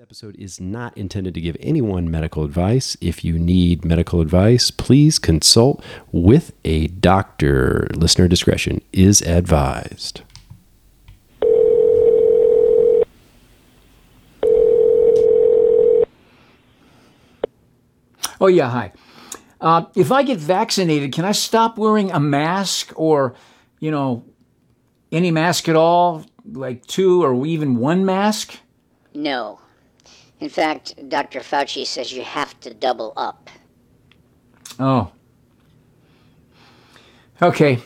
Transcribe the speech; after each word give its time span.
episode 0.00 0.34
is 0.36 0.58
not 0.58 0.96
intended 0.96 1.34
to 1.34 1.42
give 1.42 1.58
anyone 1.60 2.10
medical 2.10 2.42
advice. 2.42 2.96
If 3.02 3.22
you 3.22 3.38
need 3.38 3.84
medical 3.84 4.22
advice, 4.22 4.70
please 4.70 5.18
consult 5.18 5.84
with 6.10 6.54
a 6.64 6.86
doctor. 6.86 7.86
Listener 7.94 8.26
discretion 8.26 8.80
is 8.94 9.20
advised. 9.20 10.22
Oh, 18.40 18.46
yeah, 18.46 18.70
hi. 18.70 18.92
Uh, 19.60 19.84
if 19.94 20.10
I 20.10 20.22
get 20.22 20.38
vaccinated, 20.38 21.12
can 21.12 21.26
I 21.26 21.32
stop 21.32 21.76
wearing 21.76 22.10
a 22.10 22.18
mask 22.18 22.90
or, 22.96 23.34
you 23.80 23.90
know, 23.90 24.24
any 25.12 25.30
mask 25.30 25.68
at 25.68 25.76
all? 25.76 26.24
Like 26.50 26.86
two 26.86 27.22
or 27.22 27.44
even 27.44 27.76
one 27.76 28.06
mask? 28.06 28.56
No. 29.12 29.60
In 30.40 30.48
fact, 30.48 30.94
Dr. 31.08 31.40
Fauci 31.40 31.86
says 31.86 32.12
you 32.12 32.22
have 32.22 32.58
to 32.60 32.72
double 32.72 33.12
up. 33.16 33.50
Oh. 34.78 35.12
Okay. 37.42 37.78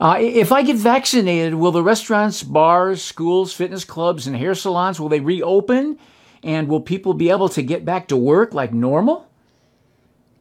Uh, 0.00 0.16
if 0.18 0.50
I 0.50 0.62
get 0.62 0.76
vaccinated, 0.76 1.54
will 1.54 1.72
the 1.72 1.82
restaurants, 1.82 2.42
bars, 2.42 3.02
schools, 3.02 3.52
fitness 3.52 3.84
clubs, 3.84 4.26
and 4.26 4.34
hair 4.36 4.54
salons 4.54 4.98
will 4.98 5.08
they 5.08 5.20
reopen? 5.20 5.98
And 6.42 6.68
will 6.68 6.80
people 6.80 7.14
be 7.14 7.30
able 7.30 7.48
to 7.50 7.62
get 7.62 7.84
back 7.84 8.08
to 8.08 8.16
work 8.16 8.52
like 8.52 8.72
normal? 8.72 9.28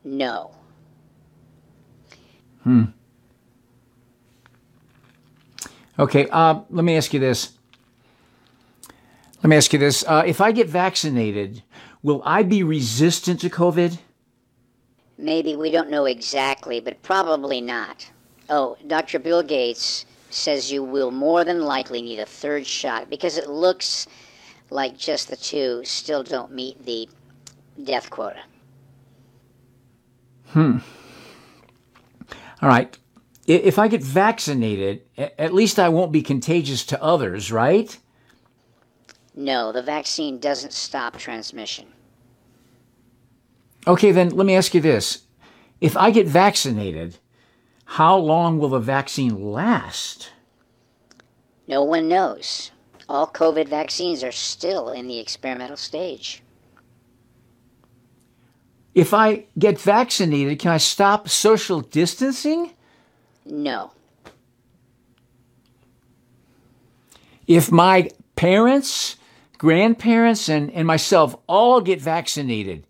No. 0.04 0.52
Hmm. 2.64 2.86
Okay. 5.98 6.28
Uh, 6.30 6.62
let 6.70 6.84
me 6.84 6.98
ask 6.98 7.14
you 7.14 7.20
this. 7.20 7.54
Let 9.44 9.50
me 9.50 9.58
ask 9.58 9.74
you 9.74 9.80
this. 9.80 10.06
Uh, 10.08 10.24
if 10.26 10.40
I 10.40 10.54
get 10.54 10.70
vaccinated, 10.70 11.64
will 12.02 12.22
I 12.24 12.44
be 12.44 12.64
resistant 12.64 13.42
to 13.42 13.50
COVID? 13.50 14.00
Maybe 15.18 15.58
we 15.58 15.70
don't 15.70 15.90
know 15.90 16.06
exactly, 16.06 16.80
but 16.80 17.04
probably 17.04 17.60
not. 17.60 18.10
Oh, 18.50 18.78
Dr. 18.88 19.20
Bill 19.20 19.44
Gates 19.44 20.06
says 20.30 20.72
you 20.72 20.82
will 20.82 21.12
more 21.12 21.44
than 21.44 21.62
likely 21.62 22.02
need 22.02 22.20
a 22.20 22.26
third 22.26 22.66
shot 22.66 23.10
because 23.10 23.38
it 23.38 23.50
looks 23.50 24.08
like 24.70 24.98
just 24.98 25.28
the 25.28 25.36
two 25.36 25.84
still 25.84 26.24
don't 26.24 26.54
meet 26.54 26.84
the 26.86 27.10
death 27.84 28.10
quota. 28.10 28.44
Hmm. 30.48 30.78
All 32.62 32.70
right. 32.70 32.98
If 33.46 33.78
I 33.78 33.90
get 33.90 34.02
vaccinated, 34.02 35.02
at 35.18 35.54
least 35.54 35.80
I 35.80 35.90
won't 35.90 36.14
be 36.14 36.22
contagious 36.22 36.86
to 36.86 37.04
others, 37.04 37.52
right? 37.52 37.98
No, 39.36 39.72
the 39.72 39.82
vaccine 39.82 40.40
doesn't 40.40 40.74
stop 40.74 41.18
transmission. 41.18 41.88
Okay, 43.88 44.12
then 44.12 44.30
let 44.30 44.46
me 44.46 44.56
ask 44.56 44.74
you 44.74 44.82
this. 44.82 45.24
If 45.82 45.98
I 45.98 46.12
get 46.12 46.28
vaccinated, 46.28 47.18
how 47.86 48.16
long 48.16 48.60
will 48.60 48.70
the 48.70 48.80
vaccine 48.80 49.52
last? 49.52 50.32
No 51.68 51.84
one 51.84 52.08
knows. 52.08 52.72
All 53.10 53.28
COVID 53.28 53.68
vaccines 53.68 54.24
are 54.24 54.32
still 54.32 54.90
in 54.90 55.08
the 55.08 55.20
experimental 55.20 55.78
stage. 55.78 56.42
If 58.96 59.14
I 59.14 59.46
get 59.58 59.80
vaccinated, 59.80 60.60
can 60.60 60.72
I 60.72 60.78
stop 60.78 61.28
social 61.28 61.82
distancing? 61.82 62.74
No. 63.46 63.92
If 67.48 67.72
my 67.72 68.10
parents, 68.36 69.18
grandparents, 69.64 70.50
and, 70.50 70.70
and 70.72 70.86
myself 70.86 71.38
all 71.48 71.80
get 71.80 72.02
vaccinated, 72.02 72.86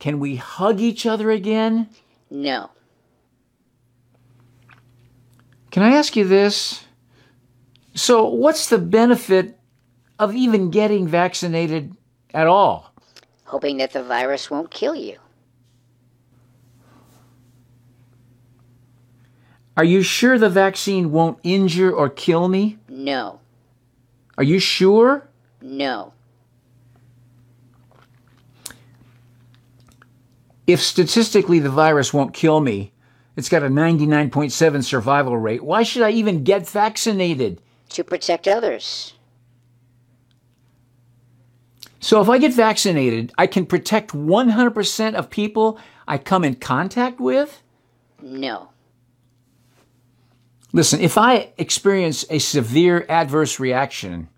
can 0.00 0.18
we 0.18 0.34
hug 0.34 0.80
each 0.80 1.06
other 1.06 1.30
again? 1.30 1.88
No. 2.28 2.70
Can 5.70 5.84
I 5.84 5.92
ask 5.92 6.16
you 6.16 6.26
this? 6.26 6.82
So, 7.94 8.24
what's 8.24 8.68
the 8.68 8.78
benefit 8.78 9.60
of 10.18 10.34
even 10.34 10.72
getting 10.72 11.06
vaccinated 11.06 11.96
at 12.34 12.48
all? 12.48 12.92
Hoping 13.44 13.76
that 13.76 13.92
the 13.92 14.02
virus 14.02 14.50
won't 14.50 14.72
kill 14.72 14.96
you. 14.96 15.18
Are 19.76 19.84
you 19.84 20.02
sure 20.02 20.36
the 20.36 20.50
vaccine 20.50 21.12
won't 21.12 21.38
injure 21.44 21.92
or 21.92 22.08
kill 22.08 22.48
me? 22.48 22.78
No. 22.88 23.38
Are 24.36 24.42
you 24.42 24.58
sure? 24.58 25.28
No. 25.62 26.12
If 30.66 30.80
statistically 30.80 31.58
the 31.58 31.70
virus 31.70 32.12
won't 32.12 32.34
kill 32.34 32.60
me, 32.60 32.92
it's 33.36 33.48
got 33.48 33.62
a 33.62 33.68
99.7 33.68 34.84
survival 34.84 35.36
rate, 35.38 35.64
why 35.64 35.82
should 35.82 36.02
I 36.02 36.10
even 36.10 36.44
get 36.44 36.68
vaccinated? 36.68 37.60
To 37.90 38.04
protect 38.04 38.46
others. 38.46 39.14
So 42.00 42.20
if 42.20 42.28
I 42.28 42.38
get 42.38 42.52
vaccinated, 42.52 43.32
I 43.38 43.46
can 43.46 43.64
protect 43.64 44.10
100% 44.12 45.14
of 45.14 45.30
people 45.30 45.78
I 46.06 46.18
come 46.18 46.44
in 46.44 46.56
contact 46.56 47.20
with? 47.20 47.62
No. 48.20 48.70
Listen, 50.72 51.00
if 51.00 51.16
I 51.16 51.52
experience 51.58 52.24
a 52.28 52.38
severe 52.38 53.06
adverse 53.08 53.60
reaction 53.60 54.28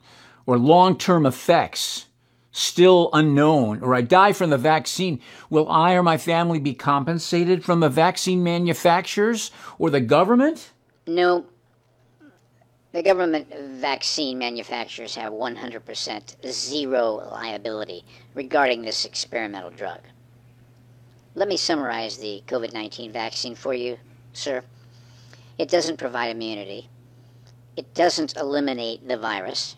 or 0.47 0.59
long 0.59 0.97
term 0.97 1.27
effects 1.27 2.07
still 2.55 3.11
unknown, 3.13 3.83
or 3.83 3.95
I 3.97 4.01
die 4.01 4.33
from 4.33 4.51
the 4.51 4.59
vaccine, 4.59 5.21
will 5.51 5.69
I 5.69 5.95
or 5.95 6.05
my 6.05 6.17
family 6.17 6.61
be 6.61 6.73
compensated 6.73 7.65
from 7.65 7.81
the 7.81 7.89
vaccine 7.89 8.45
manufacturers 8.45 9.51
or 9.77 9.91
the 9.91 10.01
government? 10.01 10.71
No. 11.07 11.47
The 12.93 13.03
government 13.03 13.53
vaccine 13.81 14.39
manufacturers 14.39 15.17
have 15.17 15.33
100% 15.33 16.53
zero 16.53 17.29
liability 17.33 18.05
regarding 18.35 18.83
this 18.83 19.05
experimental 19.05 19.71
drug. 19.71 19.99
Let 21.35 21.49
me 21.49 21.57
summarize 21.57 22.19
the 22.19 22.45
COVID 22.47 22.73
19 22.73 23.11
vaccine 23.11 23.57
for 23.57 23.75
you, 23.75 23.99
sir. 24.33 24.63
It 25.59 25.69
doesn't 25.69 25.97
provide 25.97 26.29
immunity. 26.29 26.89
It 27.77 27.93
doesn't 27.95 28.37
eliminate 28.37 29.09
the 29.09 29.17
virus. 29.17 29.75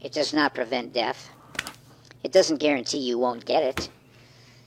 It 0.00 0.12
does 0.12 0.32
not 0.32 0.54
prevent 0.54 0.92
death. 0.92 1.30
It 2.22 2.32
doesn't 2.32 2.58
guarantee 2.58 2.98
you 2.98 3.18
won't 3.18 3.44
get 3.44 3.62
it. 3.62 3.90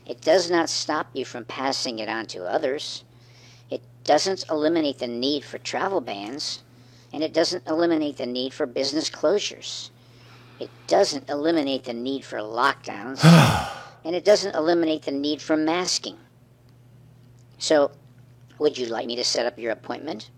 It 0.05 0.21
does 0.21 0.51
not 0.51 0.69
stop 0.69 1.07
you 1.13 1.25
from 1.25 1.45
passing 1.45 1.99
it 1.99 2.09
on 2.09 2.25
to 2.27 2.45
others. 2.45 3.03
It 3.69 3.81
doesn't 4.03 4.45
eliminate 4.49 4.99
the 4.99 5.07
need 5.07 5.43
for 5.43 5.57
travel 5.57 6.01
bans. 6.01 6.61
And 7.11 7.23
it 7.23 7.33
doesn't 7.33 7.67
eliminate 7.67 8.17
the 8.17 8.25
need 8.25 8.53
for 8.53 8.65
business 8.65 9.09
closures. 9.09 9.89
It 10.59 10.69
doesn't 10.87 11.29
eliminate 11.29 11.83
the 11.83 11.93
need 11.93 12.25
for 12.25 12.37
lockdowns. 12.37 13.23
and 14.03 14.15
it 14.15 14.25
doesn't 14.25 14.55
eliminate 14.55 15.03
the 15.03 15.11
need 15.11 15.41
for 15.41 15.55
masking. 15.55 16.17
So, 17.57 17.91
would 18.59 18.77
you 18.77 18.87
like 18.87 19.07
me 19.07 19.15
to 19.15 19.23
set 19.23 19.45
up 19.45 19.57
your 19.57 19.71
appointment? 19.71 20.29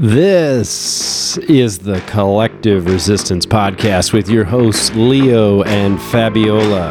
This 0.00 1.36
is 1.38 1.80
the 1.80 2.00
Collective 2.02 2.86
Resistance 2.86 3.44
Podcast 3.44 4.12
with 4.12 4.28
your 4.28 4.44
hosts, 4.44 4.94
Leo 4.94 5.64
and 5.64 6.00
Fabiola. 6.00 6.90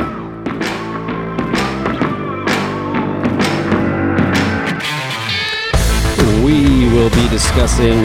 We 6.44 6.90
will 6.92 7.10
be 7.12 7.30
discussing 7.30 8.04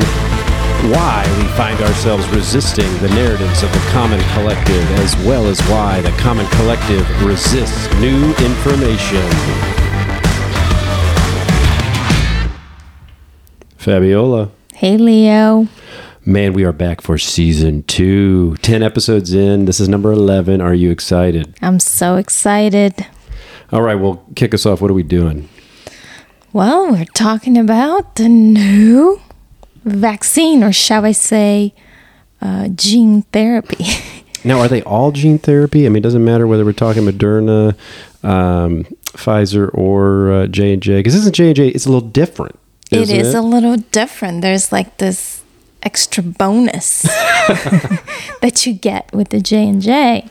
why 0.93 1.27
we 1.37 1.49
find 1.57 1.81
ourselves 1.81 2.29
resisting 2.29 2.97
the 2.99 3.09
narratives 3.09 3.65
of 3.65 3.73
the 3.73 3.85
Common 3.91 4.21
Collective, 4.35 4.89
as 5.01 5.17
well 5.27 5.47
as 5.47 5.61
why 5.63 6.01
the 6.03 6.13
Common 6.21 6.47
Collective 6.47 7.25
resists 7.25 7.93
new 7.95 8.33
information. 8.37 9.29
Fabiola. 13.77 14.53
Hey, 14.83 14.97
Leo. 14.97 15.69
Man, 16.27 16.55
we 16.55 16.65
are 16.65 16.73
back 16.73 17.03
for 17.03 17.17
season 17.17 17.85
two. 17.85 18.57
10 18.63 18.83
episodes 18.83 19.33
in. 19.33 19.67
This 19.67 19.79
is 19.79 19.89
number 19.89 20.11
11. 20.11 20.61
Are 20.61 20.75
you 20.75 20.91
excited? 20.91 21.55
I'm 21.63 21.79
so 21.79 22.17
excited. 22.17 23.07
All 23.71 23.81
right, 23.81 23.95
well, 23.95 24.27
kick 24.35 24.53
us 24.53 24.67
off. 24.67 24.81
What 24.81 24.91
are 24.91 24.95
we 24.95 25.05
doing? 25.05 25.49
Well, 26.53 26.91
we're 26.91 27.05
talking 27.05 27.57
about 27.57 28.17
the 28.17 28.29
new 28.29 29.21
vaccine, 29.85 30.65
or 30.65 30.73
shall 30.73 31.05
I 31.05 31.13
say, 31.13 31.75
uh, 32.41 32.67
gene 32.67 33.23
therapy. 33.23 33.87
now, 34.45 34.59
are 34.59 34.67
they 34.67 34.83
all 34.83 35.13
gene 35.13 35.39
therapy? 35.39 35.87
I 35.87 35.91
mean, 35.91 35.99
it 35.99 36.03
doesn't 36.03 36.25
matter 36.25 36.49
whether 36.49 36.65
we're 36.65 36.73
talking 36.73 37.05
Moderna, 37.05 37.77
um, 38.25 38.83
Pfizer, 39.13 39.71
or 39.75 40.33
uh, 40.33 40.47
J 40.49 40.73
and 40.73 40.83
J, 40.83 40.97
because 40.99 41.15
this 41.15 41.25
is 41.25 41.31
J 41.31 41.47
and 41.47 41.55
J. 41.57 41.69
It's 41.69 41.87
a 41.87 41.93
little 41.93 42.09
different. 42.09 42.59
It 42.93 43.11
is 43.11 43.35
it? 43.35 43.39
a 43.39 43.43
little 43.43 43.77
different. 43.77 44.43
There's 44.43 44.73
like 44.73 44.99
this 44.99 45.43
extra 45.83 46.23
bonus 46.23 47.03
that 48.41 48.65
you 48.67 48.73
get 48.73 49.13
with 49.13 49.31
the 49.31 49.41
J 49.41 49.69
and 49.69 49.83
J. 49.83 50.29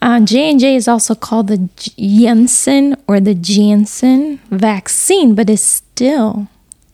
Uh, 0.00 0.20
J 0.20 0.50
and 0.50 0.58
J 0.58 0.74
is 0.74 0.88
also 0.88 1.14
called 1.14 1.46
the 1.46 1.68
Janssen 1.76 2.96
or 3.06 3.20
the 3.20 3.34
Janssen 3.34 4.40
vaccine, 4.50 5.34
but 5.34 5.48
it's 5.48 5.62
still 5.62 6.48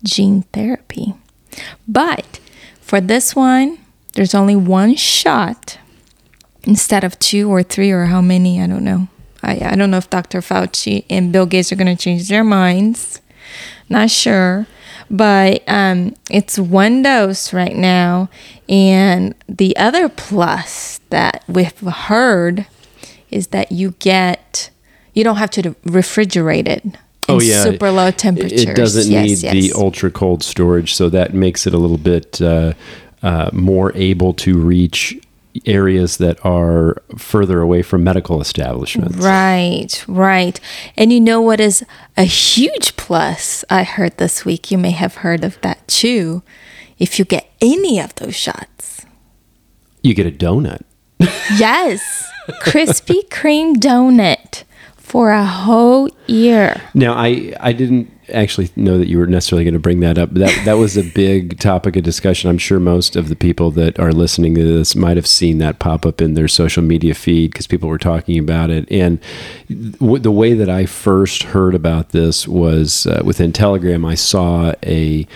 gene 0.04 0.42
therapy. 0.52 1.14
But 1.86 2.38
for 2.80 3.00
this 3.00 3.34
one, 3.34 3.78
there's 4.12 4.34
only 4.34 4.56
one 4.56 4.94
shot 4.94 5.78
instead 6.64 7.02
of 7.02 7.18
two 7.18 7.50
or 7.50 7.62
three 7.62 7.90
or 7.90 8.06
how 8.06 8.20
many. 8.20 8.60
I 8.60 8.66
don't 8.66 8.84
know. 8.84 9.08
I, 9.42 9.72
I 9.72 9.76
don't 9.76 9.90
know 9.90 9.96
if 9.96 10.10
Dr. 10.10 10.40
Fauci 10.40 11.04
and 11.08 11.32
Bill 11.32 11.46
Gates 11.46 11.72
are 11.72 11.76
going 11.76 11.94
to 11.94 12.02
change 12.02 12.28
their 12.28 12.44
minds. 12.44 13.22
Not 13.88 14.10
sure. 14.10 14.66
But 15.10 15.62
um, 15.66 16.14
it's 16.30 16.58
one 16.58 17.02
dose 17.02 17.52
right 17.52 17.74
now. 17.74 18.28
And 18.68 19.34
the 19.48 19.76
other 19.76 20.08
plus 20.08 21.00
that 21.10 21.44
we've 21.48 21.80
heard 21.80 22.66
is 23.30 23.48
that 23.48 23.72
you 23.72 23.94
get, 23.98 24.70
you 25.14 25.24
don't 25.24 25.36
have 25.36 25.50
to 25.50 25.62
refrigerate 25.86 26.68
it. 26.68 26.84
Oh 27.30 27.40
yeah, 27.40 27.62
super 27.62 27.90
low 27.90 28.10
temperatures. 28.10 28.62
It 28.62 28.74
doesn't 28.74 29.12
Yes, 29.12 29.42
need 29.42 29.52
the 29.52 29.72
ultra 29.74 30.10
cold 30.10 30.42
storage, 30.42 30.94
so 30.94 31.10
that 31.10 31.34
makes 31.34 31.66
it 31.66 31.74
a 31.74 31.78
little 31.78 31.98
bit 31.98 32.40
uh, 32.40 32.72
uh, 33.22 33.50
more 33.52 33.92
able 33.94 34.32
to 34.34 34.56
reach 34.56 35.18
areas 35.66 36.16
that 36.18 36.44
are 36.44 37.02
further 37.16 37.60
away 37.60 37.82
from 37.82 38.04
medical 38.04 38.40
establishments. 38.40 39.16
Right, 39.16 40.04
right. 40.08 40.60
And 40.96 41.12
you 41.12 41.20
know 41.20 41.40
what 41.40 41.60
is 41.60 41.84
a 42.16 42.24
huge 42.24 42.96
plus 42.96 43.64
I 43.70 43.84
heard 43.84 44.16
this 44.18 44.44
week? 44.44 44.70
You 44.70 44.78
may 44.78 44.90
have 44.90 45.16
heard 45.16 45.44
of 45.44 45.60
that 45.62 45.86
too. 45.88 46.42
If 46.98 47.18
you 47.18 47.24
get 47.24 47.50
any 47.60 48.00
of 48.00 48.14
those 48.16 48.34
shots. 48.34 49.06
You 50.02 50.14
get 50.14 50.26
a 50.26 50.30
donut. 50.30 50.82
Yes, 51.56 52.30
Krispy 52.62 53.28
Kreme 53.28 53.76
donut 53.76 54.64
for 54.96 55.30
a 55.30 55.44
whole 55.44 56.08
year. 56.26 56.80
Now, 56.94 57.14
I 57.14 57.54
I 57.60 57.72
didn't 57.72 58.10
actually 58.30 58.70
know 58.76 58.98
that 58.98 59.08
you 59.08 59.18
were 59.18 59.26
necessarily 59.26 59.64
going 59.64 59.74
to 59.74 59.80
bring 59.80 60.00
that 60.00 60.18
up. 60.18 60.30
That 60.32 60.64
that 60.64 60.74
was 60.74 60.96
a 60.96 61.02
big 61.02 61.58
topic 61.58 61.96
of 61.96 62.02
discussion. 62.02 62.50
I'm 62.50 62.58
sure 62.58 62.80
most 62.80 63.16
of 63.16 63.28
the 63.28 63.36
people 63.36 63.70
that 63.72 63.98
are 63.98 64.12
listening 64.12 64.54
to 64.54 64.62
this 64.62 64.94
might 64.96 65.16
have 65.16 65.26
seen 65.26 65.58
that 65.58 65.78
pop 65.78 66.06
up 66.06 66.20
in 66.20 66.34
their 66.34 66.48
social 66.48 66.82
media 66.82 67.14
feed 67.14 67.52
because 67.52 67.66
people 67.66 67.88
were 67.88 67.98
talking 67.98 68.38
about 68.38 68.70
it. 68.70 68.90
And 68.90 69.20
w- 69.98 70.18
the 70.18 70.30
way 70.30 70.54
that 70.54 70.70
I 70.70 70.86
first 70.86 71.44
heard 71.44 71.74
about 71.74 72.10
this 72.10 72.46
was 72.46 73.06
uh, 73.06 73.22
within 73.24 73.52
Telegram. 73.52 74.04
I 74.04 74.14
saw 74.14 74.74
a 74.84 75.26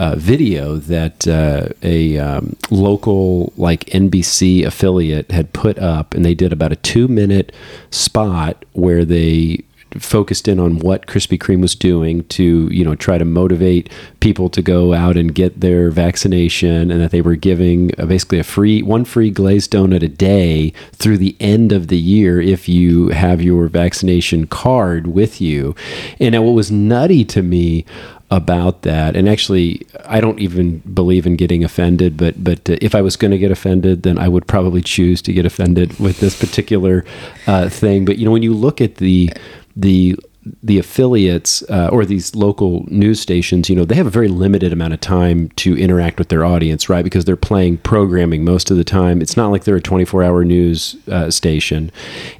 uh, 0.00 0.16
video 0.16 0.76
that 0.76 1.28
uh, 1.28 1.68
a 1.82 2.16
um, 2.16 2.56
local 2.70 3.52
like 3.58 3.84
NBC 3.86 4.64
affiliate 4.64 5.30
had 5.30 5.52
put 5.52 5.78
up, 5.78 6.14
and 6.14 6.24
they 6.24 6.34
did 6.34 6.54
about 6.54 6.72
a 6.72 6.76
two 6.76 7.06
minute 7.06 7.52
spot 7.90 8.64
where 8.72 9.04
they 9.04 9.62
focused 9.98 10.48
in 10.48 10.60
on 10.60 10.78
what 10.78 11.06
Krispy 11.06 11.38
Kreme 11.38 11.60
was 11.60 11.74
doing 11.74 12.24
to 12.24 12.68
you 12.70 12.84
know 12.84 12.94
try 12.94 13.18
to 13.18 13.24
motivate 13.24 13.90
people 14.20 14.48
to 14.50 14.62
go 14.62 14.94
out 14.94 15.16
and 15.16 15.34
get 15.34 15.60
their 15.60 15.90
vaccination, 15.90 16.90
and 16.90 17.00
that 17.00 17.10
they 17.10 17.22
were 17.22 17.36
giving 17.36 17.90
uh, 17.98 18.06
basically 18.06 18.38
a 18.38 18.44
free 18.44 18.82
one 18.82 19.04
free 19.04 19.30
glazed 19.30 19.72
donut 19.72 20.02
a 20.02 20.08
day 20.08 20.72
through 20.92 21.18
the 21.18 21.36
end 21.40 21.72
of 21.72 21.88
the 21.88 21.98
year 21.98 22.40
if 22.40 22.68
you 22.68 23.08
have 23.08 23.42
your 23.42 23.68
vaccination 23.68 24.46
card 24.46 25.06
with 25.06 25.40
you. 25.40 25.74
And 26.18 26.34
what 26.44 26.52
was 26.52 26.70
nutty 26.70 27.24
to 27.26 27.42
me 27.42 27.84
about 28.30 28.82
that 28.82 29.16
and 29.16 29.28
actually 29.28 29.84
i 30.04 30.20
don't 30.20 30.38
even 30.38 30.78
believe 30.78 31.26
in 31.26 31.34
getting 31.34 31.64
offended 31.64 32.16
but 32.16 32.42
but 32.42 32.70
uh, 32.70 32.76
if 32.80 32.94
i 32.94 33.02
was 33.02 33.16
going 33.16 33.32
to 33.32 33.38
get 33.38 33.50
offended 33.50 34.04
then 34.04 34.18
i 34.18 34.28
would 34.28 34.46
probably 34.46 34.80
choose 34.80 35.20
to 35.20 35.32
get 35.32 35.44
offended 35.44 35.98
with 35.98 36.20
this 36.20 36.38
particular 36.38 37.04
uh, 37.48 37.68
thing 37.68 38.04
but 38.04 38.18
you 38.18 38.24
know 38.24 38.30
when 38.30 38.42
you 38.42 38.54
look 38.54 38.80
at 38.80 38.96
the 38.96 39.28
the 39.76 40.16
the 40.62 40.78
affiliates 40.78 41.62
uh, 41.68 41.90
or 41.92 42.06
these 42.06 42.34
local 42.34 42.86
news 42.88 43.20
stations, 43.20 43.68
you 43.68 43.76
know, 43.76 43.84
they 43.84 43.94
have 43.94 44.06
a 44.06 44.10
very 44.10 44.28
limited 44.28 44.72
amount 44.72 44.94
of 44.94 45.00
time 45.00 45.50
to 45.50 45.76
interact 45.76 46.18
with 46.18 46.28
their 46.28 46.46
audience, 46.46 46.88
right? 46.88 47.04
Because 47.04 47.26
they're 47.26 47.36
playing 47.36 47.76
programming 47.78 48.42
most 48.42 48.70
of 48.70 48.78
the 48.78 48.84
time. 48.84 49.20
It's 49.20 49.36
not 49.36 49.48
like 49.48 49.64
they're 49.64 49.76
a 49.76 49.82
24 49.82 50.22
hour 50.22 50.42
news 50.42 50.96
uh, 51.08 51.30
station. 51.30 51.92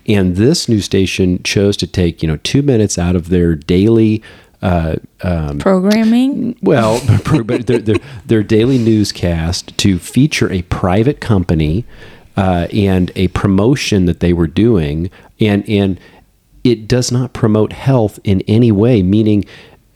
And 0.06 0.36
this 0.36 0.66
news 0.66 0.86
station 0.86 1.42
chose 1.42 1.76
to 1.76 1.86
take, 1.86 2.22
you 2.22 2.28
know, 2.28 2.38
two 2.38 2.62
minutes 2.62 2.98
out 2.98 3.16
of 3.16 3.28
their 3.28 3.54
daily 3.54 4.22
uh, 4.62 4.96
Programming. 5.58 6.56
well, 6.62 7.00
but 7.44 7.66
their, 7.66 7.78
their, 7.78 7.96
their 8.26 8.42
daily 8.42 8.78
newscast 8.78 9.76
to 9.78 9.98
feature 9.98 10.50
a 10.52 10.62
private 10.62 11.20
company 11.20 11.84
uh, 12.36 12.68
and 12.72 13.10
a 13.16 13.28
promotion 13.28 14.04
that 14.04 14.20
they 14.20 14.32
were 14.32 14.46
doing, 14.46 15.10
and 15.40 15.66
and 15.68 15.98
it 16.64 16.88
does 16.88 17.10
not 17.10 17.32
promote 17.32 17.72
health 17.72 18.18
in 18.24 18.42
any 18.42 18.72
way. 18.72 19.02
Meaning, 19.02 19.44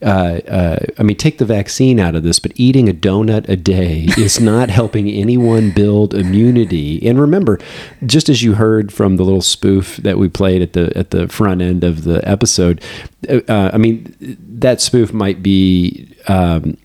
uh, 0.04 0.40
uh, 0.48 0.78
I 0.98 1.02
mean, 1.02 1.16
take 1.16 1.38
the 1.38 1.44
vaccine 1.46 1.98
out 1.98 2.14
of 2.14 2.22
this, 2.22 2.38
but 2.38 2.52
eating 2.56 2.88
a 2.88 2.92
donut 2.92 3.48
a 3.48 3.56
day 3.56 4.06
is 4.18 4.38
not 4.38 4.68
helping 4.68 5.08
anyone 5.08 5.70
build 5.70 6.14
immunity. 6.14 7.06
And 7.06 7.18
remember, 7.18 7.58
just 8.04 8.28
as 8.28 8.42
you 8.42 8.54
heard 8.54 8.92
from 8.92 9.16
the 9.16 9.24
little 9.24 9.42
spoof 9.42 9.96
that 9.98 10.18
we 10.18 10.28
played 10.28 10.60
at 10.62 10.74
the 10.74 10.96
at 10.96 11.10
the 11.10 11.26
front 11.28 11.62
end 11.62 11.84
of 11.84 12.04
the 12.04 12.26
episode, 12.28 12.82
uh, 13.28 13.40
uh, 13.48 13.70
I 13.72 13.78
mean, 13.78 14.14
that 14.20 14.80
spoof 14.80 15.12
might 15.12 15.42
be. 15.42 16.14
Um, 16.28 16.76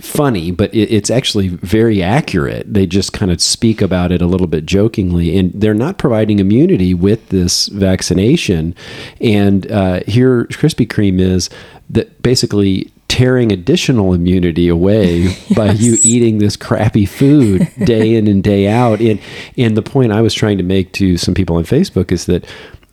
funny, 0.00 0.50
but 0.50 0.72
it, 0.74 0.92
it's 0.92 1.10
actually 1.10 1.48
very 1.48 2.02
accurate. 2.02 2.72
They 2.72 2.86
just 2.86 3.12
kind 3.12 3.30
of 3.30 3.40
speak 3.40 3.80
about 3.80 4.12
it 4.12 4.22
a 4.22 4.26
little 4.26 4.46
bit 4.46 4.66
jokingly, 4.66 5.36
and 5.36 5.52
they're 5.52 5.74
not 5.74 5.98
providing 5.98 6.38
immunity 6.38 6.94
with 6.94 7.28
this 7.28 7.68
vaccination. 7.68 8.74
And 9.20 9.70
uh, 9.70 10.00
here, 10.06 10.44
Krispy 10.46 10.86
Kreme 10.86 11.20
is 11.20 11.50
that 11.90 12.22
basically 12.22 12.92
tearing 13.12 13.52
additional 13.52 14.14
immunity 14.14 14.68
away 14.68 15.36
by 15.54 15.72
you 15.72 15.98
eating 16.02 16.38
this 16.38 16.56
crappy 16.56 17.04
food 17.04 17.68
day 17.84 18.14
in 18.14 18.26
and 18.26 18.42
day 18.42 18.68
out. 18.68 19.00
And 19.00 19.20
and 19.56 19.76
the 19.76 19.82
point 19.82 20.12
I 20.12 20.22
was 20.22 20.34
trying 20.34 20.58
to 20.58 20.64
make 20.64 20.92
to 20.94 21.16
some 21.18 21.34
people 21.34 21.56
on 21.56 21.64
Facebook 21.64 22.10
is 22.10 22.26
that 22.26 22.46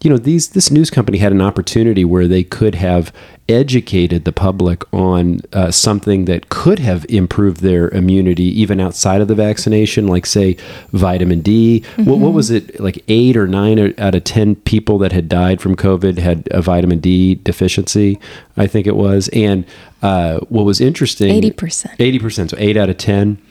you 0.03 0.09
know 0.09 0.17
these 0.17 0.49
this 0.49 0.71
news 0.71 0.89
company 0.89 1.17
had 1.19 1.31
an 1.31 1.41
opportunity 1.41 2.03
where 2.03 2.27
they 2.27 2.43
could 2.43 2.75
have 2.75 3.13
educated 3.49 4.23
the 4.25 4.31
public 4.31 4.83
on 4.93 5.41
uh, 5.53 5.71
something 5.71 6.25
that 6.25 6.49
could 6.49 6.79
have 6.79 7.05
improved 7.09 7.61
their 7.61 7.89
immunity 7.89 8.43
even 8.43 8.79
outside 8.79 9.19
of 9.19 9.27
the 9.27 9.35
vaccination 9.35 10.07
like 10.07 10.25
say 10.25 10.55
vitamin 10.93 11.41
d. 11.41 11.83
What, 11.97 12.19
what 12.19 12.33
was 12.33 12.51
it 12.51 12.79
like 12.79 13.03
eight 13.07 13.35
or 13.35 13.47
nine 13.47 13.93
out 13.97 14.15
of 14.15 14.23
ten 14.23 14.55
people 14.55 14.97
that 14.99 15.11
had 15.11 15.27
died 15.27 15.59
from 15.59 15.75
covid 15.75 16.17
had 16.19 16.47
a 16.51 16.61
vitamin 16.61 16.99
d 16.99 17.35
deficiency 17.35 18.19
i 18.55 18.67
think 18.67 18.87
it 18.87 18.95
was. 18.95 19.29
And 19.29 19.65
uh, 20.01 20.39
what 20.49 20.63
was 20.63 20.79
interesting 20.79 21.41
80%. 21.41 21.97
80% 21.97 22.51
so 22.51 22.57
8 22.57 22.77
out 22.77 22.89
of 22.89 22.97
10 22.97 23.41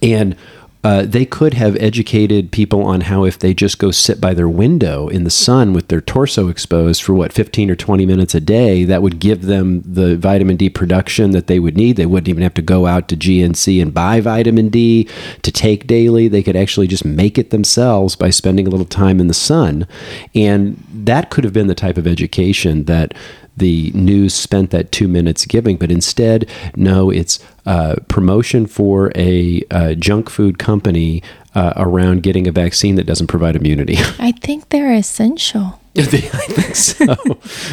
and 0.00 0.36
uh, 0.84 1.02
they 1.02 1.24
could 1.24 1.54
have 1.54 1.76
educated 1.76 2.50
people 2.50 2.82
on 2.82 3.02
how 3.02 3.24
if 3.24 3.38
they 3.38 3.54
just 3.54 3.78
go 3.78 3.92
sit 3.92 4.20
by 4.20 4.34
their 4.34 4.48
window 4.48 5.06
in 5.08 5.22
the 5.22 5.30
sun 5.30 5.72
with 5.72 5.86
their 5.88 6.00
torso 6.00 6.48
exposed 6.48 7.02
for 7.02 7.14
what 7.14 7.32
15 7.32 7.70
or 7.70 7.76
20 7.76 8.04
minutes 8.04 8.34
a 8.34 8.40
day 8.40 8.82
that 8.84 9.00
would 9.00 9.20
give 9.20 9.42
them 9.42 9.82
the 9.82 10.16
vitamin 10.16 10.56
d 10.56 10.68
production 10.68 11.30
that 11.30 11.46
they 11.46 11.60
would 11.60 11.76
need. 11.76 11.96
They 11.96 12.06
wouldn't 12.06 12.28
even 12.28 12.42
have 12.42 12.54
to 12.54 12.62
go 12.62 12.86
out 12.86 13.08
to 13.08 13.16
gnc 13.16 13.80
and 13.80 13.94
buy 13.94 14.20
vitamin 14.20 14.70
d 14.70 15.08
to 15.42 15.52
take 15.52 15.86
daily. 15.86 16.26
They 16.26 16.42
could 16.42 16.56
actually 16.56 16.88
just 16.88 17.04
make 17.04 17.38
it 17.38 17.50
themselves 17.50 18.16
by 18.16 18.30
spending 18.30 18.66
a 18.66 18.70
little 18.70 18.86
time 18.86 19.20
in 19.20 19.28
the 19.28 19.34
sun. 19.34 19.86
And 20.34 20.82
that 20.92 21.30
could 21.30 21.44
have 21.44 21.52
been 21.52 21.68
the 21.68 21.74
type 21.76 21.96
of 21.96 22.08
education 22.08 22.84
that 22.84 23.14
the 23.56 23.90
news 23.94 24.34
spent 24.34 24.70
that 24.70 24.92
two 24.92 25.08
minutes 25.08 25.44
giving, 25.44 25.76
but 25.76 25.90
instead, 25.90 26.48
no, 26.74 27.10
it's 27.10 27.38
uh, 27.66 27.96
promotion 28.08 28.66
for 28.66 29.12
a 29.14 29.62
uh, 29.70 29.94
junk 29.94 30.30
food 30.30 30.58
company 30.58 31.22
uh, 31.54 31.72
around 31.76 32.22
getting 32.22 32.46
a 32.46 32.52
vaccine 32.52 32.94
that 32.96 33.04
doesn't 33.04 33.26
provide 33.26 33.56
immunity. 33.56 33.96
I 34.18 34.32
think 34.32 34.70
they're 34.70 34.94
essential. 34.94 35.80
I 35.96 36.04
think 36.04 36.74
so. 36.74 37.14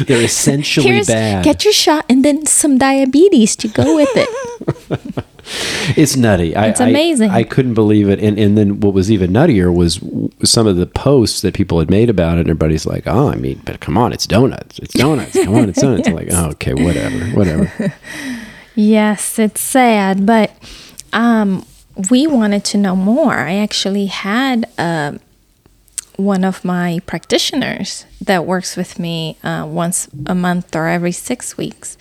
They're 0.04 0.22
essentially 0.22 0.88
Here's 0.88 1.06
bad. 1.06 1.42
get 1.42 1.64
your 1.64 1.72
shot 1.72 2.04
and 2.08 2.22
then 2.22 2.44
some 2.44 2.76
diabetes 2.76 3.56
to 3.56 3.68
go 3.68 3.96
with 3.96 4.10
it. 4.14 5.24
It's 5.96 6.16
nutty. 6.16 6.54
I, 6.54 6.66
It's 6.68 6.80
I- 6.80 6.88
amazing. 6.88 7.30
I, 7.30 7.42
couldn't 7.42 7.74
believe 7.74 8.08
it. 8.08 8.20
And 8.20 8.38
and 8.38 8.56
then 8.56 8.80
what 8.80 8.94
was 8.94 9.10
even 9.10 9.30
nuttier 9.32 9.74
was 9.74 10.00
some 10.44 10.66
of 10.66 10.76
the 10.76 10.86
posts 10.86 11.40
that 11.42 11.54
people 11.54 11.78
had 11.78 11.90
made 11.90 12.08
about 12.08 12.36
it. 12.38 12.42
And 12.42 12.50
everybody's 12.50 12.86
like, 12.86 13.04
"Oh, 13.06 13.28
I 13.28 13.34
mean, 13.36 13.60
but 13.64 13.80
come 13.80 13.98
on, 13.98 14.12
it's 14.12 14.26
donuts. 14.26 14.78
It's 14.78 14.94
donuts. 14.94 15.32
Come 15.32 15.54
on, 15.54 15.68
it's 15.68 15.80
donuts." 15.82 16.06
I'm 16.08 16.14
like, 16.14 16.28
"Oh, 16.30 16.50
okay, 16.50 16.74
whatever, 16.74 17.18
whatever." 17.36 17.94
yes, 18.74 19.38
it's 19.38 19.60
sad, 19.60 20.24
but 20.26 20.52
um, 21.12 21.64
we 22.10 22.26
wanted 22.26 22.64
to 22.66 22.78
know 22.78 22.94
more. 22.96 23.34
I 23.34 23.54
actually 23.54 24.06
had 24.06 24.68
uh, 24.78 25.14
one 26.16 26.44
of 26.44 26.64
my 26.64 27.00
practitioners 27.06 28.04
that 28.20 28.44
works 28.44 28.76
with 28.76 28.98
me 28.98 29.36
uh, 29.42 29.66
once 29.68 30.08
a 30.26 30.34
month 30.34 30.76
or 30.76 30.86
every 30.86 31.12
six 31.12 31.56
weeks. 31.56 31.96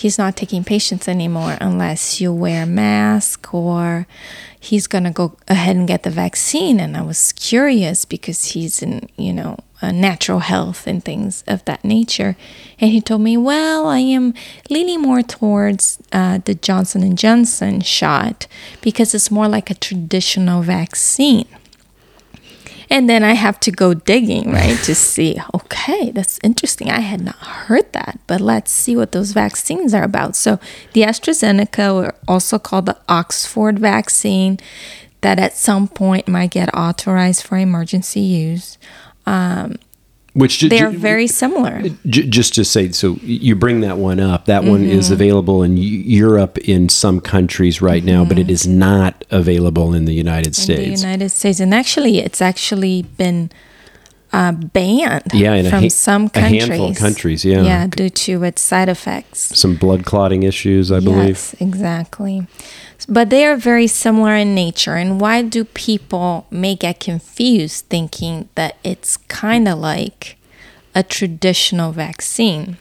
He's 0.00 0.16
not 0.16 0.34
taking 0.34 0.64
patients 0.64 1.06
anymore 1.06 1.58
unless 1.60 2.22
you 2.22 2.32
wear 2.32 2.62
a 2.62 2.66
mask 2.66 3.52
or 3.52 4.06
he's 4.58 4.86
going 4.86 5.04
to 5.04 5.10
go 5.10 5.36
ahead 5.46 5.76
and 5.76 5.86
get 5.86 6.04
the 6.04 6.10
vaccine. 6.10 6.80
And 6.80 6.96
I 6.96 7.02
was 7.02 7.32
curious 7.32 8.06
because 8.06 8.52
he's 8.52 8.82
in, 8.82 9.10
you 9.18 9.34
know, 9.34 9.58
natural 9.82 10.38
health 10.38 10.86
and 10.86 11.04
things 11.04 11.44
of 11.46 11.62
that 11.66 11.84
nature. 11.84 12.34
And 12.80 12.90
he 12.90 13.02
told 13.02 13.20
me, 13.20 13.36
well, 13.36 13.88
I 13.88 13.98
am 13.98 14.32
leaning 14.70 15.02
more 15.02 15.20
towards 15.20 15.98
uh, 16.12 16.38
the 16.46 16.54
Johnson 16.54 17.02
and 17.02 17.18
Johnson 17.18 17.82
shot 17.82 18.46
because 18.80 19.14
it's 19.14 19.30
more 19.30 19.48
like 19.48 19.70
a 19.70 19.74
traditional 19.74 20.62
vaccine. 20.62 21.46
And 22.90 23.08
then 23.08 23.22
I 23.22 23.34
have 23.34 23.60
to 23.60 23.70
go 23.70 23.94
digging, 23.94 24.50
right, 24.50 24.76
to 24.84 24.94
see, 24.96 25.40
okay, 25.54 26.10
that's 26.10 26.40
interesting. 26.42 26.90
I 26.90 27.00
had 27.00 27.20
not 27.20 27.36
heard 27.36 27.92
that, 27.92 28.18
but 28.26 28.40
let's 28.40 28.72
see 28.72 28.96
what 28.96 29.12
those 29.12 29.32
vaccines 29.32 29.94
are 29.94 30.02
about. 30.02 30.34
So 30.34 30.58
the 30.92 31.02
AstraZeneca, 31.02 31.94
or 31.94 32.14
also 32.26 32.58
called 32.58 32.86
the 32.86 32.98
Oxford 33.08 33.78
vaccine, 33.78 34.58
that 35.20 35.38
at 35.38 35.56
some 35.56 35.86
point 35.86 36.28
might 36.28 36.50
get 36.50 36.74
authorized 36.74 37.44
for 37.46 37.56
emergency 37.56 38.20
use. 38.20 38.78
Um, 39.26 39.76
which 40.40 40.60
they're 40.60 40.90
very 40.90 41.26
similar. 41.26 41.82
just 42.06 42.54
to 42.54 42.64
say, 42.64 42.90
so 42.92 43.18
you 43.22 43.54
bring 43.54 43.80
that 43.80 43.98
one 43.98 44.18
up. 44.18 44.46
That 44.46 44.62
mm-hmm. 44.62 44.70
one 44.70 44.84
is 44.84 45.06
mm-hmm. 45.06 45.14
available 45.14 45.62
in 45.62 45.76
Europe 45.76 46.58
in 46.58 46.88
some 46.88 47.20
countries 47.20 47.80
right 47.80 48.02
mm-hmm. 48.02 48.12
now, 48.12 48.24
but 48.24 48.38
it 48.38 48.46
mm-hmm. 48.46 48.52
not 48.66 49.24
available 49.30 49.94
in 49.94 50.06
the 50.06 50.14
United 50.14 50.48
in 50.48 50.54
States. 50.54 51.02
The 51.02 51.06
United 51.06 51.28
States, 51.28 51.60
and 51.60 51.74
actually, 51.74 52.18
it's 52.18 52.42
actually 52.42 53.02
been 53.02 53.50
uh, 54.32 54.52
banned. 54.52 55.22
Yeah, 55.32 55.62
from 55.68 55.82
ha- 55.82 55.88
some 55.88 56.28
countries. 56.28 56.64
A 56.64 56.66
handful 56.66 56.90
of 56.90 56.96
countries. 56.96 57.44
Yeah, 57.44 57.62
yeah, 57.62 57.86
due 57.86 58.10
to 58.10 58.44
its 58.44 58.62
side 58.62 58.88
effects. 58.88 59.58
Some 59.58 59.76
blood 59.76 60.04
clotting 60.04 60.42
issues, 60.42 60.92
I 60.92 61.00
believe. 61.00 61.28
Yes, 61.28 61.54
exactly. 61.60 62.46
But 63.08 63.30
they 63.30 63.46
are 63.46 63.56
very 63.56 63.86
similar 63.86 64.34
in 64.34 64.54
nature. 64.54 64.94
And 64.94 65.20
why 65.20 65.42
do 65.42 65.64
people 65.64 66.46
may 66.50 66.74
get 66.74 67.00
confused 67.00 67.86
thinking 67.86 68.48
that 68.54 68.76
it's 68.84 69.16
kind 69.16 69.66
of 69.66 69.78
like 69.78 70.36
a 70.94 71.02
traditional 71.02 71.92
vaccine? 71.92 72.76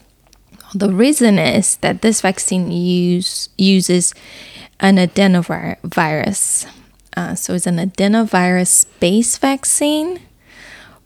The 0.76 0.92
reason 0.94 1.40
is 1.40 1.78
that 1.78 2.02
this 2.02 2.22
vaccine 2.22 2.70
use, 2.72 3.50
uses 3.58 4.14
an 4.80 4.98
adenovirus. 4.98 6.68
Uh, 7.18 7.34
so 7.34 7.56
it's 7.56 7.66
an 7.66 7.78
adenovirus 7.78 8.86
based 9.00 9.42
vaccine. 9.42 10.20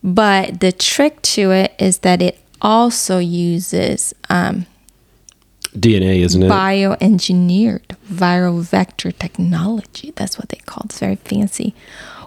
But 0.03 0.59
the 0.59 0.71
trick 0.71 1.21
to 1.21 1.51
it 1.51 1.73
is 1.79 1.99
that 1.99 2.21
it 2.21 2.37
also 2.61 3.19
uses 3.19 4.13
um, 4.29 4.65
DNA, 5.75 6.19
isn't 6.19 6.43
it? 6.43 6.49
Bioengineered 6.49 7.95
viral 8.11 8.61
vector 8.61 9.11
technology. 9.11 10.11
That's 10.15 10.37
what 10.37 10.49
they 10.49 10.57
call 10.65 10.83
it. 10.83 10.91
It's 10.91 10.99
very 10.99 11.15
fancy 11.15 11.73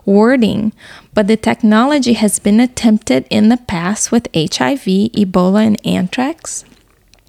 wording. 0.07 0.73
But 1.13 1.27
the 1.27 1.37
technology 1.37 2.15
has 2.15 2.39
been 2.39 2.61
attempted 2.61 3.27
in 3.29 3.49
the 3.51 3.57
past 3.57 4.11
with 4.11 4.29
HIV, 4.35 4.85
Ebola, 5.13 5.67
and 5.67 5.87
anthrax. 5.87 6.65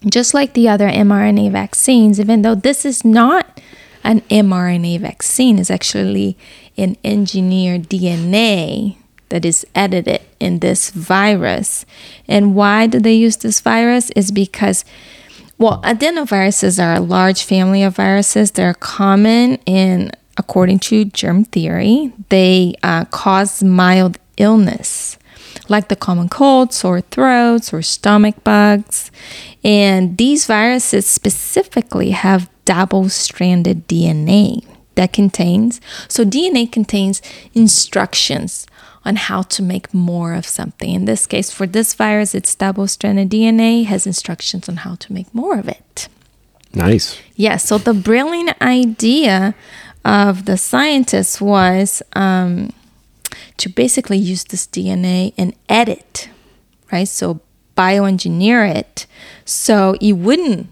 Just 0.06 0.34
like 0.34 0.54
the 0.54 0.70
other 0.70 0.88
mRNA 0.88 1.52
vaccines, 1.52 2.20
even 2.20 2.44
though 2.44 2.56
this 2.56 2.86
is 2.86 3.04
not 3.04 3.60
an 4.04 4.22
mRNA 4.22 5.02
vaccine, 5.02 5.60
it's 5.60 5.72
actually 5.72 6.38
an 6.78 6.96
engineered 7.04 7.90
DNA 7.90 8.98
that 9.30 9.46
is 9.46 9.66
edited 9.76 10.22
in 10.40 10.60
this 10.60 10.90
virus. 10.92 11.86
And 12.28 12.56
why 12.56 12.88
do 12.88 13.00
they 13.00 13.14
use 13.14 13.38
this 13.38 13.60
virus? 13.60 14.10
Is 14.12 14.32
because 14.32 14.86
well, 15.60 15.82
adenoviruses 15.82 16.84
are 16.84 16.98
a 16.98 17.00
large 17.00 17.44
family 17.44 17.82
of 17.82 17.96
viruses. 17.96 18.52
They're 18.52 18.76
common 18.76 19.56
in, 19.66 20.12
according 20.38 20.80
to 20.80 21.06
germ 21.06 21.46
theory, 21.46 22.14
they 22.30 22.76
uh, 22.84 23.06
cause 23.06 23.64
mild 23.64 24.20
illness, 24.38 25.18
like 25.68 25.88
the 25.88 25.96
common 25.96 26.30
cold, 26.30 26.74
sore 26.74 27.02
throats, 27.02 27.74
or 27.74 27.82
stomach 27.82 28.44
bugs. 28.44 29.10
And 29.64 30.16
these 30.18 30.46
viruses 30.46 31.08
specifically 31.08 32.12
have 32.12 32.52
double 32.66 33.10
stranded 33.10 33.88
DNA 33.88 34.64
that 34.94 35.12
contains, 35.12 35.82
so 36.08 36.24
DNA 36.24 36.72
contains 36.72 37.22
instructions 37.54 38.68
on 39.08 39.16
how 39.16 39.42
to 39.42 39.64
make 39.64 39.94
more 39.94 40.34
of 40.34 40.46
something. 40.46 40.94
In 40.94 41.06
this 41.06 41.26
case, 41.26 41.50
for 41.52 41.66
this 41.66 41.94
virus, 41.94 42.36
it's 42.36 42.54
double 42.54 42.88
stranded 42.88 43.30
DNA, 43.30 43.86
has 43.86 44.06
instructions 44.06 44.68
on 44.68 44.78
how 44.78 44.96
to 44.96 45.14
make 45.14 45.34
more 45.34 45.58
of 45.58 45.68
it. 45.68 46.10
Nice. 46.74 47.18
Yeah, 47.36 47.58
so 47.58 47.78
the 47.78 47.94
brilliant 47.94 48.62
idea 48.62 49.56
of 50.04 50.46
the 50.46 50.58
scientists 50.58 51.40
was 51.40 52.04
um, 52.14 52.72
to 53.58 53.70
basically 53.70 54.18
use 54.18 54.44
this 54.44 54.68
DNA 54.68 55.34
and 55.38 55.54
edit, 55.70 56.30
right? 56.92 57.08
So 57.08 57.40
bioengineer 57.78 58.76
it 58.76 59.06
so 59.46 59.96
it 60.02 60.14
wouldn't 60.14 60.68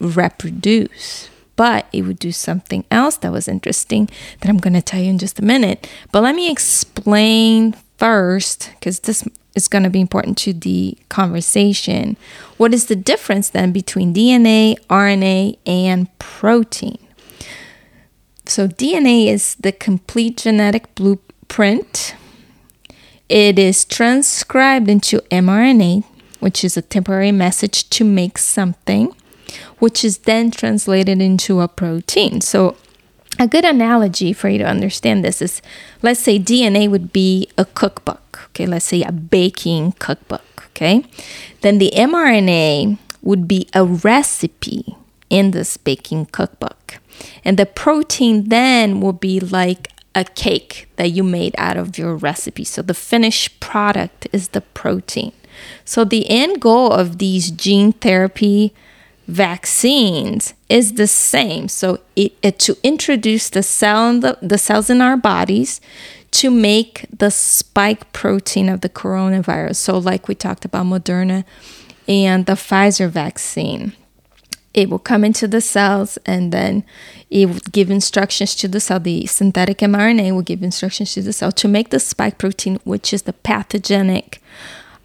reproduce 0.00 1.28
but 1.56 1.86
it 1.92 2.02
would 2.02 2.18
do 2.18 2.32
something 2.32 2.84
else 2.90 3.16
that 3.18 3.32
was 3.32 3.48
interesting 3.48 4.08
that 4.40 4.48
I'm 4.48 4.58
going 4.58 4.74
to 4.74 4.82
tell 4.82 5.00
you 5.00 5.10
in 5.10 5.18
just 5.18 5.38
a 5.38 5.44
minute. 5.44 5.90
But 6.12 6.22
let 6.22 6.34
me 6.34 6.50
explain 6.50 7.74
first, 7.96 8.70
because 8.74 9.00
this 9.00 9.26
is 9.54 9.68
going 9.68 9.82
to 9.82 9.90
be 9.90 10.00
important 10.00 10.36
to 10.36 10.52
the 10.52 10.96
conversation. 11.08 12.16
What 12.58 12.74
is 12.74 12.86
the 12.86 12.96
difference 12.96 13.48
then 13.48 13.72
between 13.72 14.14
DNA, 14.14 14.76
RNA, 14.88 15.58
and 15.66 16.18
protein? 16.18 16.98
So, 18.44 18.68
DNA 18.68 19.26
is 19.26 19.56
the 19.56 19.72
complete 19.72 20.36
genetic 20.36 20.94
blueprint. 20.94 22.14
It 23.28 23.58
is 23.58 23.84
transcribed 23.84 24.88
into 24.88 25.18
mRNA, 25.32 26.04
which 26.38 26.62
is 26.62 26.76
a 26.76 26.82
temporary 26.82 27.32
message 27.32 27.90
to 27.90 28.04
make 28.04 28.38
something 28.38 29.12
which 29.78 30.04
is 30.04 30.18
then 30.18 30.50
translated 30.50 31.20
into 31.20 31.60
a 31.60 31.68
protein. 31.68 32.40
So, 32.40 32.76
a 33.38 33.46
good 33.46 33.64
analogy 33.64 34.32
for 34.32 34.48
you 34.48 34.58
to 34.58 34.64
understand 34.64 35.24
this 35.24 35.42
is 35.42 35.60
let's 36.02 36.20
say 36.20 36.38
DNA 36.38 36.88
would 36.90 37.12
be 37.12 37.48
a 37.58 37.64
cookbook, 37.64 38.48
okay? 38.50 38.66
Let's 38.66 38.86
say 38.86 39.02
a 39.02 39.12
baking 39.12 39.92
cookbook, 39.98 40.68
okay? 40.70 41.04
Then 41.60 41.78
the 41.78 41.92
mRNA 41.94 42.98
would 43.22 43.46
be 43.46 43.68
a 43.74 43.84
recipe 43.84 44.96
in 45.28 45.50
this 45.50 45.76
baking 45.76 46.26
cookbook. 46.26 46.98
And 47.44 47.58
the 47.58 47.66
protein 47.66 48.48
then 48.48 49.00
will 49.00 49.12
be 49.12 49.40
like 49.40 49.88
a 50.14 50.24
cake 50.24 50.88
that 50.96 51.10
you 51.10 51.22
made 51.22 51.54
out 51.58 51.76
of 51.76 51.98
your 51.98 52.16
recipe. 52.16 52.64
So 52.64 52.82
the 52.82 52.94
finished 52.94 53.60
product 53.60 54.26
is 54.32 54.48
the 54.48 54.62
protein. 54.62 55.32
So 55.84 56.04
the 56.04 56.28
end 56.28 56.60
goal 56.60 56.92
of 56.92 57.18
these 57.18 57.50
gene 57.50 57.92
therapy 57.92 58.72
vaccines 59.26 60.54
is 60.68 60.94
the 60.94 61.06
same. 61.06 61.68
So 61.68 62.00
it, 62.14 62.32
it, 62.42 62.58
to 62.60 62.76
introduce 62.82 63.48
the 63.50 63.62
cell 63.62 64.10
in 64.10 64.20
the, 64.20 64.38
the 64.40 64.58
cells 64.58 64.90
in 64.90 65.00
our 65.00 65.16
bodies 65.16 65.80
to 66.32 66.50
make 66.50 67.06
the 67.16 67.30
spike 67.30 68.12
protein 68.12 68.68
of 68.68 68.82
the 68.82 68.88
coronavirus. 68.88 69.76
So 69.76 69.98
like 69.98 70.28
we 70.28 70.34
talked 70.34 70.64
about 70.64 70.86
Moderna 70.86 71.44
and 72.06 72.46
the 72.46 72.52
Pfizer 72.52 73.08
vaccine. 73.08 73.92
It 74.74 74.90
will 74.90 74.98
come 74.98 75.24
into 75.24 75.48
the 75.48 75.62
cells 75.62 76.18
and 76.26 76.52
then 76.52 76.84
it 77.30 77.48
will 77.48 77.60
give 77.72 77.90
instructions 77.90 78.54
to 78.56 78.68
the 78.68 78.78
cell. 78.78 79.00
The 79.00 79.24
synthetic 79.26 79.78
mRNA 79.78 80.34
will 80.34 80.42
give 80.42 80.62
instructions 80.62 81.14
to 81.14 81.22
the 81.22 81.32
cell 81.32 81.50
to 81.52 81.66
make 81.66 81.88
the 81.88 81.98
spike 81.98 82.36
protein, 82.36 82.78
which 82.84 83.14
is 83.14 83.22
the 83.22 83.32
pathogenic 83.32 84.42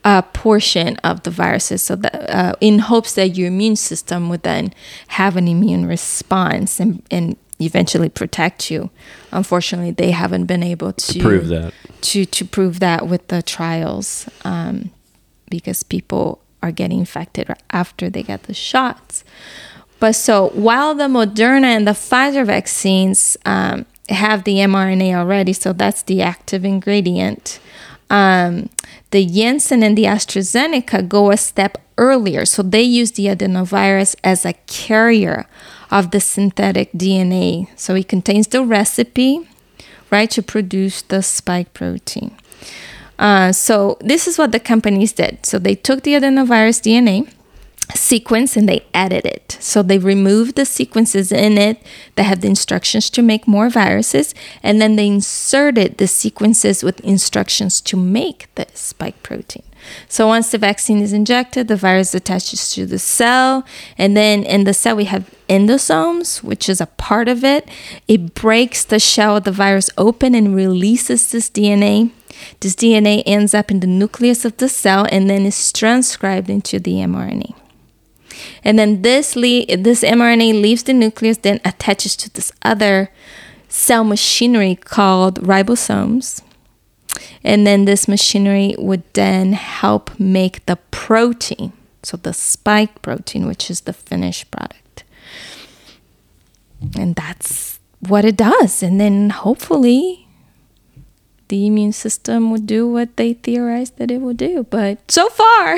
a 0.03 0.23
portion 0.23 0.97
of 0.97 1.23
the 1.23 1.29
viruses 1.29 1.81
so 1.81 1.95
that 1.95 2.29
uh, 2.29 2.53
in 2.59 2.79
hopes 2.79 3.13
that 3.13 3.29
your 3.29 3.47
immune 3.47 3.75
system 3.75 4.29
would 4.29 4.43
then 4.43 4.73
have 5.09 5.37
an 5.37 5.47
immune 5.47 5.85
response 5.85 6.79
and, 6.79 7.03
and 7.11 7.37
eventually 7.59 8.09
protect 8.09 8.71
you. 8.71 8.89
Unfortunately 9.31 9.91
they 9.91 10.11
haven't 10.11 10.45
been 10.45 10.63
able 10.63 10.93
to, 10.93 11.13
to 11.13 11.19
prove 11.19 11.47
that. 11.49 11.73
to, 12.01 12.25
to 12.25 12.45
prove 12.45 12.79
that 12.79 13.07
with 13.07 13.27
the 13.27 13.41
trials 13.43 14.27
um, 14.43 14.89
because 15.49 15.83
people 15.83 16.41
are 16.63 16.71
getting 16.71 16.99
infected 16.99 17.53
after 17.69 18.09
they 18.09 18.23
get 18.23 18.43
the 18.43 18.53
shots. 18.53 19.23
But 19.99 20.13
so 20.13 20.49
while 20.49 20.95
the 20.95 21.07
moderna 21.07 21.65
and 21.65 21.87
the 21.87 21.91
pfizer 21.91 22.43
vaccines 22.43 23.37
um, 23.45 23.85
have 24.09 24.43
the 24.43 24.55
mrna 24.57 25.13
already 25.13 25.53
so 25.53 25.71
that's 25.71 26.01
the 26.03 26.21
active 26.21 26.65
ingredient 26.65 27.59
um, 28.11 28.69
the 29.11 29.25
Janssen 29.25 29.83
and 29.83 29.97
the 29.97 30.03
AstraZeneca 30.03 31.07
go 31.07 31.31
a 31.31 31.37
step 31.37 31.77
earlier. 31.97 32.45
So 32.45 32.61
they 32.61 32.81
use 32.81 33.13
the 33.13 33.27
adenovirus 33.27 34.15
as 34.23 34.45
a 34.45 34.53
carrier 34.67 35.47
of 35.89 36.11
the 36.11 36.19
synthetic 36.19 36.91
DNA. 36.91 37.67
So 37.79 37.95
it 37.95 38.09
contains 38.09 38.47
the 38.47 38.63
recipe, 38.63 39.47
right, 40.09 40.29
to 40.31 40.43
produce 40.43 41.01
the 41.01 41.23
spike 41.23 41.73
protein. 41.73 42.35
Uh, 43.17 43.53
so 43.53 43.97
this 44.01 44.27
is 44.27 44.37
what 44.37 44.51
the 44.51 44.59
companies 44.59 45.13
did. 45.13 45.45
So 45.45 45.57
they 45.57 45.75
took 45.75 46.03
the 46.03 46.13
adenovirus 46.13 46.81
DNA 46.81 47.31
sequence 47.95 48.55
and 48.55 48.67
they 48.67 48.85
edit 48.93 49.25
it. 49.25 49.57
So 49.59 49.83
they 49.83 49.97
remove 49.97 50.55
the 50.55 50.65
sequences 50.65 51.31
in 51.31 51.57
it 51.57 51.81
that 52.15 52.23
have 52.23 52.41
the 52.41 52.47
instructions 52.47 53.09
to 53.11 53.21
make 53.21 53.47
more 53.47 53.69
viruses, 53.69 54.33
and 54.63 54.81
then 54.81 54.95
they 54.95 55.07
inserted 55.07 55.97
the 55.97 56.07
sequences 56.07 56.83
with 56.83 56.99
instructions 57.01 57.81
to 57.81 57.97
make 57.97 58.47
the 58.55 58.67
spike 58.73 59.21
protein. 59.23 59.63
So 60.07 60.27
once 60.27 60.51
the 60.51 60.57
vaccine 60.57 61.01
is 61.01 61.13
injected, 61.13 61.67
the 61.67 61.75
virus 61.75 62.13
attaches 62.13 62.71
to 62.73 62.85
the 62.85 62.99
cell, 62.99 63.65
and 63.97 64.15
then 64.15 64.43
in 64.43 64.63
the 64.63 64.73
cell 64.73 64.95
we 64.95 65.05
have 65.05 65.33
endosomes, 65.49 66.43
which 66.43 66.69
is 66.69 66.79
a 66.79 66.85
part 66.85 67.27
of 67.27 67.43
it. 67.43 67.67
It 68.07 68.33
breaks 68.33 68.83
the 68.85 68.99
shell 68.99 69.37
of 69.37 69.43
the 69.43 69.51
virus 69.51 69.89
open 69.97 70.35
and 70.35 70.55
releases 70.55 71.31
this 71.31 71.49
DNA. 71.49 72.11
This 72.59 72.75
DNA 72.75 73.23
ends 73.25 73.53
up 73.53 73.69
in 73.69 73.81
the 73.81 73.87
nucleus 73.87 74.45
of 74.45 74.57
the 74.57 74.69
cell 74.69 75.07
and 75.11 75.29
then 75.29 75.45
is 75.45 75.71
transcribed 75.71 76.49
into 76.49 76.79
the 76.79 76.93
mRNA. 76.93 77.55
And 78.63 78.77
then 78.77 79.01
this 79.01 79.35
le- 79.35 79.65
this 79.65 80.03
mRNA 80.03 80.61
leaves 80.61 80.83
the 80.83 80.93
nucleus, 80.93 81.37
then 81.37 81.59
attaches 81.65 82.15
to 82.17 82.29
this 82.29 82.51
other 82.63 83.09
cell 83.69 84.03
machinery 84.03 84.75
called 84.75 85.41
ribosomes. 85.41 86.41
And 87.43 87.65
then 87.65 87.85
this 87.85 88.07
machinery 88.07 88.75
would 88.77 89.03
then 89.13 89.53
help 89.53 90.19
make 90.19 90.65
the 90.65 90.77
protein, 90.91 91.73
so 92.03 92.17
the 92.17 92.33
spike 92.33 93.01
protein, 93.01 93.47
which 93.47 93.69
is 93.69 93.81
the 93.81 93.93
finished 93.93 94.51
product. 94.51 95.03
And 96.97 97.15
that's 97.15 97.79
what 97.99 98.25
it 98.25 98.37
does. 98.37 98.83
And 98.83 98.99
then 98.99 99.29
hopefully 99.29 100.20
the 101.51 101.67
immune 101.67 101.91
system 101.91 102.49
would 102.49 102.65
do 102.65 102.87
what 102.87 103.17
they 103.17 103.33
theorized 103.33 103.97
that 103.97 104.09
it 104.09 104.21
would 104.21 104.37
do. 104.37 104.65
But 104.69 105.11
so 105.11 105.27
far, 105.27 105.77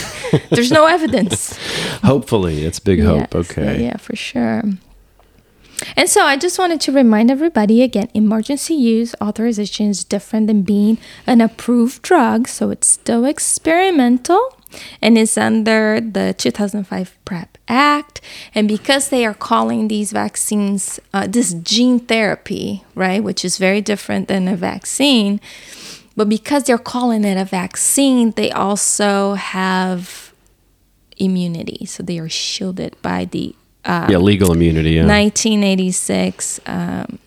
there's 0.50 0.72
no 0.72 0.86
evidence. 0.86 1.58
Hopefully, 2.02 2.64
it's 2.64 2.80
big 2.80 3.02
hope. 3.02 3.28
Yes, 3.34 3.50
Okay. 3.50 3.84
Yeah, 3.84 3.98
for 3.98 4.16
sure. 4.16 4.64
And 5.96 6.08
so 6.08 6.24
I 6.24 6.36
just 6.36 6.58
wanted 6.58 6.80
to 6.82 6.92
remind 6.92 7.30
everybody 7.30 7.82
again 7.82 8.08
emergency 8.14 8.74
use 8.74 9.14
authorization 9.20 9.88
is 9.88 10.04
different 10.04 10.46
than 10.46 10.62
being 10.62 10.96
an 11.26 11.40
approved 11.42 12.00
drug. 12.00 12.48
So 12.48 12.70
it's 12.70 12.88
still 12.88 13.26
experimental 13.26 14.56
and 15.02 15.18
it's 15.18 15.36
under 15.36 16.00
the 16.00 16.34
2005 16.36 17.18
PREP 17.24 17.58
Act. 17.68 18.20
And 18.54 18.68
because 18.68 19.08
they 19.08 19.24
are 19.24 19.34
calling 19.34 19.88
these 19.88 20.12
vaccines, 20.12 21.00
uh, 21.12 21.26
this 21.26 21.54
gene 21.54 22.00
therapy, 22.00 22.84
right, 22.94 23.22
which 23.22 23.44
is 23.44 23.58
very 23.58 23.80
different 23.80 24.28
than 24.28 24.48
a 24.48 24.56
vaccine, 24.56 25.40
but 26.16 26.28
because 26.28 26.64
they're 26.64 26.78
calling 26.78 27.24
it 27.24 27.36
a 27.36 27.44
vaccine, 27.44 28.32
they 28.32 28.50
also 28.50 29.34
have 29.34 30.32
immunity. 31.16 31.86
So 31.86 32.02
they 32.02 32.18
are 32.18 32.28
shielded 32.28 32.96
by 33.02 33.26
the 33.26 33.54
uh, 33.84 34.08
Yeah, 34.10 34.18
legal 34.18 34.52
immunity. 34.52 34.92
Yeah. 34.92 35.06
1986 35.06 36.60
um, 36.66 37.18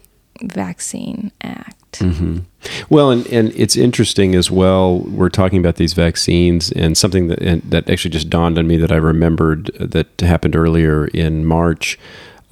Vaccine 0.41 1.31
Act. 1.41 1.77
Mm-hmm. 1.93 2.39
Well, 2.89 3.11
and, 3.11 3.27
and 3.27 3.49
it's 3.55 3.75
interesting 3.75 4.35
as 4.35 4.49
well. 4.49 4.99
We're 4.99 5.29
talking 5.29 5.59
about 5.59 5.75
these 5.75 5.93
vaccines, 5.93 6.71
and 6.71 6.97
something 6.97 7.27
that 7.27 7.41
and 7.41 7.61
that 7.63 7.89
actually 7.89 8.11
just 8.11 8.29
dawned 8.29 8.57
on 8.57 8.67
me 8.67 8.77
that 8.77 8.91
I 8.91 8.95
remembered 8.95 9.69
uh, 9.79 9.85
that 9.87 10.21
happened 10.21 10.55
earlier 10.55 11.07
in 11.07 11.45
March 11.45 11.99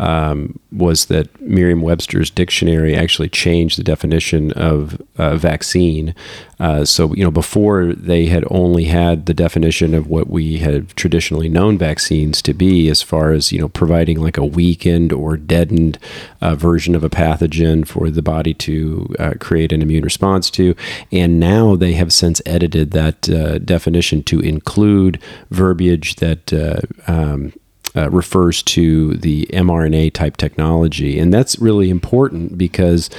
um, 0.02 0.60
was 0.72 1.06
that 1.06 1.40
Merriam-Webster's 1.40 2.32
dictionary 2.32 2.96
actually 2.96 3.30
changed 3.30 3.78
the 3.78 3.84
definition 3.84 4.52
of 4.54 5.00
uh, 5.18 5.38
vaccine. 5.38 6.16
Uh, 6.60 6.84
so 6.86 7.14
you 7.14 7.24
know, 7.24 7.30
before 7.30 7.94
they 7.94 8.26
had 8.26 8.44
only 8.50 8.86
had 8.86 9.28
the 9.28 9.34
definition 9.34 9.94
of 9.94 10.08
what 10.08 10.28
we 10.28 10.58
have 10.58 10.96
traditionally 10.96 11.50
known 11.50 11.78
vaccines 11.78 12.42
to 12.42 12.54
be, 12.54 12.90
as 12.90 13.04
far 13.04 13.32
as 13.32 13.52
you 13.52 13.60
know, 13.60 13.70
providing 13.70 14.20
like 14.20 14.38
a 14.38 14.46
weakened 14.46 15.14
or 15.14 15.38
deadened 15.38 16.00
uh, 16.42 16.56
version 16.56 16.96
of 16.96 17.04
a 17.04 17.10
pathogen 17.10 17.88
for 17.88 18.10
the 18.10 18.24
body 18.24 18.56
to 18.56 19.14
uh, 19.20 19.34
create 19.40 19.72
an 19.72 19.84
immune 19.84 20.04
response 20.04 20.50
to. 20.50 20.76
And 21.12 21.40
now 21.40 21.76
they 21.76 21.94
have 21.94 22.12
since 22.12 22.42
edited 22.44 22.90
that 22.92 23.30
uh, 23.30 23.60
definition 23.60 24.24
to 24.24 24.40
include 24.40 25.22
verbiage 25.52 26.16
that. 26.16 26.52
Uh, 26.52 26.82
um, 27.06 27.54
uh, 27.96 28.10
refers 28.10 28.64
to 28.64 29.16
the 29.16 29.46
mRNA 29.54 30.14
type 30.14 30.38
technology. 30.38 31.20
And 31.20 31.34
that's 31.34 31.60
really 31.60 31.90
important 31.90 32.58
because 32.58 33.10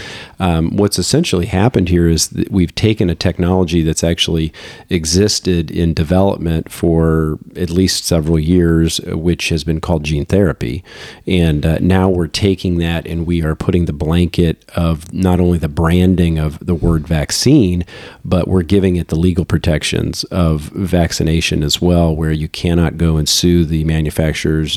um, 0.40 0.76
what's 0.76 0.98
essentially 0.98 1.46
happened 1.46 1.88
here 1.88 2.08
is 2.08 2.28
that 2.28 2.50
we've 2.50 2.74
taken 2.74 3.10
a 3.10 3.14
technology 3.14 3.82
that's 3.82 4.04
actually 4.04 4.52
existed 4.88 5.70
in 5.70 5.94
development 5.94 6.70
for 6.70 7.38
at 7.56 7.70
least 7.70 8.04
several 8.04 8.38
years, 8.38 9.00
uh, 9.00 9.16
which 9.18 9.50
has 9.50 9.64
been 9.64 9.80
called 9.80 10.04
gene 10.04 10.24
therapy. 10.24 10.82
And 11.26 11.64
uh, 11.66 11.78
now 11.80 12.08
we're 12.08 12.26
taking 12.26 12.78
that 12.78 13.06
and 13.06 13.26
we 13.26 13.42
are 13.42 13.54
putting 13.54 13.84
the 13.84 13.92
blanket 13.92 14.64
of 14.74 15.12
not 15.12 15.40
only 15.40 15.58
the 15.58 15.68
branding 15.68 16.38
of 16.38 16.64
the 16.64 16.74
word 16.74 17.06
vaccine, 17.06 17.84
but 18.24 18.48
we're 18.48 18.62
giving 18.62 18.96
it 18.96 19.08
the 19.08 19.16
legal 19.16 19.44
protections 19.44 20.24
of 20.24 20.62
vaccination 20.62 21.62
as 21.62 21.80
well, 21.80 22.14
where 22.14 22.32
you 22.32 22.48
cannot 22.48 22.96
go 22.96 23.16
and 23.16 23.28
sue 23.28 23.64
the 23.64 23.84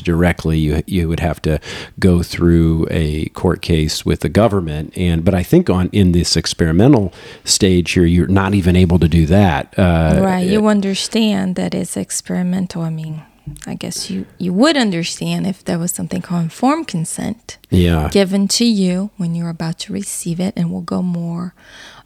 directly. 0.00 0.58
You 0.58 0.82
you 0.86 1.08
would 1.08 1.20
have 1.20 1.40
to 1.42 1.58
go 1.98 2.22
through 2.22 2.86
a 2.90 3.26
court 3.30 3.62
case 3.62 4.04
with 4.04 4.20
the 4.20 4.28
government. 4.28 4.96
And 4.96 5.24
but 5.24 5.34
I 5.34 5.42
think 5.42 5.70
on 5.70 5.88
in 5.92 6.12
this 6.12 6.36
experimental 6.36 7.12
stage 7.44 7.92
here, 7.92 8.04
you're 8.04 8.26
not 8.28 8.54
even 8.54 8.76
able 8.76 8.98
to 8.98 9.08
do 9.08 9.26
that. 9.26 9.78
Uh, 9.78 10.20
right. 10.22 10.46
You 10.46 10.66
understand 10.66 11.56
that 11.56 11.74
it's 11.74 11.96
experimental. 11.96 12.82
I 12.82 12.90
mean, 12.90 13.22
I 13.66 13.74
guess 13.74 14.10
you, 14.10 14.26
you 14.38 14.52
would 14.52 14.76
understand 14.76 15.46
if 15.46 15.64
there 15.64 15.78
was 15.78 15.92
something 15.92 16.20
called 16.22 16.44
informed 16.44 16.88
consent 16.88 17.58
Yeah. 17.70 18.08
given 18.10 18.48
to 18.48 18.64
you 18.64 19.10
when 19.16 19.34
you're 19.34 19.50
about 19.50 19.78
to 19.80 19.92
receive 19.92 20.40
it. 20.40 20.52
And 20.56 20.72
we'll 20.72 20.80
go 20.82 21.00
more 21.02 21.54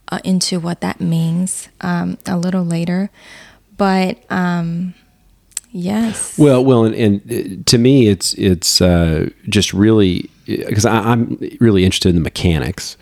uh, 0.09 0.19
into 0.25 0.61
what 0.61 0.81
that 0.83 1.01
means 1.01 1.69
um, 1.81 2.19
a 2.27 2.37
little 2.37 2.65
later. 2.65 3.11
But 3.77 4.19
um, 4.31 4.95
yes. 5.73 6.39
Well, 6.39 6.65
well, 6.65 6.85
and, 6.85 6.95
and 6.95 7.21
uh, 7.61 7.63
to 7.67 7.79
me, 7.79 8.09
it's 8.09 8.35
it's 8.35 8.81
uh, 8.81 9.31
just 9.49 9.73
really 9.73 10.31
because 10.47 10.87
I'm 10.87 11.39
really 11.61 11.85
interested 11.85 12.11
in 12.11 12.17
the 12.17 12.23
mechanics. 12.23 12.97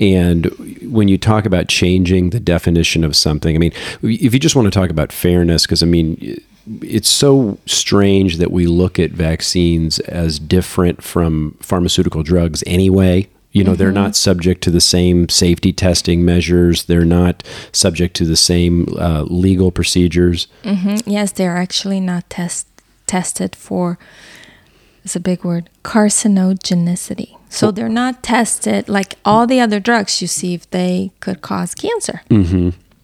And 0.00 0.46
when 0.90 1.06
you 1.06 1.16
talk 1.16 1.46
about 1.46 1.68
changing 1.68 2.30
the 2.30 2.40
definition 2.40 3.04
of 3.04 3.14
something, 3.14 3.54
I 3.54 3.58
mean, 3.58 3.72
if 4.02 4.34
you 4.34 4.40
just 4.40 4.56
want 4.56 4.66
to 4.66 4.70
talk 4.70 4.90
about 4.90 5.12
fairness, 5.12 5.64
because 5.64 5.82
I 5.82 5.86
mean, 5.86 6.40
it's 6.80 7.08
so 7.08 7.58
strange 7.66 8.38
that 8.38 8.50
we 8.50 8.66
look 8.66 8.98
at 8.98 9.10
vaccines 9.12 10.00
as 10.00 10.38
different 10.38 11.02
from 11.02 11.56
pharmaceutical 11.60 12.22
drugs 12.22 12.64
anyway. 12.66 13.28
You 13.52 13.64
know, 13.64 13.74
they're 13.74 13.92
not 13.92 14.16
subject 14.16 14.62
to 14.64 14.70
the 14.70 14.80
same 14.80 15.28
safety 15.28 15.72
testing 15.72 16.24
measures. 16.24 16.84
They're 16.84 17.04
not 17.04 17.42
subject 17.72 18.16
to 18.16 18.24
the 18.24 18.36
same 18.36 18.88
uh, 18.98 19.24
legal 19.28 19.70
procedures. 19.70 20.46
Mhm. 20.64 21.02
Yes, 21.06 21.32
they're 21.32 21.56
actually 21.56 22.00
not 22.00 22.28
test 22.30 22.66
tested 23.06 23.54
for. 23.54 23.98
It's 25.04 25.16
a 25.16 25.20
big 25.20 25.44
word, 25.44 25.68
carcinogenicity. 25.84 27.36
So 27.48 27.70
they're 27.70 27.88
not 27.88 28.22
tested 28.22 28.88
like 28.88 29.16
all 29.24 29.46
the 29.46 29.60
other 29.60 29.78
drugs 29.80 30.22
you 30.22 30.28
see 30.28 30.54
if 30.54 30.70
they 30.70 31.10
could 31.20 31.42
cause 31.42 31.74
cancer. 31.74 32.22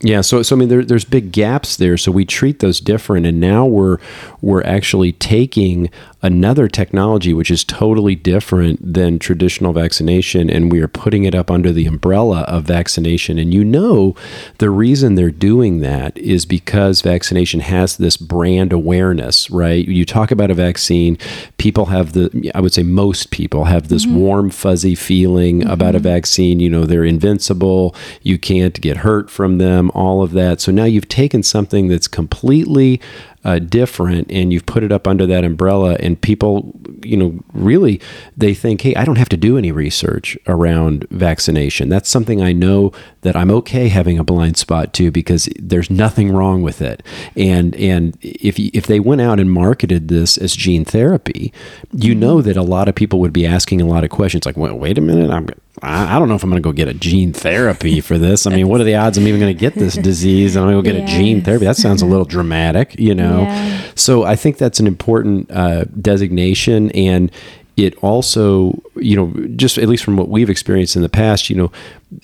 Yeah, 0.01 0.21
so 0.23 0.43
so 0.43 0.55
I 0.55 0.59
mean 0.59 0.69
there, 0.69 0.85
there's 0.85 1.05
big 1.05 1.33
gaps 1.33 1.77
there. 1.77 1.97
So 1.99 2.13
we 2.13 2.25
treat 2.25 2.61
those 2.61 2.81
different, 2.81 3.27
and 3.27 3.41
now 3.41 3.67
we're 3.67 3.99
we're 4.40 4.62
actually 4.62 5.12
taking 5.12 5.90
another 6.22 6.66
technology 6.66 7.33
which 7.33 7.51
is 7.51 7.62
totally 7.64 8.14
different 8.14 8.81
than 8.83 9.18
traditional 9.18 9.72
vaccination, 9.72 10.51
and 10.51 10.72
we 10.72 10.81
are 10.81 10.88
putting 10.88 11.24
it 11.24 11.35
up 11.35 11.51
under 11.51 11.72
the 11.72 11.87
umbrella 11.87 12.40
of 12.42 12.64
vaccination. 12.64 13.38
And 13.38 13.55
you 13.55 13.64
know, 13.64 14.16
the 14.59 14.70
reason 14.70 15.14
they're 15.14 15.31
doing 15.31 15.81
that 15.81 16.16
is 16.18 16.44
because 16.44 17.03
vaccination 17.03 17.61
has 17.61 17.96
this 17.96 18.16
brand 18.16 18.72
awareness, 18.72 19.51
right? 19.51 19.87
You 19.87 20.05
talk 20.05 20.31
about 20.31 20.51
a 20.51 20.55
vaccine, 20.55 21.18
people 21.57 21.87
have 21.87 22.12
the 22.12 22.51
I 22.55 22.61
would 22.61 22.72
say 22.72 22.83
most 22.83 23.31
people 23.31 23.64
have 23.64 23.88
this 23.88 24.07
mm-hmm. 24.07 24.16
warm 24.16 24.51
fuzzy 24.51 24.94
feeling 24.94 25.61
mm-hmm. 25.61 25.70
about 25.70 25.94
a 25.94 26.01
vaccine. 26.01 26.61
You 26.61 26.70
know, 26.70 26.85
they're 26.85 27.05
invincible. 27.05 27.94
You 28.22 28.38
can't 28.38 28.81
get 28.81 28.98
hurt 28.98 29.31
from 29.31 29.59
them. 29.59 29.90
All 29.94 30.22
of 30.22 30.33
that. 30.33 30.61
So 30.61 30.72
now 30.72 30.85
you've 30.85 31.09
taken 31.09 31.42
something 31.42 31.88
that's 31.88 32.09
completely 32.09 33.01
uh, 33.49 33.59
different 33.59 34.31
and 34.31 34.53
you've 34.53 34.67
put 34.67 34.85
it 34.85 34.93
up 34.93 35.09
under 35.09 35.25
that 35.25 35.43
umbrella 35.43 35.97
and 36.01 36.21
people 36.21 36.71
you 37.03 37.17
know 37.17 37.43
really 37.55 37.99
they 38.37 38.53
think 38.53 38.83
hey 38.83 38.95
i 38.95 39.07
don't 39.07 39.17
have 39.17 39.29
to 39.29 39.39
do 39.39 39.57
any 39.57 39.73
research 39.73 40.37
around 40.47 41.07
vaccination. 41.11 41.89
That's 41.89 42.11
something 42.11 42.43
i 42.43 42.53
know 42.53 42.93
that 43.29 43.37
i'm 43.37 43.51
okay 43.51 43.88
having 43.88 44.19
a 44.19 44.25
blind 44.25 44.57
spot 44.57 44.95
to 44.95 45.11
because 45.11 45.51
there's 45.59 45.91
nothing 45.91 46.33
wrong 46.33 46.62
with 46.62 46.81
it 46.81 47.03
and 47.37 47.77
and 47.77 48.17
if 48.23 48.59
if 48.59 48.87
they 48.87 48.99
went 48.99 49.21
out 49.21 49.38
and 49.38 49.53
marketed 49.53 50.09
this 50.09 50.38
as 50.38 50.57
gene 50.57 50.85
therapy 50.85 51.53
you 51.93 52.14
know 52.14 52.41
that 52.41 52.57
a 52.57 52.62
lot 52.62 52.88
of 52.88 52.95
people 52.95 53.21
would 53.21 53.33
be 53.33 53.47
asking 53.47 53.83
a 53.83 53.87
lot 53.87 54.03
of 54.03 54.09
questions 54.09 54.47
like 54.47 54.57
well, 54.57 54.75
wait 54.75 54.97
a 54.97 55.03
minute 55.03 55.31
i'm 55.31 55.47
I 55.83 56.17
I 56.17 56.19
don't 56.19 56.29
know 56.29 56.35
if 56.35 56.43
I'm 56.43 56.51
going 56.51 56.61
to 56.61 56.67
go 56.67 56.73
get 56.73 56.88
a 56.88 56.95
gene 56.95 57.33
therapy 57.33 58.01
for 58.01 58.19
this. 58.19 58.47
I 58.47 58.51
mean, 58.51 58.67
what 58.67 58.81
are 58.81 58.85
the 58.85 58.97
odds 58.97 59.17
I'm 59.17 59.29
even 59.29 59.41
going 59.41 59.55
to 59.55 59.61
get 59.61 59.75
this 59.75 59.95
disease 59.95 60.57
and 60.57 60.64
I'm 60.64 60.73
going 60.73 60.83
to 60.83 60.91
go 60.91 60.97
get 60.97 61.05
a 61.05 61.07
gene 61.07 61.43
therapy? 61.43 61.67
That 61.67 61.77
sounds 61.77 62.03
a 62.03 62.07
little 62.07 62.25
dramatic, 62.25 62.99
you 62.99 63.14
know. 63.14 63.29
know. 63.29 63.43
Yeah. 63.43 63.83
So 63.95 64.25
I 64.25 64.35
think 64.35 64.59
that's 64.59 64.81
an 64.81 64.88
important 64.88 65.51
uh, 65.53 65.85
designation, 66.01 66.91
and 66.93 67.31
it 67.77 67.97
also, 68.03 68.81
you 68.97 69.17
know, 69.17 69.33
just 69.55 69.79
at 69.79 69.88
least 69.88 70.05
from 70.05 70.17
what 70.17 70.29
we've 70.29 70.51
experienced 70.51 70.97
in 70.97 71.03
the 71.03 71.09
past, 71.09 71.49
you 71.49 71.57
know, 71.57 71.73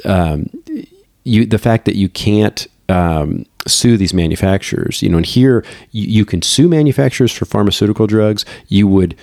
um, 0.04 0.50
you 1.24 1.46
the 1.46 1.58
fact 1.58 1.84
that 1.86 1.96
you 1.96 2.08
can't 2.08 2.66
um, 2.88 3.44
sue 3.66 3.96
these 3.96 4.14
manufacturers, 4.14 5.02
you 5.02 5.08
know, 5.08 5.16
and 5.16 5.26
here 5.26 5.64
you, 5.90 6.06
you 6.06 6.24
can 6.24 6.42
sue 6.42 6.68
manufacturers 6.68 7.32
for 7.32 7.44
pharmaceutical 7.44 8.06
drugs. 8.06 8.44
You 8.68 8.86
would 8.88 9.16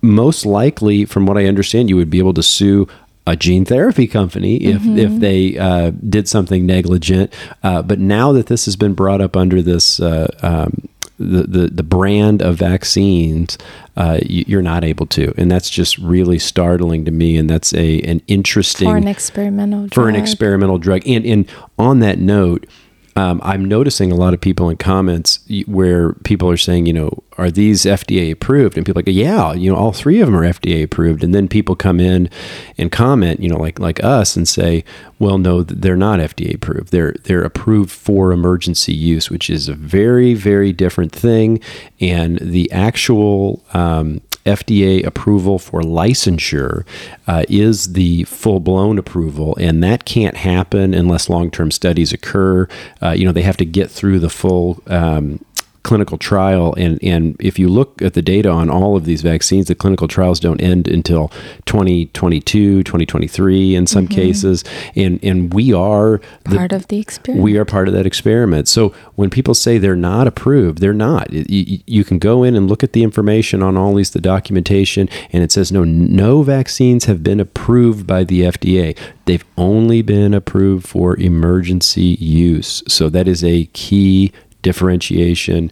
most 0.00 0.46
likely, 0.46 1.04
from 1.04 1.26
what 1.26 1.36
I 1.36 1.46
understand, 1.46 1.88
you 1.88 1.96
would 1.96 2.10
be 2.10 2.18
able 2.18 2.34
to 2.34 2.42
sue 2.42 2.88
a 3.24 3.36
gene 3.36 3.64
therapy 3.64 4.08
company 4.08 4.56
if 4.56 4.84
if 4.84 5.20
they 5.20 5.56
uh, 5.56 5.90
did 6.08 6.28
something 6.28 6.66
negligent. 6.66 7.32
Uh, 7.62 7.82
but 7.82 7.98
now 7.98 8.32
that 8.32 8.46
this 8.46 8.64
has 8.64 8.76
been 8.76 8.94
brought 8.94 9.20
up 9.20 9.36
under 9.36 9.62
this. 9.62 10.00
Uh, 10.00 10.28
um, 10.42 10.88
the, 11.22 11.42
the, 11.42 11.66
the 11.68 11.82
brand 11.82 12.42
of 12.42 12.56
vaccines, 12.56 13.58
uh, 13.96 14.18
you, 14.24 14.44
you're 14.46 14.62
not 14.62 14.84
able 14.84 15.06
to, 15.06 15.32
and 15.36 15.50
that's 15.50 15.70
just 15.70 15.98
really 15.98 16.38
startling 16.38 17.04
to 17.04 17.10
me. 17.10 17.36
And 17.36 17.48
that's 17.48 17.72
a 17.74 18.00
an 18.02 18.22
interesting 18.26 18.88
For 18.88 18.96
an 18.96 19.08
experimental 19.08 19.88
for 19.88 20.08
an 20.08 20.16
experimental 20.16 20.78
drug. 20.78 21.06
And 21.06 21.24
and 21.24 21.50
on 21.78 22.00
that 22.00 22.18
note, 22.18 22.66
um, 23.14 23.40
I'm 23.44 23.64
noticing 23.64 24.10
a 24.10 24.14
lot 24.14 24.32
of 24.32 24.40
people 24.40 24.70
in 24.70 24.78
comments 24.78 25.40
where 25.66 26.14
people 26.24 26.48
are 26.50 26.56
saying, 26.56 26.86
you 26.86 26.94
know, 26.94 27.22
are 27.36 27.50
these 27.50 27.82
FDA 27.82 28.30
approved? 28.30 28.76
And 28.76 28.86
people 28.86 29.00
are 29.00 29.04
like, 29.04 29.14
yeah, 29.14 29.52
you 29.52 29.70
know, 29.70 29.76
all 29.76 29.92
three 29.92 30.20
of 30.20 30.26
them 30.28 30.36
are 30.36 30.44
FDA 30.44 30.82
approved. 30.82 31.22
And 31.22 31.34
then 31.34 31.46
people 31.46 31.76
come 31.76 32.00
in 32.00 32.30
and 32.78 32.90
comment, 32.90 33.40
you 33.40 33.48
know, 33.48 33.58
like 33.58 33.78
like 33.78 34.02
us, 34.02 34.34
and 34.36 34.48
say, 34.48 34.84
well, 35.18 35.38
no, 35.38 35.62
they're 35.62 35.96
not 35.96 36.20
FDA 36.20 36.54
approved. 36.54 36.90
They're 36.90 37.14
they're 37.24 37.44
approved 37.44 37.90
for 37.90 38.32
emergency 38.32 38.94
use, 38.94 39.30
which 39.30 39.50
is 39.50 39.68
a 39.68 39.74
very 39.74 40.32
very 40.32 40.72
different 40.72 41.12
thing. 41.12 41.60
And 42.00 42.38
the 42.38 42.70
actual 42.72 43.62
um, 43.74 44.22
FDA 44.44 45.04
approval 45.06 45.58
for 45.58 45.82
licensure 45.82 46.84
uh, 47.26 47.44
is 47.48 47.92
the 47.92 48.24
full 48.24 48.60
blown 48.60 48.98
approval, 48.98 49.56
and 49.60 49.82
that 49.82 50.04
can't 50.04 50.36
happen 50.36 50.94
unless 50.94 51.28
long 51.28 51.50
term 51.50 51.70
studies 51.70 52.12
occur. 52.12 52.66
Uh, 53.00 53.10
you 53.10 53.24
know, 53.24 53.32
they 53.32 53.42
have 53.42 53.56
to 53.58 53.64
get 53.64 53.90
through 53.90 54.18
the 54.18 54.30
full. 54.30 54.82
Um, 54.86 55.44
clinical 55.82 56.18
trial 56.18 56.74
and 56.76 57.02
and 57.02 57.36
if 57.40 57.58
you 57.58 57.68
look 57.68 58.00
at 58.02 58.14
the 58.14 58.22
data 58.22 58.48
on 58.48 58.70
all 58.70 58.96
of 58.96 59.04
these 59.04 59.22
vaccines 59.22 59.66
the 59.66 59.74
clinical 59.74 60.06
trials 60.06 60.38
don't 60.38 60.60
end 60.60 60.86
until 60.88 61.28
2022 61.66 62.82
2023 62.82 63.74
in 63.74 63.86
some 63.86 64.06
mm-hmm. 64.06 64.14
cases 64.14 64.64
and 64.94 65.22
and 65.24 65.52
we 65.52 65.72
are 65.72 66.20
the, 66.44 66.56
part 66.56 66.72
of 66.72 66.88
the 66.88 66.98
experiment. 66.98 67.44
we 67.44 67.56
are 67.56 67.64
part 67.64 67.88
of 67.88 67.94
that 67.94 68.06
experiment. 68.06 68.68
So 68.68 68.90
when 69.14 69.30
people 69.30 69.54
say 69.54 69.78
they're 69.78 69.96
not 69.96 70.26
approved, 70.26 70.78
they're 70.78 70.92
not. 70.92 71.32
You, 71.32 71.80
you 71.86 72.04
can 72.04 72.18
go 72.18 72.42
in 72.42 72.54
and 72.54 72.68
look 72.68 72.82
at 72.82 72.92
the 72.92 73.02
information 73.02 73.62
on 73.62 73.76
all 73.76 73.94
these, 73.94 74.10
the 74.10 74.20
documentation, 74.20 75.08
and 75.32 75.42
it 75.42 75.52
says 75.52 75.72
no, 75.72 75.84
no 75.84 76.42
vaccines 76.42 77.04
have 77.06 77.22
been 77.22 77.40
approved 77.40 78.06
by 78.06 78.24
the 78.24 78.42
FDA. 78.42 78.96
They've 79.24 79.44
only 79.56 80.02
been 80.02 80.34
approved 80.34 80.86
for 80.86 81.16
emergency 81.18 82.16
use. 82.20 82.82
So 82.88 83.08
that 83.08 83.28
is 83.28 83.44
a 83.44 83.64
key 83.66 84.32
differentiation. 84.62 85.70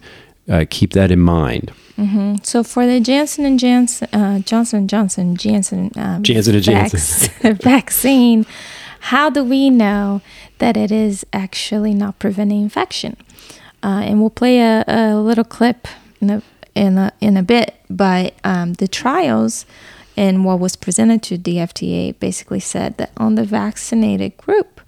Uh, 0.49 0.65
keep 0.69 0.93
that 0.93 1.11
in 1.11 1.19
mind. 1.19 1.71
So 2.43 2.63
for 2.63 2.87
the 2.87 2.99
Janssen 2.99 3.45
and 3.45 3.59
Janssen, 3.59 4.07
uh, 4.11 4.39
Johnson 4.39 4.79
and 4.79 4.89
Johnson, 4.89 5.35
Janssen, 5.35 5.91
um, 5.95 6.23
Janssen 6.23 6.55
and 6.55 6.63
Janssen. 6.63 7.31
vac- 7.41 7.61
vaccine, 7.61 8.45
how 9.01 9.29
do 9.29 9.43
we 9.43 9.69
know 9.69 10.21
that 10.57 10.75
it 10.75 10.91
is 10.91 11.25
actually 11.31 11.93
not 11.93 12.17
preventing 12.17 12.63
infection? 12.63 13.17
Uh, 13.83 14.01
and 14.03 14.19
we'll 14.19 14.31
play 14.31 14.59
a, 14.59 14.83
a 14.87 15.15
little 15.15 15.43
clip 15.43 15.87
in 16.19 16.29
a 16.31 16.43
in 16.73 16.97
a 16.97 17.11
in 17.21 17.37
a 17.37 17.43
bit. 17.43 17.75
But 17.89 18.33
um, 18.43 18.73
the 18.73 18.87
trials 18.87 19.65
and 20.17 20.43
what 20.43 20.59
was 20.59 20.75
presented 20.75 21.21
to 21.23 21.37
the 21.37 21.57
FDA 21.57 22.17
basically 22.19 22.59
said 22.59 22.97
that 22.97 23.11
on 23.17 23.35
the 23.35 23.43
vaccinated 23.43 24.37
group, 24.37 24.80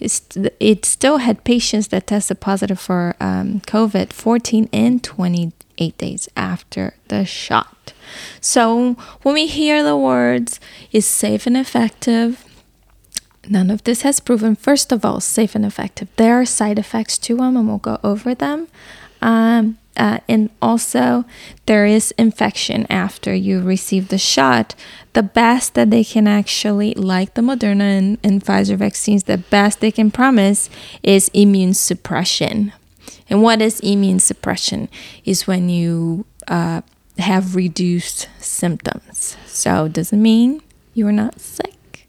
it 0.00 0.84
still 0.84 1.18
had 1.18 1.44
patients 1.44 1.88
that 1.88 2.06
tested 2.06 2.40
positive 2.40 2.78
for 2.78 3.14
um, 3.20 3.60
COVID 3.60 4.12
14 4.12 4.68
and 4.72 5.02
28 5.02 5.98
days 5.98 6.28
after 6.36 6.94
the 7.08 7.24
shot. 7.24 7.92
So 8.40 8.94
when 9.22 9.34
we 9.34 9.46
hear 9.46 9.82
the 9.82 9.96
words 9.96 10.60
is 10.92 11.06
safe 11.06 11.46
and 11.46 11.56
effective, 11.56 12.44
none 13.48 13.70
of 13.70 13.84
this 13.84 14.02
has 14.02 14.20
proven, 14.20 14.54
first 14.56 14.92
of 14.92 15.04
all, 15.04 15.20
safe 15.20 15.54
and 15.54 15.64
effective. 15.64 16.08
There 16.16 16.40
are 16.40 16.46
side 16.46 16.78
effects 16.78 17.18
to 17.18 17.36
them, 17.36 17.56
and 17.56 17.68
we'll 17.68 17.78
go 17.78 17.98
over 18.02 18.34
them. 18.34 18.68
Um, 19.20 19.78
uh, 19.98 20.20
and 20.28 20.48
also, 20.62 21.24
there 21.66 21.84
is 21.84 22.12
infection 22.12 22.86
after 22.88 23.34
you 23.34 23.60
receive 23.60 24.08
the 24.08 24.18
shot. 24.18 24.74
The 25.12 25.22
best 25.22 25.74
that 25.74 25.90
they 25.90 26.04
can 26.04 26.28
actually, 26.28 26.94
like 26.94 27.34
the 27.34 27.42
Moderna 27.42 27.98
and, 27.98 28.18
and 28.22 28.44
Pfizer 28.44 28.76
vaccines, 28.76 29.24
the 29.24 29.38
best 29.38 29.80
they 29.80 29.90
can 29.90 30.10
promise 30.10 30.70
is 31.02 31.30
immune 31.34 31.74
suppression. 31.74 32.72
And 33.28 33.42
what 33.42 33.60
is 33.60 33.80
immune 33.80 34.20
suppression? 34.20 34.88
Is 35.24 35.46
when 35.46 35.68
you 35.68 36.24
uh, 36.46 36.82
have 37.18 37.56
reduced 37.56 38.28
symptoms. 38.38 39.36
So 39.46 39.86
it 39.86 39.92
doesn't 39.92 40.22
mean 40.22 40.62
you're 40.94 41.12
not 41.12 41.40
sick. 41.40 42.08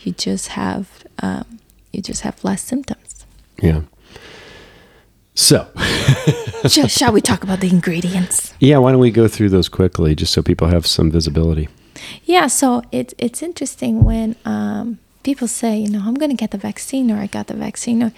You 0.00 0.12
just 0.12 0.48
have 0.48 1.04
um, 1.22 1.60
you 1.92 2.02
just 2.02 2.22
have 2.22 2.42
less 2.44 2.62
symptoms. 2.62 3.26
Yeah. 3.62 3.82
So, 5.38 5.68
Sh- 6.68 6.90
shall 6.90 7.12
we 7.12 7.20
talk 7.20 7.44
about 7.44 7.60
the 7.60 7.68
ingredients? 7.68 8.52
yeah, 8.58 8.78
why 8.78 8.90
don't 8.90 9.00
we 9.00 9.12
go 9.12 9.28
through 9.28 9.50
those 9.50 9.68
quickly 9.68 10.16
just 10.16 10.32
so 10.32 10.42
people 10.42 10.66
have 10.66 10.84
some 10.84 11.12
visibility? 11.12 11.68
Yeah, 12.24 12.48
so 12.48 12.82
it's 12.90 13.14
it's 13.18 13.40
interesting 13.40 14.04
when 14.04 14.34
um, 14.44 14.98
people 15.22 15.46
say, 15.46 15.78
you 15.78 15.90
know, 15.90 16.02
I'm 16.04 16.14
going 16.14 16.32
to 16.32 16.36
get 16.36 16.50
the 16.50 16.58
vaccine 16.58 17.08
or 17.12 17.18
I 17.18 17.28
got 17.28 17.46
the 17.46 17.54
vaccine. 17.54 18.02
Or 18.02 18.12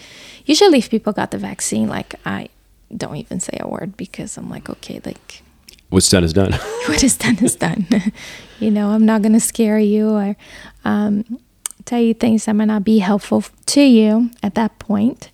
usually, 0.46 0.78
if 0.78 0.88
people 0.88 1.12
got 1.12 1.30
the 1.30 1.36
vaccine, 1.36 1.88
like 1.88 2.14
I 2.24 2.48
don't 2.96 3.16
even 3.16 3.38
say 3.38 3.58
a 3.60 3.68
word 3.68 3.98
because 3.98 4.38
I'm 4.38 4.48
like, 4.48 4.70
okay, 4.70 5.02
like 5.04 5.42
What's 5.90 6.08
done 6.08 6.24
is 6.24 6.32
done. 6.32 6.52
what 6.86 7.04
is 7.04 7.18
done 7.18 7.36
is 7.44 7.54
done. 7.54 7.86
you 8.60 8.70
know, 8.70 8.88
I'm 8.88 9.04
not 9.04 9.20
going 9.20 9.34
to 9.34 9.40
scare 9.40 9.78
you 9.78 10.08
or 10.08 10.36
um, 10.86 11.38
tell 11.84 12.00
you 12.00 12.14
things 12.14 12.46
that 12.46 12.54
might 12.54 12.64
not 12.64 12.82
be 12.82 13.00
helpful 13.00 13.44
to 13.66 13.82
you 13.82 14.30
at 14.42 14.54
that 14.54 14.78
point. 14.78 15.30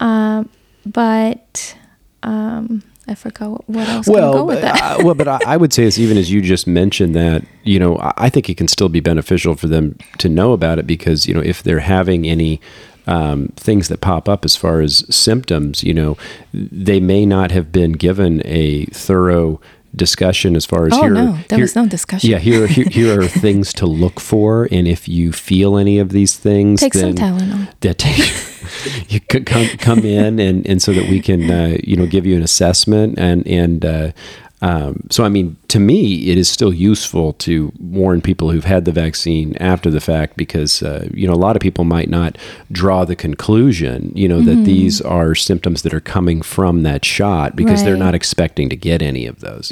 Um, 0.00 0.48
but 0.86 1.76
um, 2.22 2.82
I 3.06 3.14
forgot 3.14 3.68
what, 3.68 3.88
else 3.88 4.06
can 4.06 4.14
go 4.14 4.44
with 4.44 4.60
that. 4.60 5.00
uh, 5.00 5.04
well, 5.04 5.14
but 5.14 5.28
I, 5.28 5.38
I 5.46 5.56
would 5.56 5.72
say 5.72 5.84
it's 5.84 5.98
even 5.98 6.16
as 6.16 6.30
you 6.30 6.42
just 6.42 6.66
mentioned 6.66 7.14
that 7.14 7.44
you 7.64 7.78
know 7.78 7.98
I, 7.98 8.12
I 8.16 8.28
think 8.28 8.48
it 8.50 8.56
can 8.56 8.68
still 8.68 8.88
be 8.88 9.00
beneficial 9.00 9.54
for 9.54 9.66
them 9.66 9.96
to 10.18 10.28
know 10.28 10.52
about 10.52 10.78
it 10.78 10.86
because 10.86 11.26
you 11.26 11.34
know 11.34 11.40
if 11.40 11.62
they're 11.62 11.80
having 11.80 12.26
any 12.26 12.60
um, 13.08 13.48
things 13.56 13.88
that 13.88 14.02
pop 14.02 14.28
up 14.28 14.44
as 14.44 14.54
far 14.54 14.82
as 14.82 15.04
symptoms, 15.14 15.82
you 15.82 15.94
know, 15.94 16.18
they 16.52 17.00
may 17.00 17.24
not 17.24 17.50
have 17.50 17.72
been 17.72 17.92
given 17.92 18.42
a 18.44 18.84
thorough 18.86 19.60
discussion 19.94 20.54
as 20.56 20.64
far 20.66 20.86
as 20.86 20.92
Oh, 20.94 21.00
here. 21.02 21.10
no, 21.10 21.32
there 21.48 21.58
here- 21.58 21.64
was 21.64 21.74
no 21.76 21.86
discussion. 21.86 22.30
Yeah, 22.30 22.38
here, 22.38 22.66
here 22.66 22.86
here 22.90 23.20
are 23.20 23.26
things 23.46 23.72
to 23.74 23.86
look 23.86 24.20
for, 24.20 24.68
and 24.70 24.86
if 24.88 25.08
you 25.08 25.32
feel 25.32 25.76
any 25.78 25.98
of 25.98 26.10
these 26.10 26.36
things, 26.36 26.80
Take 26.80 26.94
some 26.94 27.14
then 27.14 27.38
Tylenol. 27.38 27.68
that 27.80 28.04
you 29.08 29.20
could 29.20 29.46
come 29.46 29.66
come 29.78 30.00
in 30.00 30.38
and 30.38 30.66
and 30.66 30.80
so 30.82 30.92
that 30.92 31.08
we 31.08 31.20
can 31.20 31.50
uh, 31.50 31.76
you 31.84 31.96
know 31.96 32.06
give 32.06 32.26
you 32.26 32.36
an 32.36 32.42
assessment 32.42 33.18
and 33.18 33.46
and 33.46 33.84
uh, 33.84 34.12
um, 34.60 35.02
so 35.10 35.24
I 35.24 35.28
mean 35.28 35.56
to 35.68 35.78
me 35.78 36.30
it 36.30 36.38
is 36.38 36.48
still 36.48 36.72
useful 36.72 37.32
to 37.34 37.72
warn 37.78 38.20
people 38.20 38.50
who've 38.50 38.64
had 38.64 38.84
the 38.84 38.92
vaccine 38.92 39.56
after 39.58 39.90
the 39.90 40.00
fact 40.00 40.36
because 40.36 40.82
uh, 40.82 41.08
you 41.12 41.26
know 41.26 41.34
a 41.34 41.36
lot 41.36 41.56
of 41.56 41.60
people 41.60 41.84
might 41.84 42.08
not 42.08 42.36
draw 42.72 43.04
the 43.04 43.16
conclusion 43.16 44.12
you 44.14 44.28
know 44.28 44.40
that 44.40 44.64
these 44.64 45.00
are 45.00 45.34
symptoms 45.34 45.82
that 45.82 45.94
are 45.94 46.00
coming 46.00 46.42
from 46.42 46.82
that 46.82 47.04
shot 47.04 47.56
because 47.56 47.82
they're 47.84 47.96
not 47.96 48.14
expecting 48.14 48.68
to 48.68 48.76
get 48.76 49.02
any 49.02 49.26
of 49.26 49.40
those. 49.40 49.70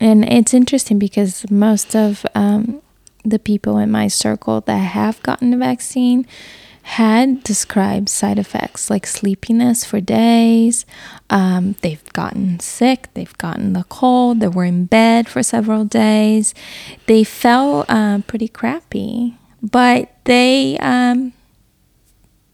And 0.00 0.24
it's 0.24 0.54
interesting 0.54 0.98
because 0.98 1.48
most 1.50 1.94
of 1.94 2.24
um, 2.34 2.82
the 3.24 3.38
people 3.38 3.78
in 3.78 3.90
my 3.90 4.08
circle 4.08 4.60
that 4.62 4.78
have 4.78 5.22
gotten 5.22 5.50
the 5.50 5.56
vaccine 5.56 6.26
had 6.86 7.42
described 7.42 8.08
side 8.08 8.38
effects 8.38 8.88
like 8.88 9.08
sleepiness 9.08 9.84
for 9.84 10.00
days. 10.00 10.86
Um, 11.28 11.74
they've 11.80 12.12
gotten 12.12 12.60
sick, 12.60 13.08
they've 13.14 13.36
gotten 13.38 13.72
the 13.72 13.82
cold, 13.88 14.38
they 14.38 14.46
were 14.46 14.64
in 14.64 14.84
bed 14.84 15.26
for 15.28 15.42
several 15.42 15.84
days. 15.84 16.54
They 17.06 17.24
felt 17.24 17.90
um, 17.90 18.22
pretty 18.22 18.46
crappy, 18.46 19.36
but 19.60 20.14
they 20.26 20.78
um, 20.78 21.32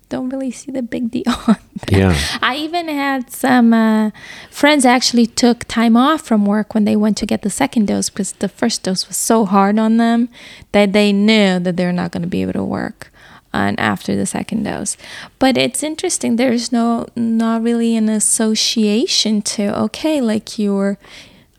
don't 0.08 0.30
really 0.30 0.50
see 0.50 0.72
the 0.72 0.82
big 0.82 1.10
deal. 1.10 1.24
Yeah. 1.90 2.16
I 2.40 2.56
even 2.56 2.86
had 2.88 3.30
some 3.30 3.74
uh, 3.74 4.12
friends 4.50 4.86
actually 4.86 5.26
took 5.26 5.64
time 5.64 5.96
off 5.96 6.22
from 6.22 6.46
work 6.46 6.74
when 6.74 6.84
they 6.84 6.94
went 6.94 7.16
to 7.18 7.26
get 7.26 7.42
the 7.42 7.50
second 7.50 7.88
dose 7.88 8.08
because 8.08 8.32
the 8.32 8.48
first 8.48 8.84
dose 8.84 9.08
was 9.08 9.16
so 9.16 9.44
hard 9.44 9.78
on 9.78 9.96
them 9.96 10.28
that 10.70 10.92
they 10.92 11.12
knew 11.12 11.58
that 11.58 11.76
they're 11.76 11.92
not 11.92 12.12
going 12.12 12.22
to 12.22 12.28
be 12.28 12.40
able 12.40 12.52
to 12.52 12.64
work. 12.64 13.11
And 13.52 13.78
after 13.78 14.16
the 14.16 14.26
second 14.26 14.64
dose. 14.64 14.96
But 15.38 15.56
it's 15.56 15.82
interesting. 15.82 16.36
There's 16.36 16.72
no 16.72 17.06
not 17.16 17.62
really 17.62 17.96
an 17.96 18.08
association 18.08 19.42
to 19.42 19.78
okay, 19.82 20.20
like 20.20 20.58
you're 20.58 20.98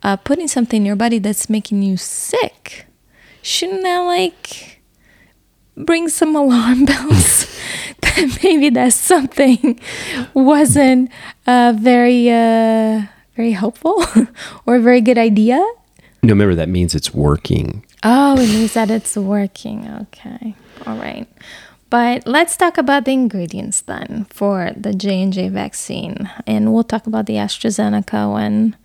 uh, 0.02 0.18
putting 0.18 0.48
something 0.48 0.82
in 0.82 0.86
your 0.86 0.96
body 0.96 1.20
that's 1.20 1.50
making 1.50 1.84
you 1.84 1.98
sick. 1.98 2.86
Shouldn't 3.42 3.84
that 3.84 4.00
like 4.00 4.82
bring 5.76 6.10
some 6.10 6.36
alarm 6.44 6.86
bells? 6.86 7.48
that 8.02 8.40
maybe 8.44 8.70
that 8.70 8.94
something 8.94 9.80
wasn't 10.34 11.12
uh, 11.48 11.74
very 11.78 12.30
uh, 12.30 13.04
very 13.36 13.52
helpful 13.52 14.04
or 14.66 14.76
a 14.76 14.82
very 14.82 15.02
good 15.02 15.18
idea. 15.18 15.58
No, 16.22 16.30
remember 16.30 16.56
that 16.56 16.70
means 16.70 16.96
it's 16.96 17.14
working. 17.14 17.86
Oh, 18.04 18.34
it 18.40 18.48
means 18.48 18.74
that 18.74 18.90
it's 18.90 19.16
working. 19.18 19.90
Okay. 20.02 20.56
All 20.86 20.98
right. 20.98 21.28
But 21.94 22.26
let's 22.26 22.58
talk 22.58 22.80
about 22.80 23.06
the 23.06 23.12
ingredients 23.12 23.82
then 23.82 24.26
for 24.32 24.72
the 24.76 24.96
J&J 24.96 25.50
vaccine. 25.50 26.28
And 26.48 26.74
we'll 26.74 26.84
talk 26.84 27.06
about 27.06 27.28
the 27.28 27.36
AstraZeneca 27.36 28.34
when 28.34 28.76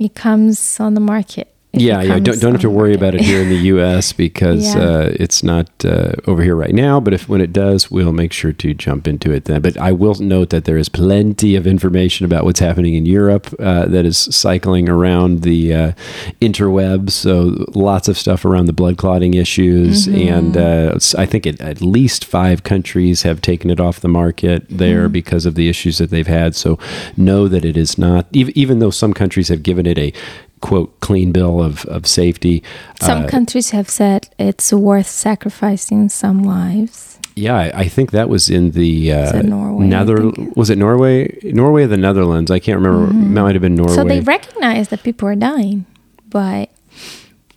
it 0.00 0.16
comes 0.16 0.80
on 0.80 0.94
the 0.94 1.00
market. 1.00 1.54
Yeah, 1.74 2.00
yeah. 2.00 2.18
Don't, 2.18 2.40
don't 2.40 2.52
have 2.52 2.62
to 2.62 2.70
worry 2.70 2.94
about 2.94 3.14
it 3.14 3.20
here 3.20 3.42
in 3.42 3.50
the 3.50 3.56
U.S. 3.74 4.12
because 4.12 4.74
Yeah. 4.74 4.80
uh, 4.82 5.12
it's 5.20 5.42
not 5.42 5.68
uh, 5.84 6.12
over 6.26 6.42
here 6.42 6.56
right 6.56 6.74
now. 6.74 6.98
But 6.98 7.12
if 7.12 7.28
when 7.28 7.40
it 7.42 7.52
does, 7.52 7.90
we'll 7.90 8.12
make 8.12 8.32
sure 8.32 8.52
to 8.52 8.74
jump 8.74 9.06
into 9.06 9.30
it 9.32 9.44
then. 9.44 9.60
But 9.60 9.76
I 9.76 9.92
will 9.92 10.14
note 10.14 10.48
that 10.48 10.64
there 10.64 10.78
is 10.78 10.88
plenty 10.88 11.56
of 11.56 11.66
information 11.66 12.24
about 12.24 12.44
what's 12.44 12.60
happening 12.60 12.94
in 12.94 13.04
Europe 13.04 13.54
uh, 13.60 13.84
that 13.86 14.06
is 14.06 14.16
cycling 14.16 14.88
around 14.88 15.42
the 15.42 15.74
uh, 15.74 15.92
interwebs. 16.40 17.10
So 17.10 17.66
lots 17.74 18.08
of 18.08 18.16
stuff 18.16 18.44
around 18.44 18.66
the 18.66 18.72
blood 18.72 18.96
clotting 18.96 19.34
issues, 19.34 20.06
Mm-hmm. 20.08 20.28
and 20.34 20.56
uh, 20.56 20.98
I 21.18 21.26
think 21.26 21.46
it, 21.46 21.60
at 21.60 21.80
least 21.82 22.24
five 22.24 22.62
countries 22.62 23.22
have 23.22 23.40
taken 23.42 23.70
it 23.70 23.78
off 23.78 24.00
the 24.00 24.08
market 24.08 24.64
there 24.70 25.04
Mm-hmm. 25.04 25.12
because 25.12 25.44
of 25.46 25.54
the 25.54 25.68
issues 25.68 25.98
that 25.98 26.10
they've 26.10 26.26
had. 26.26 26.54
So 26.56 26.78
know 27.16 27.46
that 27.46 27.64
it 27.64 27.76
is 27.76 27.98
not, 27.98 28.26
even, 28.32 28.56
even 28.56 28.78
though 28.78 28.90
some 28.90 29.12
countries 29.12 29.48
have 29.48 29.62
given 29.62 29.84
it 29.86 29.98
a 29.98 30.12
quote 30.60 30.98
clean 31.00 31.32
bill 31.32 31.62
of, 31.62 31.84
of 31.86 32.06
safety. 32.06 32.62
Some 33.00 33.24
uh, 33.24 33.28
countries 33.28 33.70
have 33.70 33.88
said 33.88 34.28
it's 34.38 34.72
worth 34.72 35.06
sacrificing 35.08 36.08
some 36.08 36.42
lives. 36.42 37.18
yeah, 37.36 37.56
I, 37.56 37.80
I 37.82 37.88
think 37.88 38.10
that 38.10 38.28
was 38.28 38.50
in 38.50 38.72
the 38.72 39.12
uh, 39.12 39.42
Norway, 39.42 39.86
Nether. 39.86 40.30
Was 40.56 40.70
it 40.70 40.78
Norway? 40.78 41.38
Norway 41.44 41.84
or 41.84 41.86
the 41.86 41.96
Netherlands? 41.96 42.50
I 42.50 42.58
can't 42.58 42.80
remember. 42.80 43.12
Might 43.12 43.54
have 43.54 43.62
been 43.62 43.74
Norway. 43.76 43.92
Mm-hmm. 43.92 44.02
So 44.02 44.08
they 44.08 44.20
recognize 44.20 44.88
that 44.88 45.02
people 45.02 45.28
are 45.28 45.36
dying, 45.36 45.86
but 46.28 46.70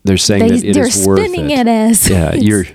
They're 0.03 0.17
saying 0.17 0.47
they, 0.47 0.49
that 0.57 0.63
it 0.65 0.73
they're 0.73 0.87
is 0.87 1.05
worth 1.05 1.19
spinning 1.19 1.49
it. 1.51 1.61
it, 1.61 1.67
as 1.67 2.07
yeah, 2.09 2.33
you're 2.47 2.65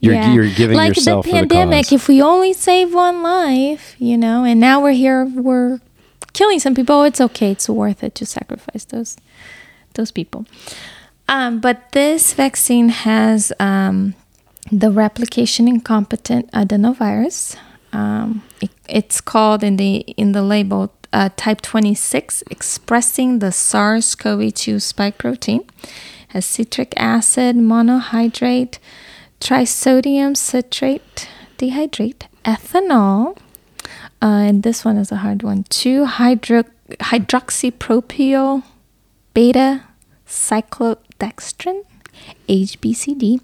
you're 0.00 0.14
Yeah. 0.14 0.32
you're 0.32 0.48
giving 0.54 0.76
like 0.76 0.90
yourself 0.96 1.26
the 1.26 1.32
pandemic. 1.32 1.88
the. 1.88 1.94
If 1.96 2.08
we 2.08 2.22
only 2.22 2.52
save 2.52 2.94
one 2.94 3.22
life, 3.22 3.96
you 3.98 4.16
know, 4.16 4.44
and 4.44 4.58
now 4.60 4.80
we're 4.82 4.92
here, 4.92 5.24
we're 5.26 5.80
killing 6.32 6.60
some 6.60 6.74
people. 6.74 7.02
It's 7.04 7.20
okay. 7.20 7.52
It's 7.52 7.68
worth 7.68 8.02
it 8.02 8.14
to 8.16 8.26
sacrifice 8.26 8.84
those 8.84 9.16
those 9.94 10.10
people. 10.10 10.46
Um, 11.28 11.60
but 11.60 11.92
this 11.92 12.34
vaccine 12.34 12.88
has 12.88 13.52
um, 13.60 14.14
the 14.70 14.90
replication 14.90 15.68
incompetent 15.68 16.50
adenovirus. 16.52 17.56
Um, 17.92 18.42
it, 18.60 18.70
it's 18.88 19.20
called 19.20 19.62
in 19.62 19.76
the 19.76 19.98
in 20.16 20.32
the 20.32 20.42
label 20.42 20.92
uh, 21.12 21.28
type 21.36 21.60
26, 21.60 22.42
expressing 22.50 23.38
the 23.40 23.52
SARS-CoV-2 23.52 24.80
spike 24.80 25.18
protein. 25.18 25.64
Has 26.28 26.46
citric 26.46 26.94
acid, 26.96 27.56
monohydrate, 27.56 28.78
trisodium 29.38 30.34
citrate, 30.34 31.28
dihydrate, 31.58 32.22
ethanol, 32.44 33.36
uh, 34.22 34.26
and 34.46 34.62
this 34.62 34.84
one 34.84 34.96
is 34.96 35.10
a 35.10 35.16
hard 35.16 35.42
one. 35.42 35.64
Two 35.64 36.04
hydro 36.04 36.62
hydroxypropyl 36.88 38.62
beta 39.34 39.82
cyclodextrin, 40.26 41.82
HBCD. 42.48 43.40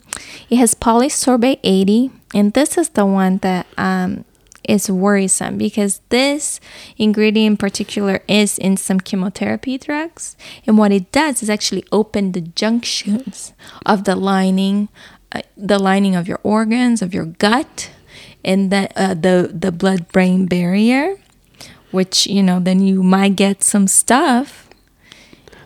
It 0.49 0.57
has 0.57 0.75
polysorbate 0.75 1.59
80, 1.65 2.11
and 2.33 2.53
this 2.53 2.79
is 2.79 2.91
the 2.91 3.05
one 3.05 3.39
that 3.39 3.67
um, 3.77 4.25
is 4.69 4.91
worrisome 4.91 5.59
because 5.59 6.01
this 6.11 6.61
ingredient 6.97 7.53
in 7.53 7.57
particular 7.57 8.21
is 8.29 8.57
in 8.59 8.77
some 8.77 9.01
chemotherapy 9.01 9.79
drugs, 9.79 10.37
and 10.65 10.79
what 10.79 10.93
it 10.93 11.11
does 11.11 11.43
is 11.43 11.51
actually 11.51 11.85
open 11.91 12.33
the 12.33 12.41
junctions 12.41 13.53
of 13.85 14.05
the 14.05 14.15
lining, 14.15 14.89
uh, 15.33 15.43
the 15.57 15.79
lining 15.79 16.15
of 16.15 16.29
your 16.29 16.41
organs, 16.45 17.03
of 17.03 17.13
your 17.13 17.25
gut, 17.25 17.91
and 18.49 18.73
the 18.73 18.89
uh, 18.97 19.15
the 19.15 19.51
the 19.53 19.71
blood 19.71 20.09
brain 20.09 20.47
barrier, 20.47 21.17
which 21.93 22.27
you 22.27 22.43
know 22.43 22.59
then 22.59 22.81
you 22.81 23.03
might 23.03 23.37
get 23.37 23.63
some 23.63 23.87
stuff 23.87 24.69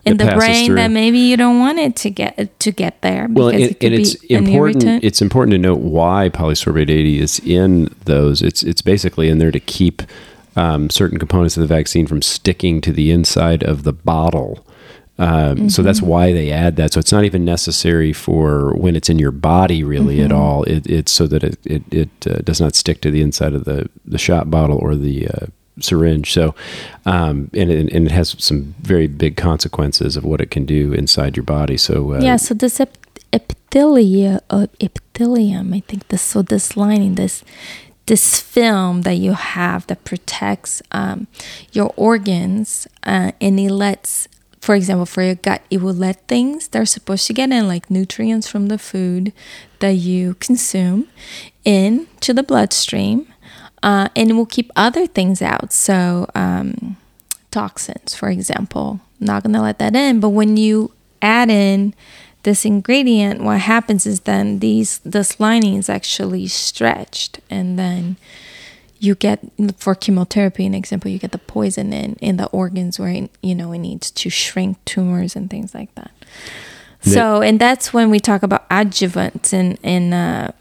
in 0.04 0.16
the 0.16 0.34
brain 0.34 0.66
through. 0.66 0.74
that 0.74 0.90
maybe 0.90 1.18
you 1.18 1.36
don't 1.36 1.60
want 1.60 1.78
it 1.78 1.94
to 1.94 2.10
get 2.10 2.58
to 2.58 2.72
get 2.72 3.00
there 3.02 3.28
because 3.28 3.38
Well, 3.38 3.48
and, 3.50 3.62
it 3.62 3.80
could 3.80 3.92
and 3.92 4.00
it's 4.00 4.14
important. 4.24 4.82
irritant. 4.84 5.04
It's 5.04 5.22
important 5.22 5.52
to 5.52 5.58
note 5.58 5.78
why 5.78 6.28
polysorbate 6.28 6.90
80 6.90 7.20
is 7.20 7.38
in 7.40 7.94
those. 8.04 8.42
It's 8.42 8.64
it's 8.64 8.82
basically 8.82 9.28
in 9.28 9.38
there 9.38 9.52
to 9.52 9.60
keep 9.60 10.02
um, 10.56 10.90
certain 10.90 11.18
components 11.18 11.56
of 11.56 11.60
the 11.62 11.66
vaccine 11.68 12.06
from 12.08 12.20
sticking 12.20 12.80
to 12.82 12.92
the 12.92 13.12
inside 13.12 13.62
of 13.62 13.84
the 13.84 13.92
bottle. 13.92 14.66
Um, 15.22 15.68
So 15.70 15.82
Mm-hmm. 15.82 15.86
that's 15.86 16.02
why 16.12 16.32
they 16.32 16.48
add 16.50 16.74
that. 16.76 16.92
So 16.92 16.98
it's 17.00 17.12
not 17.16 17.24
even 17.24 17.44
necessary 17.44 18.12
for 18.12 18.74
when 18.82 18.94
it's 18.96 19.08
in 19.12 19.18
your 19.18 19.32
body, 19.32 19.80
really, 19.84 20.16
Mm-hmm. 20.16 20.24
at 20.26 20.32
all. 20.32 20.58
It, 20.74 20.86
it's 20.98 21.12
so 21.18 21.26
that 21.32 21.42
it 21.44 21.56
it, 21.64 21.82
it 22.02 22.10
uh, 22.26 22.38
does 22.48 22.60
not 22.60 22.74
stick 22.74 23.00
to 23.02 23.10
the 23.10 23.22
inside 23.22 23.54
of 23.58 23.64
the 23.64 23.78
the 24.12 24.18
shot 24.18 24.44
bottle 24.50 24.78
or 24.84 24.96
the 24.96 25.28
uh, 25.34 25.46
syringe. 25.80 26.26
So, 26.32 26.44
um, 27.06 27.36
and, 27.60 27.70
it, 27.70 27.92
and 27.94 28.06
it 28.06 28.12
has 28.12 28.36
some 28.38 28.74
very 28.82 29.06
big 29.08 29.36
consequences 29.36 30.16
of 30.16 30.24
what 30.24 30.40
it 30.40 30.50
can 30.50 30.64
do 30.66 30.92
inside 30.92 31.36
your 31.36 31.44
body. 31.44 31.76
So, 31.78 31.94
uh, 32.14 32.20
yeah, 32.20 32.36
so 32.38 32.54
this 32.54 32.78
ep- 32.80 32.98
epithelia, 33.32 34.40
uh, 34.50 34.66
epithelium, 34.80 35.72
I 35.72 35.80
think 35.88 36.08
this 36.08 36.22
so 36.22 36.42
this 36.42 36.76
lining, 36.76 37.14
this 37.14 37.42
this 38.06 38.40
film 38.40 39.02
that 39.02 39.14
you 39.16 39.32
have 39.32 39.86
that 39.86 40.04
protects 40.04 40.82
um, 40.90 41.26
your 41.72 41.92
organs, 41.96 42.86
uh, 43.06 43.30
and 43.40 43.58
it 43.60 43.70
lets, 43.70 44.28
for 44.62 44.74
example, 44.74 45.04
for 45.04 45.22
your 45.22 45.34
gut, 45.34 45.60
it 45.68 45.82
will 45.82 45.92
let 45.92 46.26
things 46.26 46.68
that 46.68 46.80
are 46.80 46.86
supposed 46.86 47.26
to 47.26 47.34
get 47.34 47.50
in, 47.50 47.68
like 47.68 47.90
nutrients 47.90 48.48
from 48.48 48.68
the 48.68 48.78
food 48.78 49.34
that 49.80 49.96
you 49.96 50.34
consume, 50.34 51.08
into 51.64 52.32
the 52.32 52.42
bloodstream, 52.42 53.26
uh, 53.82 54.08
and 54.16 54.30
it 54.30 54.34
will 54.34 54.46
keep 54.46 54.72
other 54.74 55.06
things 55.06 55.42
out. 55.42 55.72
So. 55.72 56.26
Um, 56.34 56.96
toxins, 57.52 58.16
for 58.16 58.28
example. 58.28 58.98
Not 59.20 59.44
gonna 59.44 59.62
let 59.62 59.78
that 59.78 59.94
in. 59.94 60.18
But 60.18 60.30
when 60.30 60.56
you 60.56 60.90
add 61.20 61.48
in 61.48 61.94
this 62.42 62.64
ingredient, 62.64 63.40
what 63.44 63.60
happens 63.60 64.04
is 64.04 64.20
then 64.20 64.58
these 64.58 64.98
this 65.04 65.38
lining 65.38 65.76
is 65.76 65.88
actually 65.88 66.48
stretched, 66.48 67.38
and 67.48 67.78
then 67.78 68.16
you 69.02 69.16
get 69.16 69.40
for 69.76 69.94
chemotherapy, 69.94 70.64
an 70.64 70.74
example, 70.74 71.10
you 71.10 71.18
get 71.18 71.32
the 71.32 71.38
poison 71.38 71.92
in 71.92 72.14
in 72.20 72.36
the 72.36 72.46
organs 72.46 72.98
where 72.98 73.10
it, 73.10 73.30
you 73.42 73.54
know 73.54 73.72
it 73.72 73.78
needs 73.78 74.10
to 74.12 74.30
shrink 74.30 74.82
tumors 74.84 75.34
and 75.34 75.50
things 75.50 75.74
like 75.74 75.94
that. 75.96 76.12
So, 77.04 77.42
and 77.42 77.58
that's 77.58 77.92
when 77.92 78.10
we 78.10 78.20
talk 78.20 78.44
about 78.44 78.68
adjuvants 78.70 79.52
in 79.52 79.76
in 79.82 80.12
uh, 80.12 80.52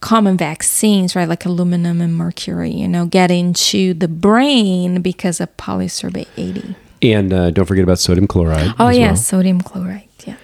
common 0.00 0.36
vaccines, 0.36 1.16
right? 1.16 1.28
Like 1.28 1.44
aluminum 1.44 2.00
and 2.00 2.14
mercury, 2.14 2.70
you 2.70 2.86
know, 2.86 3.06
get 3.06 3.30
into 3.30 3.94
the 3.94 4.08
brain 4.08 5.02
because 5.02 5.40
of 5.40 5.54
polysorbate 5.56 6.28
80. 6.36 6.76
And 7.02 7.32
uh, 7.32 7.50
don't 7.50 7.64
forget 7.64 7.82
about 7.82 7.98
sodium 7.98 8.26
chloride. 8.26 8.74
Oh, 8.78 8.88
yeah, 8.88 9.08
well. 9.08 9.16
sodium 9.16 9.60
chloride, 9.60 10.08
yes. 10.24 10.38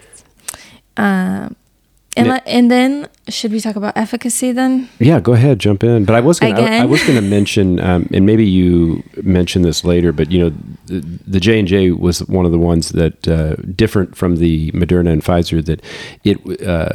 Um, 0.97 1.55
and, 2.17 2.43
and 2.47 2.71
then, 2.71 3.09
should 3.29 3.53
we 3.53 3.61
talk 3.61 3.77
about 3.77 3.97
efficacy 3.97 4.53
then? 4.53 4.89
Yeah, 4.99 5.21
go 5.21 5.33
ahead, 5.35 5.59
jump 5.59 5.85
in. 5.85 6.05
But 6.05 6.15
I 6.17 6.21
was 6.21 6.41
gonna, 6.41 6.61
I, 6.61 6.79
I 6.79 6.85
was 6.85 7.03
going 7.03 7.17
to 7.23 7.29
mention, 7.29 7.79
um, 7.81 8.09
and 8.13 8.25
maybe 8.27 8.45
you 8.47 9.03
mentioned 9.23 9.65
this 9.65 9.85
later, 9.85 10.13
but 10.13 10.31
you 10.31 10.39
know, 10.41 10.57
the- 10.87 11.41
J 11.41 11.59
and 11.59 11.69
J 11.69 11.91
was 11.91 12.21
one 12.29 12.47
of 12.47 12.53
the 12.53 12.59
ones 12.59 12.91
that 12.91 13.29
uh, 13.29 13.57
different 13.75 14.17
from 14.17 14.37
the 14.37 14.71
Moderna 14.73 15.13
and 15.13 15.23
Pfizer 15.23 15.65
that 15.65 15.81
it. 16.25 16.63
Uh, 16.67 16.91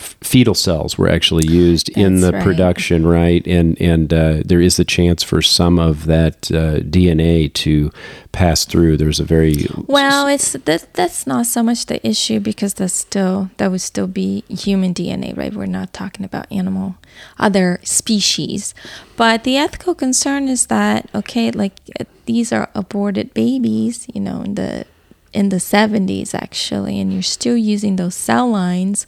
fetal 0.00 0.54
cells 0.54 0.96
were 0.98 1.08
actually 1.08 1.46
used 1.46 1.88
in 1.90 2.20
the 2.20 2.32
right. 2.32 2.42
production 2.42 3.06
right 3.06 3.46
and 3.46 3.80
and 3.80 4.12
uh, 4.12 4.42
there 4.44 4.60
is 4.60 4.76
the 4.76 4.84
chance 4.84 5.22
for 5.22 5.42
some 5.42 5.78
of 5.78 6.06
that 6.06 6.50
uh, 6.50 6.80
dna 6.80 7.52
to 7.52 7.90
pass 8.32 8.64
through 8.64 8.96
there's 8.96 9.20
a 9.20 9.24
very 9.24 9.66
Well, 9.86 10.26
it's 10.26 10.52
that 10.52 10.94
that's 10.94 11.26
not 11.26 11.46
so 11.46 11.62
much 11.62 11.86
the 11.86 12.04
issue 12.06 12.40
because 12.40 12.74
that's 12.74 12.94
still 12.94 13.50
that 13.56 13.70
would 13.70 13.80
still 13.80 14.06
be 14.06 14.44
human 14.48 14.94
DNA, 14.94 15.36
right? 15.36 15.54
We're 15.54 15.66
not 15.66 15.92
talking 15.92 16.24
about 16.24 16.50
animal 16.50 16.96
other 17.38 17.80
species. 17.82 18.74
But 19.16 19.44
the 19.44 19.56
ethical 19.56 19.94
concern 19.94 20.48
is 20.48 20.66
that 20.66 21.08
okay, 21.14 21.50
like 21.50 21.74
uh, 21.98 22.04
these 22.26 22.52
are 22.52 22.68
aborted 22.74 23.34
babies, 23.34 24.06
you 24.12 24.20
know, 24.20 24.42
in 24.42 24.54
the 24.54 24.86
in 25.32 25.50
the 25.50 25.62
70s 25.62 26.34
actually, 26.34 26.98
and 27.00 27.12
you're 27.12 27.22
still 27.22 27.56
using 27.56 27.96
those 27.96 28.14
cell 28.14 28.48
lines 28.50 29.06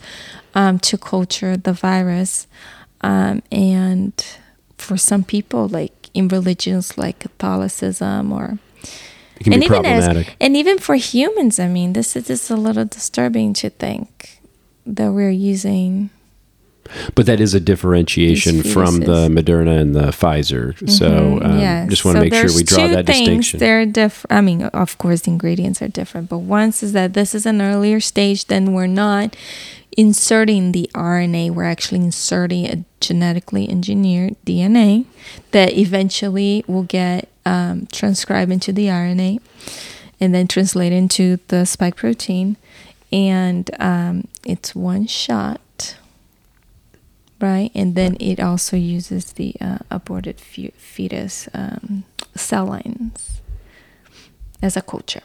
um, 0.55 0.79
to 0.81 0.99
culture 0.99 1.57
the 1.57 1.73
virus. 1.73 2.47
Um, 3.01 3.43
and 3.51 4.25
for 4.79 4.97
some 4.97 5.25
people, 5.25 5.69
like 5.69 6.11
in 6.15 6.29
religions 6.29 6.97
like 6.99 7.21
Catholicism 7.21 8.33
or 8.33 8.59
It 9.41 9.45
can 9.45 9.53
and 9.55 9.61
be 9.61 9.67
even 9.67 9.85
as 9.87 10.27
and 10.41 10.57
even 10.57 10.79
for 10.79 10.95
humans, 10.95 11.59
I 11.59 11.69
mean, 11.69 11.93
this 11.95 12.15
is 12.17 12.27
just 12.27 12.51
a 12.51 12.57
little 12.57 12.85
disturbing 12.85 13.55
to 13.55 13.71
think 13.71 14.41
that 14.87 15.13
we're 15.13 15.31
using. 15.31 16.11
But 17.15 17.27
that 17.27 17.41
is 17.41 17.55
a 17.55 17.61
differentiation 17.61 18.63
from 18.63 19.01
the. 19.01 19.29
Moderna 19.29 19.81
and 19.81 19.95
the 19.95 20.11
Pfizer. 20.11 20.75
So 20.91 21.41
um, 21.41 21.59
yes. 21.59 21.89
just 21.89 22.05
want 22.05 22.17
to 22.17 22.21
So 22.21 22.25
make 22.25 22.35
sure 22.35 22.57
we 22.57 22.65
draw 22.65 22.89
that 22.89 23.07
things. 23.07 23.19
distinction. 23.19 23.61
They're 23.61 23.87
different. 23.87 24.33
I 24.33 24.41
mean, 24.41 24.63
of 24.65 24.99
course, 24.99 25.23
the 25.23 25.31
ingredients 25.31 25.81
are 25.81 25.89
different, 25.89 26.29
but 26.29 26.39
once 26.39 26.83
is 26.83 26.93
that 26.93 27.15
this 27.15 27.35
is 27.35 27.47
an 27.47 27.63
earlier 27.63 28.01
stage, 28.01 28.47
then 28.47 28.73
we're 28.75 28.89
not 28.89 29.37
inserting 29.97 30.73
the 30.73 30.91
RNA. 30.95 31.51
We're 31.51 31.65
actually 31.65 32.01
inserting 32.01 32.67
a 32.67 32.85
genetically 33.01 33.69
engineered 33.69 34.37
DNA 34.45 35.07
that 35.51 35.73
eventually 35.73 36.65
will 36.67 36.85
get 36.85 37.29
um, 37.45 37.87
transcribed 37.93 38.53
into 38.53 38.73
the 38.73 38.87
RNA 38.87 39.41
and 40.21 40.35
then 40.35 40.47
translate 40.47 40.93
into 40.93 41.39
the 41.49 41.65
spike 41.65 41.97
protein. 41.97 42.57
And 43.11 43.71
um, 43.79 44.29
it's 44.45 44.75
one 44.75 45.07
shot 45.07 45.61
right? 47.43 47.73
And 47.75 47.95
then 47.95 48.17
it 48.21 48.41
also 48.41 48.77
uses 48.77 49.33
the 49.33 49.55
uh, 49.61 49.79
aborted 49.91 50.41
fe- 50.41 50.73
fetus 50.77 51.49
um, 51.53 52.05
cell 52.35 52.67
lines 52.67 53.43
as 54.63 54.77
a 54.77 54.81
culture. 54.83 55.23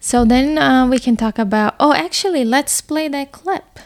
So 0.00 0.24
then 0.24 0.58
uh, 0.58 0.86
we 0.86 0.98
can 0.98 1.16
talk 1.16 1.38
about. 1.38 1.74
Oh, 1.80 1.92
actually, 1.92 2.44
let's 2.44 2.80
play 2.80 3.08
that 3.08 3.32
clip. 3.32 3.78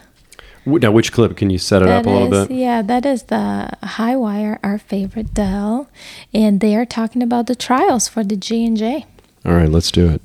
Now, 0.65 0.91
which 0.91 1.11
clip 1.11 1.35
can 1.35 1.49
you 1.49 1.57
set 1.57 1.81
it 1.81 1.89
up 1.89 2.05
a 2.05 2.09
little 2.09 2.33
is- 2.33 2.47
bit? 2.47 2.55
Yeah, 2.55 2.81
that 2.81 3.05
is 3.05 3.23
the 3.23 3.69
High 3.83 4.15
Wire, 4.15 4.59
our 4.63 4.77
favorite 4.77 5.33
Del, 5.33 5.89
and 6.33 6.61
they 6.61 6.75
are 6.75 6.85
talking 6.85 7.21
about 7.21 7.47
the 7.47 7.55
trials 7.55 8.07
for 8.07 8.23
the 8.23 8.37
J 8.37 8.65
and 8.65 8.77
J. 8.77 9.05
All 9.45 9.53
right, 9.53 9.67
let's 9.67 9.91
do 9.91 10.09
it. 10.09 10.21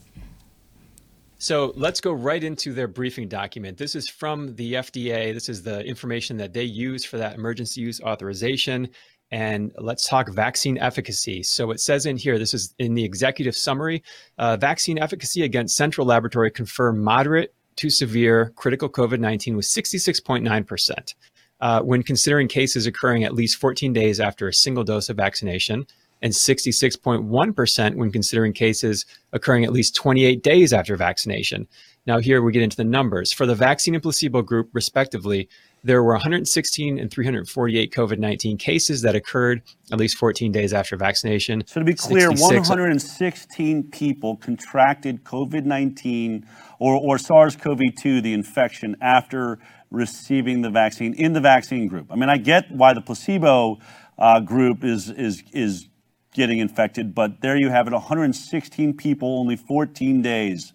So 1.38 1.72
let's 1.76 2.00
go 2.00 2.12
right 2.12 2.42
into 2.42 2.72
their 2.72 2.88
briefing 2.88 3.28
document. 3.28 3.78
This 3.78 3.94
is 3.94 4.08
from 4.08 4.54
the 4.56 4.74
FDA. 4.74 5.32
This 5.32 5.48
is 5.48 5.62
the 5.62 5.84
information 5.84 6.36
that 6.38 6.52
they 6.52 6.64
use 6.64 7.04
for 7.04 7.16
that 7.18 7.34
emergency 7.34 7.80
use 7.80 8.00
authorization. 8.00 8.88
And 9.30 9.72
let's 9.78 10.08
talk 10.08 10.30
vaccine 10.30 10.78
efficacy. 10.78 11.42
So 11.42 11.70
it 11.70 11.80
says 11.80 12.06
in 12.06 12.16
here, 12.16 12.38
this 12.38 12.54
is 12.54 12.74
in 12.78 12.94
the 12.94 13.04
executive 13.04 13.54
summary 13.54 14.02
uh, 14.38 14.56
vaccine 14.56 14.98
efficacy 14.98 15.42
against 15.42 15.76
central 15.76 16.06
laboratory 16.06 16.50
confirmed 16.50 17.02
moderate 17.02 17.54
to 17.76 17.90
severe 17.90 18.52
critical 18.56 18.88
COVID 18.88 19.20
19 19.20 19.56
was 19.56 19.66
66.9%. 19.66 21.14
Uh, 21.60 21.82
when 21.82 22.04
considering 22.04 22.46
cases 22.46 22.86
occurring 22.86 23.24
at 23.24 23.34
least 23.34 23.56
14 23.56 23.92
days 23.92 24.20
after 24.20 24.46
a 24.46 24.52
single 24.52 24.84
dose 24.84 25.08
of 25.08 25.16
vaccination, 25.16 25.86
and 26.22 26.32
66.1% 26.32 27.94
when 27.94 28.10
considering 28.10 28.52
cases 28.52 29.06
occurring 29.32 29.64
at 29.64 29.72
least 29.72 29.94
28 29.94 30.42
days 30.42 30.72
after 30.72 30.96
vaccination. 30.96 31.66
Now, 32.06 32.18
here 32.18 32.42
we 32.42 32.52
get 32.52 32.62
into 32.62 32.76
the 32.76 32.84
numbers. 32.84 33.32
For 33.32 33.46
the 33.46 33.54
vaccine 33.54 33.94
and 33.94 34.02
placebo 34.02 34.42
group, 34.42 34.70
respectively, 34.72 35.48
there 35.84 36.02
were 36.02 36.12
116 36.12 36.98
and 36.98 37.10
348 37.10 37.92
COVID 37.92 38.18
19 38.18 38.58
cases 38.58 39.02
that 39.02 39.14
occurred 39.14 39.62
at 39.92 39.98
least 39.98 40.16
14 40.16 40.52
days 40.52 40.72
after 40.72 40.96
vaccination. 40.96 41.62
So 41.66 41.80
to 41.80 41.84
be 41.84 41.94
clear, 41.94 42.28
66 42.30 42.68
116 42.68 43.84
people 43.90 44.36
contracted 44.36 45.24
COVID-19 45.24 46.44
or, 46.78 46.94
or 46.94 47.18
SARS-CoV-2, 47.18 48.22
the 48.22 48.32
infection, 48.32 48.96
after 49.00 49.58
receiving 49.90 50.62
the 50.62 50.70
vaccine 50.70 51.14
in 51.14 51.32
the 51.32 51.40
vaccine 51.40 51.88
group. 51.88 52.06
I 52.10 52.16
mean, 52.16 52.28
I 52.28 52.36
get 52.36 52.70
why 52.70 52.92
the 52.92 53.00
placebo 53.00 53.78
uh, 54.18 54.40
group 54.40 54.84
is 54.84 55.10
is 55.10 55.42
is 55.52 55.88
getting 56.34 56.58
infected, 56.58 57.14
but 57.14 57.40
there 57.40 57.56
you 57.56 57.70
have 57.70 57.86
it: 57.86 57.92
116 57.92 58.96
people, 58.96 59.38
only 59.38 59.56
14 59.56 60.22
days. 60.22 60.72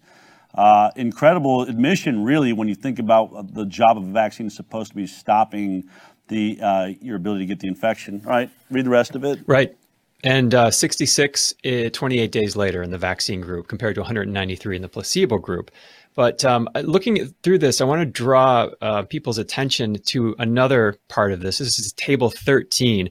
Uh, 0.54 0.90
incredible 0.96 1.62
admission, 1.62 2.22
really, 2.22 2.52
when 2.52 2.68
you 2.68 2.74
think 2.74 2.98
about 2.98 3.54
the 3.54 3.66
job 3.66 3.96
of 3.96 4.04
a 4.04 4.12
vaccine 4.12 4.46
is 4.46 4.54
supposed 4.54 4.90
to 4.90 4.96
be 4.96 5.06
stopping 5.06 5.88
the 6.28 6.58
uh, 6.62 6.88
your 7.00 7.16
ability 7.16 7.40
to 7.40 7.46
get 7.46 7.60
the 7.60 7.68
infection. 7.68 8.22
All 8.24 8.30
right, 8.30 8.50
read 8.70 8.86
the 8.86 8.90
rest 8.90 9.14
of 9.14 9.24
it. 9.24 9.40
Right. 9.46 9.76
And 10.22 10.54
uh, 10.54 10.70
66, 10.70 11.54
uh, 11.66 11.90
28 11.92 12.32
days 12.32 12.56
later 12.56 12.82
in 12.82 12.90
the 12.90 12.96
vaccine 12.96 13.42
group 13.42 13.68
compared 13.68 13.94
to 13.96 14.00
193 14.00 14.76
in 14.76 14.80
the 14.80 14.88
placebo 14.88 15.36
group. 15.36 15.70
But 16.14 16.44
um, 16.46 16.66
looking 16.82 17.34
through 17.42 17.58
this, 17.58 17.82
I 17.82 17.84
want 17.84 18.00
to 18.00 18.06
draw 18.06 18.70
uh, 18.80 19.02
people's 19.02 19.36
attention 19.36 19.96
to 20.06 20.34
another 20.38 20.96
part 21.08 21.32
of 21.32 21.40
this. 21.40 21.58
This 21.58 21.78
is 21.78 21.92
table 21.92 22.30
13. 22.30 23.10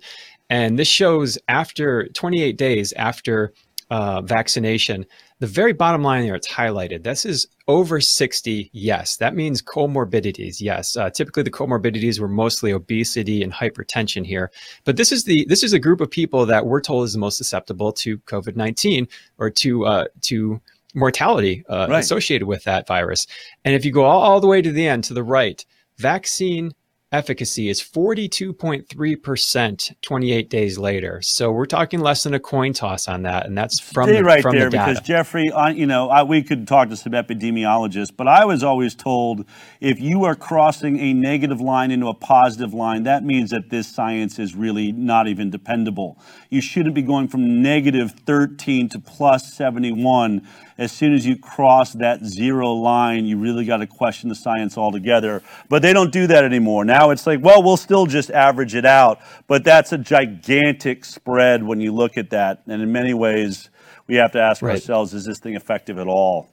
And 0.50 0.80
this 0.80 0.88
shows 0.88 1.38
after 1.48 2.08
28 2.10 2.58
days 2.58 2.94
after 2.94 3.54
uh, 3.90 4.22
vaccination, 4.22 5.06
the 5.40 5.48
very 5.48 5.74
bottom 5.74 6.04
line 6.04 6.24
there, 6.24 6.36
it's 6.36 6.48
highlighted. 6.48 7.04
This 7.04 7.26
is 7.26 7.48
over 7.68 8.00
60, 8.00 8.70
yes. 8.74 9.18
That 9.18 9.36
means 9.36 9.62
comorbidities, 9.62 10.62
yes. 10.62 10.96
Uh, 10.96 11.10
typically, 11.10 11.44
the 11.44 11.52
comorbidities 11.52 12.20
were 12.20 12.28
mostly 12.28 12.72
obesity 12.72 13.44
and 13.44 13.52
hypertension 13.52 14.26
here, 14.26 14.52
but 14.86 14.96
this 14.98 15.12
is 15.12 15.26
the 15.26 15.46
this 15.50 15.64
is 15.64 15.74
a 15.74 15.80
group 15.80 16.02
of 16.02 16.10
people 16.10 16.46
that 16.46 16.66
we're 16.66 16.82
told 16.82 17.06
is 17.06 17.14
the 17.14 17.20
most 17.20 17.38
susceptible 17.38 17.92
to 17.94 18.18
COVID 18.20 18.56
19 18.56 19.08
or 19.38 19.50
to 19.50 19.86
uh, 19.86 20.06
to 20.22 20.62
mortality 20.96 21.64
uh, 21.70 21.88
Right. 21.90 22.00
associated 22.00 22.48
with 22.48 22.64
that 22.66 22.88
virus. 22.88 23.26
And 23.66 23.74
if 23.76 23.84
you 23.84 23.92
go 23.92 24.04
all, 24.04 24.22
all 24.22 24.40
the 24.40 24.48
way 24.48 24.62
to 24.62 24.72
the 24.72 24.88
end, 24.88 25.04
to 25.06 25.14
the 25.14 25.24
right, 25.24 25.66
vaccine 25.98 26.74
efficacy 27.14 27.70
is 27.70 27.80
42.3% 27.80 30.02
28 30.02 30.50
days 30.50 30.78
later. 30.80 31.22
So 31.22 31.52
we're 31.52 31.68
talking 31.68 32.00
less 32.00 32.24
than 32.24 32.34
a 32.34 32.40
coin 32.40 32.74
toss 32.74 33.08
on 33.08 33.22
that. 33.22 33.46
And 33.46 33.56
that's 33.56 33.80
from, 33.80 34.10
Stay 34.10 34.18
the, 34.18 34.24
right 34.24 34.42
from 34.42 34.58
there 34.58 34.72
the 34.72 34.78
because 34.78 35.00
Jeffrey, 35.02 35.52
I, 35.52 35.70
you 35.70 35.86
know, 35.86 36.10
I, 36.10 36.24
we 36.24 36.42
could 36.42 36.68
talk 36.68 36.90
to 36.90 36.98
some 36.98 37.14
epidemiologists, 37.14 38.10
but 38.16 38.28
I 38.28 38.46
was 38.46 38.64
always 38.64 38.96
told 38.96 39.46
if 39.80 40.00
you 40.00 40.24
are 40.24 40.34
crossing 40.36 41.00
a 41.00 41.14
negative 41.14 41.62
line 41.62 41.92
into 41.92 42.08
a 42.08 42.16
positive 42.16 42.74
line, 42.74 43.04
that 43.04 43.24
means 43.24 43.52
that 43.52 43.70
this 43.70 43.88
science 43.88 44.40
is 44.40 44.56
really 44.56 44.92
not 44.92 45.28
even 45.28 45.52
dependable. 45.52 46.18
You 46.50 46.62
shouldn't 46.62 46.96
be 46.96 47.04
going 47.04 47.28
from 47.28 47.62
negative 47.62 48.14
13 48.26 48.90
to 48.90 49.00
plus 49.00 49.54
71. 49.54 50.42
As 50.78 50.92
soon 50.92 51.14
as 51.14 51.26
you 51.26 51.38
cross 51.38 51.94
that 51.94 52.26
zero 52.26 52.74
line, 52.74 53.26
you 53.26 53.38
really 53.38 53.66
got 53.66 53.78
to 53.78 53.88
question 53.88 54.28
the 54.30 54.36
science 54.36 54.78
altogether. 54.78 55.42
But 55.70 55.84
they 55.84 55.94
don't 55.94 56.12
do 56.12 56.28
that 56.28 56.44
anymore. 56.44 56.84
Now 56.84 57.03
it's 57.12 57.26
like, 57.28 57.40
well, 57.42 57.62
we'll 57.64 57.78
still 57.78 58.06
just 58.06 58.30
average 58.32 58.76
it 58.76 58.86
out. 58.86 59.20
But 59.48 59.64
that's 59.64 59.92
a 59.92 59.98
gigantic 59.98 61.06
spread 61.06 61.64
when 61.64 61.80
you 61.80 61.94
look 61.94 62.18
at 62.18 62.30
that. 62.32 62.64
And 62.68 62.82
in 62.82 62.92
many 62.92 63.14
ways, 63.14 63.70
we 64.08 64.16
have 64.16 64.32
to 64.34 64.42
ask 64.42 64.62
Right. 64.62 64.72
ourselves, 64.76 65.14
is 65.14 65.26
this 65.26 65.40
thing 65.40 65.56
effective 65.56 65.98
at 65.98 66.08
all? 66.08 66.50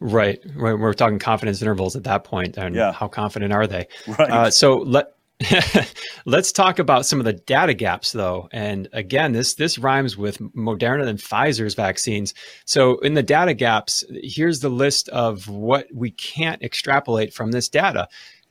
Right. 0.00 0.38
We're, 0.56 0.76
we're 0.76 0.92
talking 0.94 1.18
confidence 1.18 1.60
intervals 1.60 1.96
at 1.96 2.04
that 2.04 2.24
point, 2.24 2.56
and 2.56 2.74
Yeah. 2.74 2.92
how 2.92 3.08
confident 3.08 3.52
are 3.52 3.66
they? 3.66 3.88
Right. 4.06 4.30
Uh, 4.30 4.50
so 4.50 4.76
let 4.76 5.14
let's 6.26 6.50
talk 6.50 6.78
about 6.80 7.06
some 7.06 7.20
of 7.20 7.24
the 7.24 7.32
data 7.32 7.72
gaps, 7.74 8.10
though. 8.12 8.48
And 8.52 8.88
again, 8.92 9.32
this 9.32 9.54
this 9.54 9.78
rhymes 9.78 10.16
with 10.16 10.38
Moderna 10.38 11.06
and 11.06 11.18
Pfizer's 11.18 11.74
vaccines. 11.74 12.34
So 12.64 12.98
in 12.98 13.14
the 13.14 13.22
data 13.22 13.54
gaps, 13.54 14.02
here's 14.22 14.60
the 14.60 14.68
list 14.68 15.08
of 15.10 15.48
what 15.48 15.86
we 15.94 16.10
can't 16.10 16.60
extrapolate 16.62 17.32
from 17.32 17.52
this 17.52 17.68
data. 17.68 18.08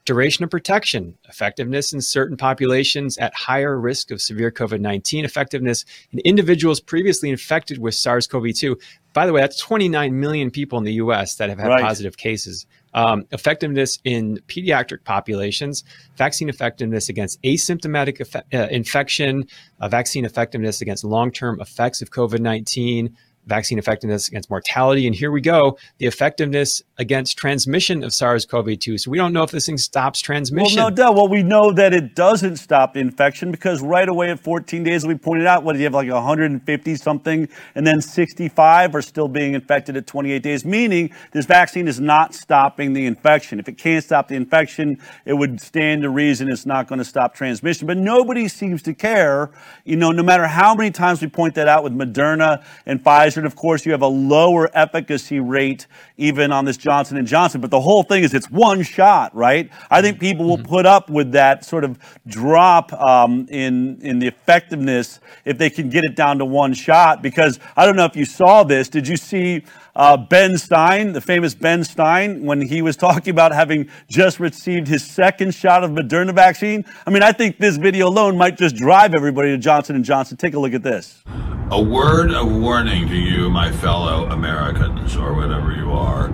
Duration 0.08 0.42
of 0.42 0.48
protection, 0.48 1.18
effectiveness 1.28 1.92
in 1.92 2.00
certain 2.00 2.38
populations 2.38 3.18
at 3.18 3.34
higher 3.34 3.78
risk 3.78 4.10
of 4.10 4.22
severe 4.22 4.50
COVID 4.50 4.80
19, 4.80 5.26
effectiveness 5.26 5.84
in 6.12 6.20
individuals 6.20 6.80
previously 6.80 7.28
infected 7.28 7.76
with 7.76 7.94
SARS 7.94 8.26
CoV 8.26 8.54
2. 8.54 8.78
By 9.12 9.26
the 9.26 9.34
way, 9.34 9.42
that's 9.42 9.58
29 9.58 10.18
million 10.18 10.50
people 10.50 10.78
in 10.78 10.84
the 10.84 10.94
US 10.94 11.34
that 11.34 11.50
have 11.50 11.58
had 11.58 11.68
Right. 11.68 11.82
positive 11.82 12.16
cases. 12.16 12.64
Um, 12.94 13.26
effectiveness 13.32 13.98
in 14.02 14.38
pediatric 14.48 15.04
populations, 15.04 15.84
vaccine 16.16 16.48
effectiveness 16.48 17.10
against 17.10 17.42
asymptomatic 17.42 18.34
uh, 18.34 18.66
infection, 18.70 19.44
uh, 19.78 19.88
vaccine 19.88 20.24
effectiveness 20.24 20.80
against 20.80 21.04
long 21.04 21.30
term 21.30 21.60
effects 21.60 22.00
of 22.00 22.10
COVID 22.12 22.40
19, 22.40 23.14
vaccine 23.48 23.78
effectiveness 23.78 24.28
against 24.28 24.50
mortality. 24.50 25.06
And 25.06 25.16
here 25.16 25.30
we 25.30 25.40
go 25.40 25.78
the 25.98 26.06
effectiveness 26.06 26.82
against 26.98 27.38
transmission 27.38 28.04
of 28.04 28.12
SARS 28.12 28.44
CoV 28.44 28.78
2. 28.78 28.98
So 28.98 29.10
we 29.10 29.18
don't 29.18 29.32
know 29.32 29.42
if 29.42 29.50
this 29.50 29.66
thing 29.66 29.78
stops 29.78 30.20
transmission. 30.20 30.76
Well, 30.76 30.90
no 30.90 30.94
doubt. 30.94 31.14
Well, 31.14 31.28
we 31.28 31.42
know 31.42 31.72
that 31.72 31.92
it 31.92 32.14
doesn't 32.14 32.56
stop 32.56 32.94
the 32.94 33.00
infection 33.00 33.50
because 33.50 33.80
right 33.80 34.08
away 34.08 34.30
at 34.30 34.40
14 34.40 34.82
days, 34.82 35.06
we 35.06 35.14
pointed 35.14 35.46
out, 35.46 35.64
what 35.64 35.72
do 35.72 35.78
you 35.78 35.84
have, 35.84 35.94
like 35.94 36.10
150 36.10 36.96
something, 36.96 37.48
and 37.74 37.86
then 37.86 38.00
65 38.00 38.94
are 38.94 39.02
still 39.02 39.28
being 39.28 39.54
infected 39.54 39.96
at 39.96 40.06
28 40.06 40.42
days, 40.42 40.64
meaning 40.64 41.10
this 41.32 41.46
vaccine 41.46 41.88
is 41.88 42.00
not 42.00 42.34
stopping 42.34 42.92
the 42.92 43.06
infection. 43.06 43.58
If 43.58 43.68
it 43.68 43.78
can't 43.78 44.04
stop 44.04 44.28
the 44.28 44.34
infection, 44.34 44.98
it 45.24 45.34
would 45.34 45.60
stand 45.60 46.02
to 46.02 46.10
reason 46.10 46.50
it's 46.50 46.66
not 46.66 46.88
going 46.88 46.98
to 46.98 47.04
stop 47.04 47.34
transmission. 47.34 47.86
But 47.86 47.96
nobody 47.96 48.48
seems 48.48 48.82
to 48.82 48.94
care, 48.94 49.50
you 49.84 49.96
know, 49.96 50.12
no 50.12 50.22
matter 50.22 50.46
how 50.46 50.74
many 50.74 50.90
times 50.90 51.20
we 51.20 51.28
point 51.28 51.54
that 51.54 51.68
out 51.68 51.84
with 51.84 51.92
Moderna 51.92 52.64
and 52.86 53.02
Pfizer, 53.02 53.37
and 53.38 53.46
of 53.46 53.56
course, 53.56 53.86
you 53.86 53.92
have 53.92 54.02
a 54.02 54.08
lower 54.08 54.68
efficacy 54.74 55.40
rate 55.40 55.86
even 56.16 56.52
on 56.52 56.64
this 56.64 56.76
Johnson 56.76 57.16
and 57.16 57.26
Johnson. 57.26 57.60
But 57.60 57.70
the 57.70 57.80
whole 57.80 58.02
thing 58.02 58.22
is 58.22 58.34
it's 58.34 58.50
one 58.50 58.82
shot, 58.82 59.34
right? 59.34 59.70
I 59.90 60.02
think 60.02 60.20
people 60.20 60.46
will 60.46 60.58
put 60.58 60.86
up 60.86 61.08
with 61.08 61.32
that 61.32 61.64
sort 61.64 61.84
of 61.84 61.98
drop 62.26 62.92
um, 62.92 63.46
in 63.50 64.00
in 64.02 64.18
the 64.18 64.26
effectiveness 64.26 65.20
if 65.44 65.58
they 65.58 65.70
can 65.70 65.88
get 65.88 66.04
it 66.04 66.14
down 66.14 66.38
to 66.38 66.44
one 66.44 66.74
shot. 66.74 67.22
Because 67.22 67.58
I 67.76 67.86
don't 67.86 67.96
know 67.96 68.04
if 68.04 68.16
you 68.16 68.24
saw 68.24 68.64
this. 68.64 68.88
Did 68.88 69.08
you 69.08 69.16
see? 69.16 69.64
Uh, 69.98 70.16
ben 70.16 70.56
Stein, 70.56 71.12
the 71.12 71.20
famous 71.20 71.54
Ben 71.54 71.82
Stein, 71.82 72.44
when 72.44 72.60
he 72.60 72.82
was 72.82 72.96
talking 73.08 73.32
about 73.32 73.50
having 73.50 73.90
just 74.06 74.38
received 74.38 74.86
his 74.86 75.04
second 75.04 75.52
shot 75.52 75.82
of 75.82 75.90
Moderna 75.90 76.32
vaccine. 76.32 76.84
I 77.04 77.10
mean, 77.10 77.24
I 77.24 77.32
think 77.32 77.58
this 77.58 77.76
video 77.76 78.06
alone 78.06 78.36
might 78.38 78.56
just 78.56 78.76
drive 78.76 79.12
everybody 79.12 79.50
to 79.50 79.58
Johnson 79.58 79.96
and 79.96 80.04
Johnson. 80.04 80.36
Take 80.36 80.54
a 80.54 80.60
look 80.60 80.72
at 80.72 80.84
this. 80.84 81.24
A 81.72 81.82
word 81.82 82.30
of 82.30 82.50
warning 82.50 83.08
to 83.08 83.16
you, 83.16 83.50
my 83.50 83.72
fellow 83.72 84.26
Americans, 84.26 85.16
or 85.16 85.34
whatever 85.34 85.74
you 85.74 85.90
are. 85.90 86.32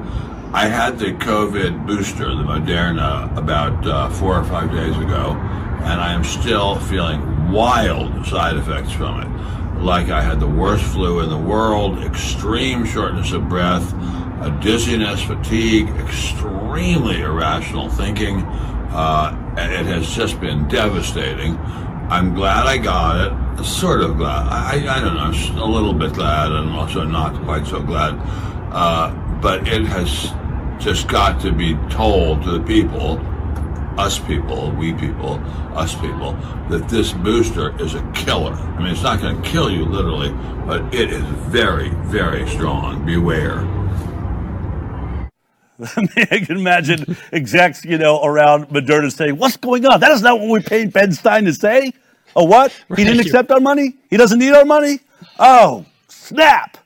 I 0.52 0.66
had 0.66 0.98
the 0.98 1.12
COVID 1.12 1.86
booster, 1.86 2.26
the 2.26 2.44
Moderna, 2.44 3.34
about 3.34 3.86
uh, 3.86 4.10
four 4.10 4.38
or 4.38 4.44
five 4.44 4.70
days 4.70 4.96
ago, 4.98 5.32
and 5.84 6.00
I 6.02 6.12
am 6.12 6.22
still 6.22 6.78
feeling 6.80 7.50
wild 7.50 8.26
side 8.26 8.56
effects 8.56 8.92
from 8.92 9.22
it 9.22 9.63
like 9.84 10.08
I 10.08 10.22
had 10.22 10.40
the 10.40 10.48
worst 10.48 10.82
flu 10.84 11.20
in 11.20 11.28
the 11.28 11.36
world, 11.36 12.02
extreme 12.02 12.86
shortness 12.86 13.32
of 13.32 13.48
breath, 13.50 13.92
a 14.40 14.58
dizziness, 14.62 15.22
fatigue, 15.22 15.88
extremely 15.90 17.20
irrational 17.20 17.90
thinking. 17.90 18.38
Uh, 18.90 19.54
it 19.58 19.84
has 19.86 20.14
just 20.14 20.40
been 20.40 20.66
devastating. 20.68 21.58
I'm 22.08 22.34
glad 22.34 22.66
I 22.66 22.78
got 22.78 23.26
it. 23.26 23.64
Sort 23.64 24.00
of 24.00 24.16
glad. 24.16 24.48
I, 24.48 24.96
I 24.96 25.00
don't 25.00 25.14
know. 25.14 25.62
A 25.62 25.64
little 25.64 25.92
bit 25.92 26.14
glad, 26.14 26.50
and 26.50 26.70
also 26.70 27.04
not 27.04 27.40
quite 27.44 27.66
so 27.66 27.80
glad. 27.80 28.14
Uh, 28.72 29.14
but 29.40 29.68
it 29.68 29.82
has 29.82 30.32
just 30.82 31.08
got 31.08 31.40
to 31.42 31.52
be 31.52 31.74
told 31.88 32.42
to 32.42 32.58
the 32.58 32.64
people 32.64 33.16
us 33.98 34.18
people, 34.18 34.70
we 34.72 34.92
people, 34.94 35.40
us 35.74 35.94
people, 35.94 36.32
that 36.68 36.88
this 36.88 37.12
booster 37.12 37.80
is 37.80 37.94
a 37.94 38.02
killer. 38.12 38.52
I 38.52 38.78
mean, 38.78 38.88
it's 38.88 39.02
not 39.02 39.20
going 39.20 39.40
to 39.40 39.48
kill 39.48 39.70
you 39.70 39.84
literally, 39.84 40.32
but 40.66 40.94
it 40.94 41.10
is 41.10 41.22
very, 41.48 41.90
very 42.06 42.48
strong. 42.48 43.04
Beware. 43.04 43.60
I 45.96 46.44
can 46.44 46.56
imagine 46.56 47.16
execs, 47.32 47.84
you 47.84 47.98
know, 47.98 48.22
around 48.22 48.68
Moderna 48.68 49.12
saying, 49.12 49.36
"What's 49.36 49.56
going 49.56 49.84
on? 49.86 50.00
That 50.00 50.12
is 50.12 50.22
not 50.22 50.38
what 50.38 50.48
we 50.48 50.60
paid 50.60 50.92
Ben 50.92 51.12
Stein 51.12 51.44
to 51.44 51.52
say." 51.52 51.92
Oh, 52.36 52.44
what? 52.44 52.72
He 52.96 53.04
didn't 53.04 53.20
accept 53.20 53.50
our 53.50 53.60
money. 53.60 53.96
He 54.10 54.16
doesn't 54.16 54.38
need 54.38 54.52
our 54.52 54.64
money. 54.64 55.00
Oh, 55.38 55.84
snap! 56.08 56.78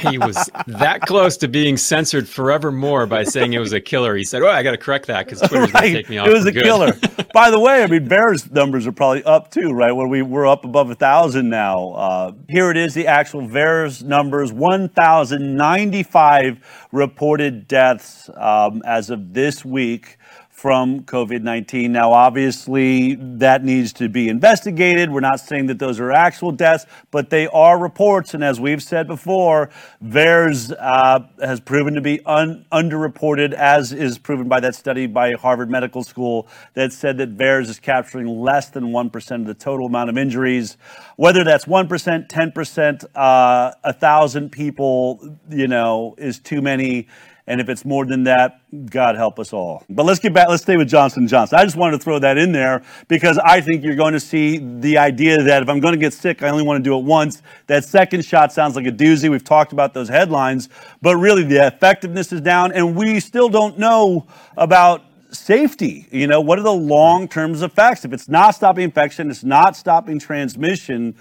He 0.00 0.18
was 0.18 0.50
that 0.66 1.02
close 1.02 1.36
to 1.38 1.48
being 1.48 1.76
censored 1.76 2.28
forevermore 2.28 3.06
by 3.06 3.24
saying 3.24 3.52
it 3.52 3.58
was 3.58 3.72
a 3.72 3.80
killer. 3.80 4.16
He 4.16 4.24
said, 4.24 4.42
"Oh, 4.42 4.48
I 4.48 4.62
got 4.62 4.72
to 4.72 4.78
correct 4.78 5.06
that 5.06 5.26
because 5.26 5.40
Twitter's 5.40 5.72
right. 5.72 5.82
going 5.82 5.94
to 5.94 6.02
take 6.02 6.10
me 6.10 6.18
off." 6.18 6.28
It 6.28 6.32
was 6.32 6.46
a 6.46 6.52
good. 6.52 6.64
killer. 6.64 6.92
by 7.32 7.50
the 7.50 7.58
way, 7.58 7.82
I 7.82 7.86
mean 7.86 8.08
VAERS 8.08 8.50
numbers 8.52 8.86
are 8.86 8.92
probably 8.92 9.24
up 9.24 9.50
too, 9.50 9.72
right? 9.72 9.92
When 9.92 10.08
we 10.08 10.22
we're 10.22 10.46
up 10.46 10.64
above 10.64 10.90
a 10.90 10.94
thousand 10.94 11.48
now. 11.48 11.90
Uh, 11.90 12.32
here 12.48 12.70
it 12.70 12.76
is, 12.76 12.94
the 12.94 13.06
actual 13.06 13.42
VAERS 13.42 14.02
numbers: 14.02 14.52
one 14.52 14.88
thousand 14.88 15.56
ninety-five 15.56 16.86
reported 16.92 17.66
deaths 17.66 18.30
um, 18.36 18.82
as 18.86 19.10
of 19.10 19.34
this 19.34 19.64
week 19.64 20.18
from 20.64 21.02
COVID 21.02 21.42
19. 21.42 21.92
Now, 21.92 22.14
obviously, 22.14 23.16
that 23.16 23.62
needs 23.62 23.92
to 23.92 24.08
be 24.08 24.30
investigated. 24.30 25.10
We're 25.10 25.20
not 25.20 25.40
saying 25.40 25.66
that 25.66 25.78
those 25.78 26.00
are 26.00 26.10
actual 26.10 26.52
deaths, 26.52 26.86
but 27.10 27.28
they 27.28 27.46
are 27.48 27.78
reports. 27.78 28.32
And 28.32 28.42
as 28.42 28.58
we've 28.58 28.82
said 28.82 29.06
before, 29.06 29.68
VAERS 30.02 30.74
uh, 30.80 31.20
has 31.42 31.60
proven 31.60 31.92
to 31.96 32.00
be 32.00 32.24
un- 32.24 32.64
underreported, 32.72 33.52
as 33.52 33.92
is 33.92 34.16
proven 34.16 34.48
by 34.48 34.58
that 34.60 34.74
study 34.74 35.06
by 35.06 35.32
Harvard 35.32 35.68
Medical 35.68 36.02
School 36.02 36.48
that 36.72 36.94
said 36.94 37.18
that 37.18 37.36
VAERS 37.36 37.68
is 37.68 37.78
capturing 37.78 38.26
less 38.26 38.70
than 38.70 38.84
1% 38.84 39.40
of 39.40 39.46
the 39.46 39.52
total 39.52 39.84
amount 39.84 40.08
of 40.08 40.16
injuries. 40.16 40.78
Whether 41.16 41.44
that's 41.44 41.66
1%, 41.66 42.26
10%, 42.26 43.04
uh, 43.14 43.72
1,000 43.82 44.50
people, 44.50 45.36
you 45.50 45.68
know, 45.68 46.14
is 46.16 46.38
too 46.38 46.62
many 46.62 47.08
and 47.46 47.60
if 47.60 47.68
it's 47.68 47.84
more 47.84 48.06
than 48.06 48.24
that, 48.24 48.60
God 48.90 49.16
help 49.16 49.38
us 49.38 49.52
all. 49.52 49.84
But 49.90 50.06
let's 50.06 50.18
get 50.18 50.32
back, 50.32 50.48
let's 50.48 50.62
stay 50.62 50.76
with 50.76 50.88
Johnson 50.88 51.28
Johnson. 51.28 51.58
I 51.58 51.64
just 51.64 51.76
wanted 51.76 51.98
to 51.98 52.04
throw 52.04 52.18
that 52.18 52.38
in 52.38 52.52
there 52.52 52.82
because 53.06 53.38
I 53.38 53.60
think 53.60 53.84
you're 53.84 53.96
going 53.96 54.14
to 54.14 54.20
see 54.20 54.58
the 54.58 54.98
idea 54.98 55.42
that 55.42 55.62
if 55.62 55.68
I'm 55.68 55.80
going 55.80 55.92
to 55.92 56.00
get 56.00 56.14
sick, 56.14 56.42
I 56.42 56.48
only 56.48 56.64
want 56.64 56.82
to 56.82 56.88
do 56.88 56.96
it 56.96 57.04
once. 57.04 57.42
That 57.66 57.84
second 57.84 58.24
shot 58.24 58.52
sounds 58.52 58.76
like 58.76 58.86
a 58.86 58.92
doozy. 58.92 59.30
We've 59.30 59.44
talked 59.44 59.72
about 59.72 59.92
those 59.92 60.08
headlines, 60.08 60.70
but 61.02 61.16
really 61.16 61.42
the 61.42 61.66
effectiveness 61.66 62.32
is 62.32 62.40
down, 62.40 62.72
and 62.72 62.96
we 62.96 63.20
still 63.20 63.48
don't 63.48 63.78
know 63.78 64.26
about 64.56 65.02
safety. 65.34 66.06
You 66.10 66.26
know, 66.26 66.40
what 66.40 66.58
are 66.58 66.62
the 66.62 66.72
long 66.72 67.28
term 67.28 67.54
effects? 67.54 68.04
If 68.04 68.12
it's 68.12 68.28
not 68.28 68.54
stopping 68.54 68.84
infection, 68.84 69.30
it's 69.30 69.44
not 69.44 69.76
stopping 69.76 70.18
transmission. 70.18 71.14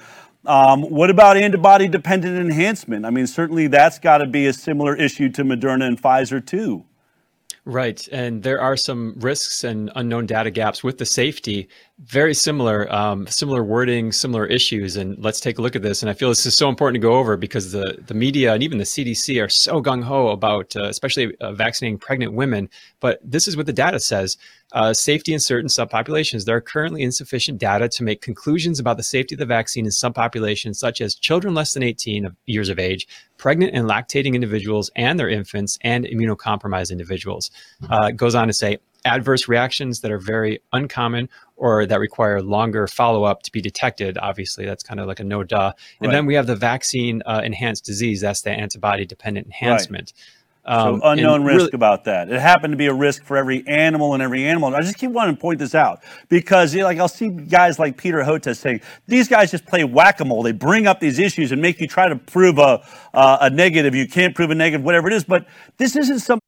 Um, 0.46 0.84
what 0.84 1.10
about 1.10 1.38
antibody 1.38 1.88
dependent 1.88 2.38
enhancement? 2.38 3.06
I 3.06 3.10
mean, 3.10 3.28
certainly 3.28 3.68
that's 3.68 4.00
got 4.00 4.18
to 4.18 4.28
be 4.28 4.46
a 4.46 4.54
similar 4.54 4.96
issue 4.96 5.30
to 5.30 5.44
Moderna 5.44 5.88
and 5.88 6.02
Pfizer, 6.02 6.46
too. 6.46 6.86
Right. 7.66 8.06
And 8.12 8.44
there 8.44 8.60
are 8.60 8.76
some 8.76 9.16
risks 9.20 9.64
and 9.64 9.90
unknown 9.96 10.26
data 10.26 10.52
gaps 10.52 10.84
with 10.84 10.98
the 10.98 11.06
safety. 11.06 11.70
Very 11.98 12.34
similar, 12.34 12.94
um, 12.94 13.26
similar 13.28 13.64
wording, 13.64 14.12
similar 14.12 14.46
issues. 14.46 14.98
And 14.98 15.18
let's 15.24 15.40
take 15.40 15.60
a 15.60 15.62
look 15.62 15.74
at 15.78 15.82
this. 15.82 16.04
And 16.04 16.10
I 16.10 16.14
feel 16.14 16.28
this 16.28 16.46
is 16.46 16.58
so 16.58 16.68
important 16.68 17.02
to 17.02 17.08
go 17.08 17.14
over 17.14 17.38
because 17.38 17.72
the, 17.72 18.04
the 18.06 18.14
media 18.14 18.54
and 18.54 18.64
even 18.64 18.80
the 18.80 18.84
CDC 18.84 19.42
are 19.42 19.48
so 19.48 19.82
gung 19.82 20.04
ho 20.04 20.28
about, 20.28 20.76
uh, 20.76 20.90
especially 20.90 21.38
uh, 21.38 21.54
vaccinating 21.54 21.98
pregnant 21.98 22.34
women. 22.34 22.70
But 23.00 23.22
this 23.24 23.48
is 23.48 23.56
what 23.56 23.66
the 23.66 23.72
data 23.72 24.02
says 24.02 24.38
uh, 24.74 24.94
safety 24.94 25.34
in 25.34 25.40
certain 25.40 25.70
subpopulations. 25.70 26.46
There 26.46 26.56
are 26.56 26.62
currently 26.62 27.04
insufficient 27.04 27.60
data 27.60 27.88
to 27.90 28.04
make 28.04 28.22
conclusions 28.22 28.80
about 28.80 28.98
the 28.98 29.04
safety 29.04 29.36
of 29.36 29.40
the 29.40 29.46
vaccine 29.46 29.86
in 29.86 29.92
subpopulations 29.92 30.76
such 30.76 31.00
as 31.00 31.16
children 31.16 31.54
less 31.54 31.74
than 31.74 31.84
18 31.84 32.36
years 32.46 32.70
of 32.70 32.80
age, 32.80 33.08
pregnant 33.38 33.74
and 33.76 33.88
lactating 33.88 34.34
individuals 34.34 34.90
and 34.96 35.20
their 35.20 35.30
infants, 35.30 35.78
and 35.82 36.06
immunocompromised 36.06 36.92
individuals. 36.92 37.52
Uh, 37.90 38.08
it 38.08 38.18
goes 38.18 38.36
on 38.36 38.48
to 38.48 38.54
say 38.54 38.78
adverse 39.06 39.48
reactions 39.48 40.02
that 40.02 40.12
are 40.12 40.20
very 40.20 40.62
uncommon 40.72 41.30
or 41.56 41.86
that 41.86 42.00
require 42.00 42.42
longer 42.42 42.88
follow 42.88 43.24
up 43.24 43.44
to 43.44 43.52
be 43.52 43.62
detected. 43.62 44.18
Obviously, 44.18 44.66
that's 44.66 44.84
kind 44.84 45.00
of 45.00 45.08
like 45.08 45.20
a 45.20 45.24
no 45.24 45.44
duh. 45.44 45.74
And 46.00 46.08
right. 46.08 46.14
then 46.14 46.26
we 46.26 46.36
have 46.36 46.48
the 46.48 46.56
vaccine 46.56 47.22
uh, 47.26 47.42
enhanced 47.44 47.86
disease. 47.86 48.22
That's 48.22 48.42
the 48.42 48.52
antibody 48.52 49.06
dependent 49.06 49.48
enhancement. 49.48 50.14
Right. 50.16 50.43
Um, 50.66 51.02
so 51.02 51.10
unknown 51.10 51.44
risk 51.44 51.58
really, 51.58 51.70
about 51.74 52.06
that. 52.06 52.32
It 52.32 52.40
happened 52.40 52.72
to 52.72 52.78
be 52.78 52.88
a 52.88 52.94
risk 52.94 53.26
for 53.26 53.36
every 53.36 53.68
animal 53.68 54.14
and 54.14 54.24
every 54.24 54.46
animal. 54.46 54.68
And 54.68 54.78
I 54.78 54.82
just 54.82 54.98
keep 54.98 55.12
wanting 55.12 55.36
to 55.36 55.42
point 55.42 55.60
this 55.60 55.76
out 55.76 56.04
because, 56.30 56.74
you 56.74 56.82
know, 56.82 56.86
like, 56.86 57.00
I'll 57.00 57.10
see 57.10 57.30
guys 57.30 57.80
like 57.80 57.98
Peter 57.98 58.20
Hotez 58.20 58.58
saying 58.58 58.82
these 59.08 59.28
guys 59.28 59.52
just 59.52 59.66
play 59.66 59.84
whack-a-mole. 59.84 60.44
They 60.44 60.54
bring 60.54 60.88
up 60.88 61.00
these 61.02 61.20
issues 61.20 61.52
and 61.52 61.62
make 61.62 61.82
you 61.82 61.88
try 61.88 62.08
to 62.08 62.16
prove 62.16 62.60
a 62.60 62.82
uh, 63.14 63.38
a 63.42 63.50
negative. 63.50 63.94
You 63.94 64.08
can't 64.08 64.34
prove 64.34 64.52
a 64.52 64.56
negative, 64.56 64.86
whatever 64.86 65.08
it 65.08 65.14
is. 65.14 65.26
But 65.26 65.48
this 65.78 65.96
isn't 65.96 66.20
some 66.20 66.40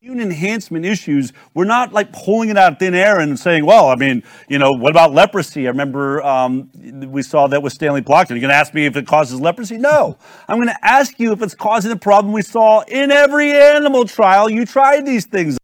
immune 0.00 0.20
enhancement 0.20 0.84
issues, 0.84 1.32
we're 1.54 1.64
not 1.64 1.92
like 1.92 2.12
pulling 2.12 2.50
it 2.50 2.56
out 2.56 2.74
of 2.74 2.78
thin 2.78 2.94
air 2.94 3.18
and 3.18 3.36
saying, 3.36 3.66
well, 3.66 3.88
I 3.88 3.96
mean, 3.96 4.22
you 4.48 4.56
know, 4.56 4.70
what 4.70 4.92
about 4.92 5.12
leprosy? 5.12 5.66
I 5.66 5.70
remember 5.70 6.22
um, 6.22 6.70
we 7.10 7.20
saw 7.22 7.48
that 7.48 7.64
with 7.64 7.72
Stanley 7.72 8.00
Block. 8.00 8.30
Are 8.30 8.34
you 8.34 8.40
going 8.40 8.52
to 8.52 8.56
ask 8.56 8.72
me 8.72 8.86
if 8.86 8.96
it 8.96 9.08
causes 9.08 9.40
leprosy? 9.40 9.76
No. 9.76 10.16
I'm 10.46 10.58
going 10.58 10.68
to 10.68 10.86
ask 10.86 11.18
you 11.18 11.32
if 11.32 11.42
it's 11.42 11.56
causing 11.56 11.88
the 11.88 11.96
problem 11.96 12.32
we 12.32 12.42
saw 12.42 12.82
in 12.82 13.10
every 13.10 13.50
animal 13.50 14.04
trial 14.04 14.48
you 14.48 14.64
tried 14.64 15.04
these 15.04 15.26
things. 15.26 15.58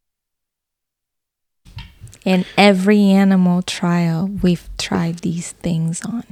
In 2.24 2.44
every 2.58 3.02
animal 3.02 3.62
trial, 3.62 4.28
we've 4.42 4.68
tried 4.78 5.20
these 5.20 5.52
things 5.52 6.04
on. 6.04 6.24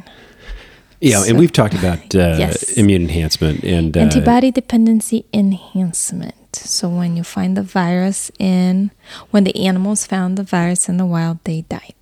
Yeah, 1.02 1.22
so, 1.22 1.30
and 1.30 1.38
we've 1.38 1.52
talked 1.52 1.74
about 1.74 1.98
uh, 2.14 2.36
yes. 2.38 2.76
immune 2.78 3.02
enhancement 3.02 3.64
and 3.64 3.96
uh, 3.96 4.00
antibody 4.00 4.52
dependency 4.52 5.26
enhancement. 5.32 6.54
So 6.54 6.88
when 6.88 7.16
you 7.16 7.24
find 7.24 7.56
the 7.56 7.62
virus 7.62 8.30
in, 8.38 8.92
when 9.30 9.42
the 9.44 9.66
animals 9.66 10.06
found 10.06 10.38
the 10.38 10.44
virus 10.44 10.88
in 10.88 10.98
the 10.98 11.06
wild, 11.06 11.38
they 11.44 11.62
died. 11.62 12.01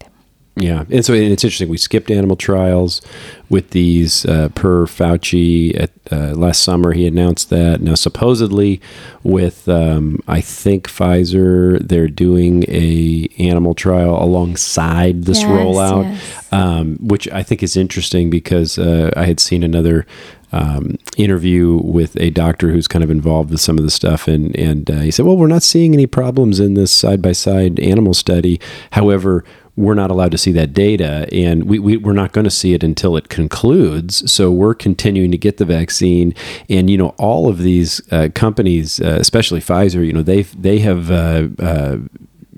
Yeah, 0.57 0.85
and 0.91 1.05
so 1.05 1.15
it's 1.15 1.45
interesting. 1.45 1.69
We 1.69 1.79
skipped 1.79 2.11
animal 2.11 2.37
trials 2.37 3.01
with 3.49 3.71
these 3.71 4.27
uh, 4.27 4.49
per 4.55 4.85
Fauci 4.87 5.79
at, 5.81 5.91
uh, 6.11 6.35
last 6.35 6.63
summer. 6.63 6.93
He 6.93 7.07
announced 7.07 7.51
that 7.51 7.81
now 7.81 7.95
supposedly 7.95 8.81
with 9.23 9.69
um, 9.69 10.21
I 10.27 10.41
think 10.41 10.89
Pfizer 10.89 11.79
they're 11.87 12.09
doing 12.09 12.65
a 12.69 13.29
animal 13.39 13.75
trial 13.75 14.23
alongside 14.23 15.25
this 15.25 15.41
yes, 15.41 15.51
rollout, 15.51 16.05
yes. 16.05 16.53
Um, 16.53 16.97
which 16.97 17.29
I 17.29 17.43
think 17.43 17.63
is 17.63 17.77
interesting 17.77 18.29
because 18.29 18.77
uh, 18.77 19.11
I 19.17 19.27
had 19.27 19.39
seen 19.39 19.63
another 19.63 20.05
um, 20.53 20.97
interview 21.17 21.77
with 21.77 22.17
a 22.21 22.31
doctor 22.31 22.71
who's 22.71 22.89
kind 22.89 23.05
of 23.05 23.11
involved 23.11 23.51
with 23.51 23.61
some 23.61 23.79
of 23.79 23.85
the 23.85 23.91
stuff, 23.91 24.27
and 24.27 24.55
and 24.57 24.91
uh, 24.91 25.01
he 25.01 25.11
said, 25.11 25.27
"Well, 25.27 25.37
we're 25.37 25.47
not 25.47 25.63
seeing 25.63 25.95
any 25.95 26.07
problems 26.07 26.59
in 26.59 26.75
this 26.75 26.91
side 26.91 27.23
by 27.23 27.33
side 27.33 27.79
animal 27.79 28.15
study. 28.15 28.61
However, 28.93 29.45
we're 29.81 29.95
not 29.95 30.11
allowed 30.11 30.31
to 30.33 30.39
see 30.39 30.53
that 30.53 30.75
data, 30.75 31.27
and 31.33 31.65
we, 31.65 31.79
we 31.79 31.97
we're 31.97 32.13
not 32.13 32.33
going 32.33 32.45
to 32.45 32.51
see 32.51 32.75
it 32.75 32.85
until 32.85 33.17
it 33.17 33.31
concludes. 33.31 34.31
So 34.31 34.51
we're 34.51 34.75
continuing 34.75 35.31
to 35.31 35.39
get 35.39 35.57
the 35.57 35.65
vaccine, 35.65 36.35
and 36.69 36.91
you 36.91 36.99
know 36.99 37.15
all 37.19 37.49
of 37.49 37.59
these 37.59 38.01
uh, 38.13 38.29
companies, 38.35 39.01
uh, 39.01 39.17
especially 39.19 39.61
Pfizer, 39.61 40.07
you 40.07 40.13
know 40.13 40.23
they 40.23 40.43
they 40.43 40.81
have 40.81 41.11
uh, 41.11 41.49
uh, 41.59 41.97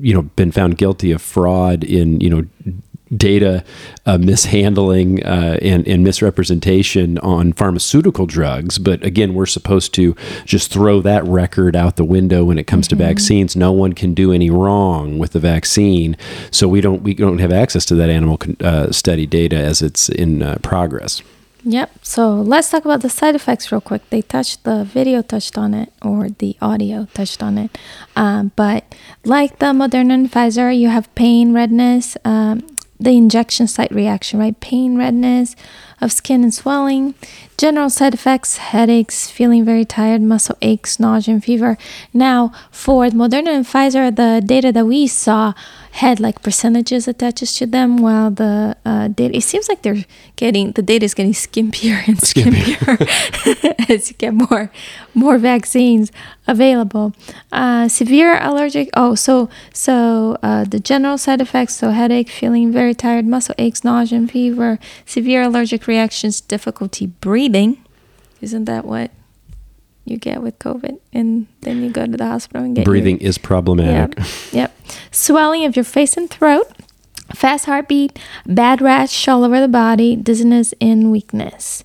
you 0.00 0.12
know 0.12 0.22
been 0.22 0.50
found 0.50 0.76
guilty 0.78 1.12
of 1.12 1.22
fraud 1.22 1.84
in 1.84 2.20
you 2.20 2.28
know 2.28 2.44
data 3.16 3.64
uh, 4.06 4.18
mishandling 4.18 5.24
uh, 5.24 5.58
and, 5.60 5.86
and, 5.86 6.02
misrepresentation 6.02 7.18
on 7.18 7.52
pharmaceutical 7.52 8.26
drugs. 8.26 8.78
But 8.78 9.04
again, 9.04 9.34
we're 9.34 9.46
supposed 9.46 9.94
to 9.94 10.16
just 10.44 10.72
throw 10.72 11.00
that 11.02 11.24
record 11.24 11.76
out 11.76 11.96
the 11.96 12.04
window 12.04 12.44
when 12.44 12.58
it 12.58 12.66
comes 12.66 12.88
mm-hmm. 12.88 12.98
to 12.98 13.04
vaccines. 13.04 13.54
No 13.54 13.72
one 13.72 13.92
can 13.92 14.14
do 14.14 14.32
any 14.32 14.50
wrong 14.50 15.18
with 15.18 15.32
the 15.32 15.40
vaccine, 15.40 16.16
so 16.50 16.66
we 16.68 16.80
don't 16.80 17.02
we 17.02 17.14
don't 17.14 17.38
have 17.38 17.52
access 17.52 17.84
to 17.86 17.94
that 17.96 18.10
animal 18.10 18.38
uh, 18.60 18.90
study 18.90 19.26
data 19.26 19.56
as 19.56 19.82
it's 19.82 20.08
in 20.08 20.42
uh, 20.42 20.58
progress. 20.62 21.22
Yep. 21.64 21.92
So 22.02 22.34
let's 22.34 22.70
talk 22.70 22.84
about 22.84 23.02
the 23.02 23.08
side 23.08 23.36
effects 23.36 23.70
real 23.70 23.80
quick. 23.80 24.08
They 24.10 24.22
touched 24.22 24.64
the 24.64 24.84
video 24.84 25.22
touched 25.22 25.56
on 25.56 25.74
it, 25.74 25.92
or 26.02 26.28
the 26.28 26.56
audio 26.60 27.06
touched 27.14 27.42
on 27.42 27.56
it. 27.56 27.78
Um, 28.16 28.50
but 28.56 28.84
like 29.24 29.60
the 29.60 29.66
Moderna 29.66 30.14
and 30.14 30.30
Pfizer, 30.30 30.76
you 30.76 30.88
have 30.88 31.14
pain, 31.14 31.52
redness, 31.52 32.16
um, 32.24 32.66
the 33.03 33.16
injection 33.16 33.66
site 33.66 33.92
reaction, 33.92 34.38
right? 34.38 34.59
Pain, 34.61 34.96
redness 34.96 35.57
of 36.03 36.12
skin 36.12 36.42
and 36.42 36.53
swelling, 36.53 37.14
general 37.57 37.88
side 37.88 38.12
effects, 38.12 38.57
headaches, 38.57 39.30
feeling 39.30 39.64
very 39.64 39.84
tired, 39.84 40.20
muscle 40.20 40.57
aches, 40.61 40.98
nausea, 40.98 41.34
and 41.34 41.44
fever. 41.44 41.78
Now, 42.12 42.53
for 42.70 43.07
Moderna 43.07 43.55
and 43.55 43.64
Pfizer, 43.64 44.14
the 44.14 44.42
data 44.44 44.72
that 44.72 44.84
we 44.84 45.07
saw 45.07 45.55
had 45.92 46.18
like 46.18 46.42
percentages 46.42 47.07
attached 47.07 47.57
to 47.59 47.66
them, 47.66 47.98
while 47.98 48.30
the 48.30 48.76
uh, 48.84 49.09
data, 49.09 49.36
it 49.36 49.42
seems 49.42 49.68
like 49.68 49.82
they're 49.82 50.05
getting, 50.36 50.72
the 50.72 50.82
data 50.82 51.05
is 51.05 51.14
getting 51.14 51.34
skimpier 51.34 52.07
and 52.09 52.16
skimpier 52.18 52.96
as 53.90 54.11
you 54.11 54.16
get 54.16 54.32
more, 54.32 54.72
more 55.14 55.36
vaccines 55.36 56.11
available. 56.46 57.12
Uh, 57.53 57.88
severe 57.88 58.42
allergic, 58.42 58.88
oh, 58.94 59.14
so, 59.14 59.50
so 59.72 60.38
uh, 60.42 60.64
the 60.64 60.80
general 60.80 61.18
side 61.18 61.42
effects, 61.42 61.74
so 61.76 61.90
headache, 61.90 62.30
feeling 62.30 62.72
very 62.72 62.94
tired, 62.94 63.26
muscle 63.26 63.55
aches, 63.59 63.84
nausea, 63.84 64.18
and 64.18 64.30
fever, 64.30 64.78
severe 65.05 65.42
allergic 65.42 65.86
reactions, 65.93 66.40
difficulty 66.40 67.07
breathing. 67.07 67.70
Isn't 68.40 68.64
that 68.64 68.84
what 68.84 69.11
you 70.05 70.16
get 70.28 70.43
with 70.43 70.59
COVID, 70.59 70.99
and 71.12 71.47
then 71.61 71.82
you 71.82 71.90
go 71.90 72.05
to 72.07 72.16
the 72.16 72.26
hospital 72.26 72.64
and 72.64 72.74
get 72.74 72.84
breathing 72.84 73.20
your, 73.20 73.28
is 73.28 73.38
problematic. 73.38 74.18
Yep, 74.18 74.26
yep. 74.53 74.70
Swelling 75.11 75.64
of 75.64 75.76
your 75.76 75.84
face 75.84 76.16
and 76.16 76.28
throat, 76.28 76.66
fast 77.34 77.66
heartbeat, 77.66 78.18
bad 78.47 78.82
rash 78.82 79.28
all 79.28 79.45
over 79.45 79.61
the 79.61 79.68
body, 79.68 80.16
dizziness, 80.16 80.74
and 80.80 81.12
weakness. 81.12 81.84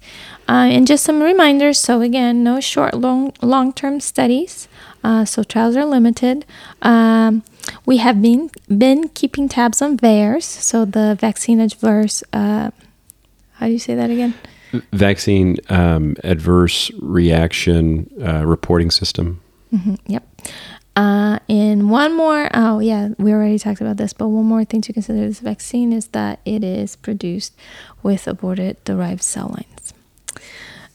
Uh, 0.49 0.71
and 0.71 0.87
just 0.87 1.03
some 1.03 1.21
reminders. 1.21 1.77
So 1.77 2.01
again, 2.01 2.41
no 2.43 2.61
short, 2.61 2.93
long, 2.93 3.33
long-term 3.41 3.99
studies. 3.99 4.69
Uh, 5.03 5.25
so 5.25 5.43
trials 5.43 5.75
are 5.75 5.85
limited. 5.85 6.45
Um, 6.81 7.43
we 7.85 7.97
have 7.97 8.21
been 8.21 8.49
been 8.67 9.09
keeping 9.09 9.49
tabs 9.49 9.81
on 9.81 9.97
VAERS, 9.97 10.43
so 10.43 10.85
the 10.85 11.15
vaccine 11.19 11.59
adverse. 11.59 12.23
Uh, 12.31 12.71
how 13.57 13.67
do 13.67 13.73
you 13.73 13.79
say 13.79 13.95
that 13.95 14.09
again? 14.09 14.33
vaccine 14.91 15.57
um, 15.69 16.15
adverse 16.23 16.91
reaction 16.99 18.09
uh, 18.21 18.45
reporting 18.45 18.91
system. 18.91 19.41
Mm-hmm, 19.73 19.95
yep. 20.07 20.27
Uh, 20.95 21.37
and 21.47 21.89
one 21.91 22.15
more, 22.15 22.49
oh 22.53 22.79
yeah, 22.79 23.09
we 23.19 23.31
already 23.31 23.59
talked 23.59 23.81
about 23.81 23.97
this, 23.97 24.13
but 24.13 24.29
one 24.29 24.45
more 24.45 24.65
thing 24.65 24.81
to 24.81 24.93
consider 24.93 25.19
this 25.19 25.39
vaccine 25.39 25.93
is 25.93 26.07
that 26.07 26.39
it 26.43 26.63
is 26.63 26.95
produced 26.95 27.55
with 28.01 28.27
aborted 28.27 28.83
derived 28.83 29.21
cell 29.21 29.49
lines. 29.49 29.93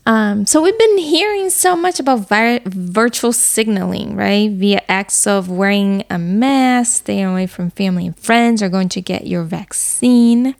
Um, 0.04 0.46
so 0.46 0.60
we've 0.60 0.76
been 0.76 0.98
hearing 0.98 1.50
so 1.50 1.76
much 1.76 2.00
about 2.00 2.28
vi- 2.28 2.62
virtual 2.64 3.32
signaling, 3.32 4.16
right? 4.16 4.50
Via 4.50 4.82
acts 4.88 5.24
of 5.28 5.48
wearing 5.48 6.02
a 6.10 6.18
mask, 6.18 7.02
staying 7.02 7.26
away 7.26 7.46
from 7.46 7.70
family 7.70 8.06
and 8.06 8.18
friends, 8.18 8.60
or 8.60 8.68
going 8.68 8.88
to 8.88 9.00
get 9.00 9.28
your 9.28 9.44
vaccine. 9.44 10.56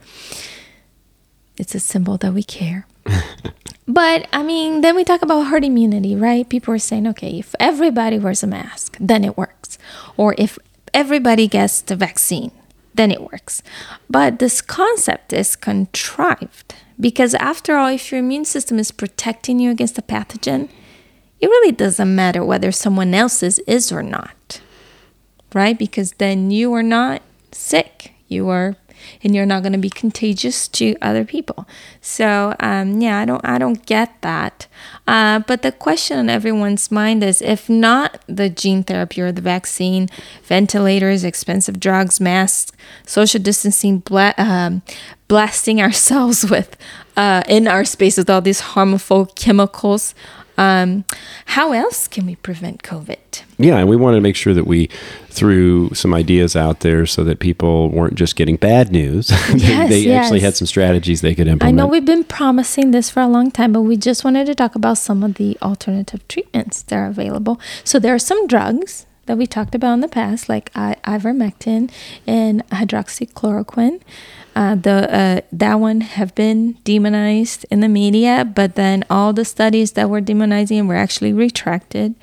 It's 1.56 1.74
a 1.74 1.80
symbol 1.80 2.16
that 2.18 2.32
we 2.32 2.42
care. 2.42 2.86
but 3.88 4.26
I 4.32 4.42
mean, 4.42 4.80
then 4.80 4.96
we 4.96 5.04
talk 5.04 5.22
about 5.22 5.46
herd 5.48 5.64
immunity, 5.64 6.16
right? 6.16 6.48
People 6.48 6.74
are 6.74 6.78
saying, 6.78 7.06
okay, 7.08 7.38
if 7.38 7.54
everybody 7.60 8.18
wears 8.18 8.42
a 8.42 8.46
mask, 8.46 8.96
then 9.00 9.24
it 9.24 9.36
works. 9.36 9.78
Or 10.16 10.34
if 10.38 10.58
everybody 10.94 11.46
gets 11.48 11.80
the 11.80 11.96
vaccine, 11.96 12.52
then 12.94 13.10
it 13.10 13.20
works. 13.20 13.62
But 14.08 14.38
this 14.38 14.60
concept 14.60 15.32
is 15.32 15.56
contrived 15.56 16.74
because, 17.00 17.34
after 17.34 17.76
all, 17.76 17.88
if 17.88 18.12
your 18.12 18.20
immune 18.20 18.44
system 18.44 18.78
is 18.78 18.90
protecting 18.90 19.58
you 19.58 19.70
against 19.70 19.98
a 19.98 20.02
pathogen, 20.02 20.68
it 21.40 21.46
really 21.46 21.72
doesn't 21.72 22.14
matter 22.14 22.44
whether 22.44 22.70
someone 22.70 23.14
else's 23.14 23.58
is 23.60 23.90
or 23.90 24.02
not, 24.02 24.60
right? 25.54 25.78
Because 25.78 26.12
then 26.12 26.50
you 26.50 26.72
are 26.74 26.82
not 26.82 27.22
sick. 27.50 28.12
You 28.28 28.48
are 28.48 28.76
and 29.22 29.34
you're 29.34 29.46
not 29.46 29.62
going 29.62 29.72
to 29.72 29.78
be 29.78 29.90
contagious 29.90 30.68
to 30.68 30.96
other 31.02 31.24
people. 31.24 31.66
So 32.00 32.54
um, 32.60 33.00
yeah, 33.00 33.18
I 33.18 33.24
don't 33.24 33.44
I 33.44 33.58
don't 33.58 33.84
get 33.86 34.20
that. 34.22 34.66
Uh, 35.06 35.40
but 35.40 35.62
the 35.62 35.72
question 35.72 36.18
on 36.18 36.28
everyone's 36.28 36.90
mind 36.90 37.22
is 37.22 37.42
if 37.42 37.68
not 37.68 38.22
the 38.26 38.48
gene 38.48 38.82
therapy 38.82 39.20
or 39.20 39.32
the 39.32 39.40
vaccine, 39.40 40.08
ventilators, 40.44 41.24
expensive 41.24 41.80
drugs, 41.80 42.20
masks, 42.20 42.72
social 43.06 43.40
distancing, 43.40 44.02
um, 44.38 44.82
blasting 45.28 45.80
ourselves 45.86 46.48
with 46.48 46.76
uh, 47.16 47.42
in 47.48 47.68
our 47.68 47.84
space 47.84 48.16
with 48.16 48.30
all 48.30 48.40
these 48.40 48.60
harmful 48.60 49.26
chemicals. 49.26 50.14
Um, 50.58 51.04
how 51.46 51.72
else 51.72 52.08
can 52.08 52.26
we 52.26 52.36
prevent 52.36 52.82
COVID? 52.82 53.42
Yeah, 53.58 53.78
and 53.78 53.88
we 53.88 53.96
wanted 53.96 54.16
to 54.16 54.20
make 54.20 54.36
sure 54.36 54.54
that 54.54 54.66
we 54.66 54.88
threw 55.28 55.92
some 55.94 56.12
ideas 56.12 56.54
out 56.56 56.80
there 56.80 57.06
so 57.06 57.24
that 57.24 57.38
people 57.38 57.88
weren't 57.90 58.14
just 58.14 58.36
getting 58.36 58.56
bad 58.56 58.90
news. 58.90 59.30
Yes, 59.62 59.88
they 59.90 60.00
yes. 60.00 60.24
actually 60.24 60.40
had 60.40 60.56
some 60.56 60.66
strategies 60.66 61.20
they 61.20 61.34
could 61.34 61.46
implement. 61.46 61.74
I 61.74 61.76
know 61.76 61.86
we've 61.86 62.04
been 62.04 62.24
promising 62.24 62.90
this 62.90 63.10
for 63.10 63.20
a 63.20 63.28
long 63.28 63.50
time, 63.50 63.72
but 63.72 63.82
we 63.82 63.96
just 63.96 64.24
wanted 64.24 64.46
to 64.46 64.54
talk 64.54 64.74
about 64.74 64.98
some 64.98 65.22
of 65.22 65.34
the 65.34 65.56
alternative 65.62 66.26
treatments 66.26 66.82
that 66.82 66.96
are 66.96 67.06
available. 67.06 67.60
So 67.84 67.98
there 67.98 68.14
are 68.14 68.18
some 68.18 68.46
drugs 68.46 69.06
that 69.26 69.38
we 69.38 69.46
talked 69.46 69.74
about 69.74 69.94
in 69.94 70.00
the 70.00 70.08
past, 70.08 70.48
like 70.48 70.72
ivermectin 70.74 71.90
and 72.26 72.66
hydroxychloroquine. 72.68 74.00
Uh, 74.54 74.74
the 74.74 75.14
uh, 75.14 75.40
that 75.50 75.76
one 75.76 76.02
have 76.02 76.34
been 76.34 76.74
demonized 76.84 77.64
in 77.70 77.80
the 77.80 77.88
media, 77.88 78.44
but 78.44 78.74
then 78.74 79.02
all 79.08 79.32
the 79.32 79.44
studies 79.44 79.92
that 79.92 80.10
were 80.10 80.20
demonizing 80.20 80.86
were 80.86 80.94
actually 80.94 81.32
retracted. 81.32 82.14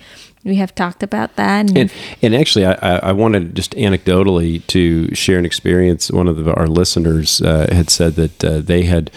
We 0.44 0.56
have 0.56 0.76
talked 0.76 1.02
about 1.02 1.36
that, 1.38 1.70
and 1.70 1.78
and, 1.78 1.94
and 2.22 2.36
actually, 2.36 2.66
I, 2.66 2.98
I 2.98 3.12
wanted 3.14 3.56
just 3.56 3.72
anecdotally 3.72 4.66
to 4.68 5.14
share 5.16 5.40
an 5.40 5.46
experience. 5.46 6.12
One 6.12 6.28
of 6.28 6.38
the, 6.38 6.54
our 6.54 6.68
listeners 6.68 7.42
uh, 7.42 7.68
had 7.72 7.90
said 7.90 8.16
that 8.16 8.44
uh, 8.44 8.60
they 8.60 8.84
had. 8.84 9.12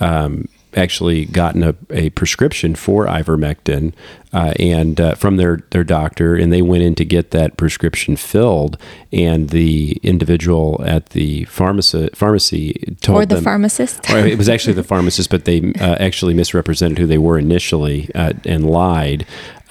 Um, 0.00 0.48
actually 0.76 1.24
gotten 1.24 1.62
a, 1.62 1.74
a 1.90 2.10
prescription 2.10 2.74
for 2.74 3.06
ivermectin 3.06 3.92
uh, 4.32 4.52
and 4.58 5.00
uh, 5.00 5.14
from 5.14 5.36
their, 5.36 5.60
their 5.70 5.84
doctor, 5.84 6.34
and 6.34 6.52
they 6.52 6.60
went 6.60 6.82
in 6.82 6.94
to 6.96 7.04
get 7.04 7.30
that 7.30 7.56
prescription 7.56 8.16
filled, 8.16 8.76
and 9.12 9.50
the 9.50 9.92
individual 10.02 10.82
at 10.84 11.10
the 11.10 11.44
pharmacy 11.44 12.08
pharmacy 12.14 12.96
told 13.00 13.22
or 13.22 13.26
the 13.26 13.36
them, 13.36 13.44
pharmacist. 13.44 14.10
or 14.10 14.18
it 14.18 14.36
was 14.36 14.48
actually 14.48 14.74
the 14.74 14.82
pharmacist, 14.82 15.30
but 15.30 15.44
they 15.44 15.72
uh, 15.74 15.96
actually 16.00 16.34
misrepresented 16.34 16.98
who 16.98 17.06
they 17.06 17.18
were 17.18 17.38
initially 17.38 18.10
uh, 18.14 18.32
and 18.44 18.68
lied. 18.68 19.24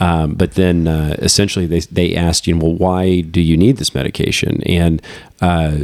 Um, 0.03 0.33
but 0.33 0.55
then 0.55 0.85
uh, 0.85 1.15
essentially 1.19 1.65
they, 1.65 1.79
they 1.79 2.13
asked, 2.13 2.45
you 2.45 2.53
know, 2.53 2.65
well, 2.65 2.75
why 2.75 3.21
do 3.21 3.39
you 3.39 3.55
need 3.55 3.77
this 3.77 3.95
medication? 3.95 4.61
And 4.63 5.01
uh, 5.39 5.77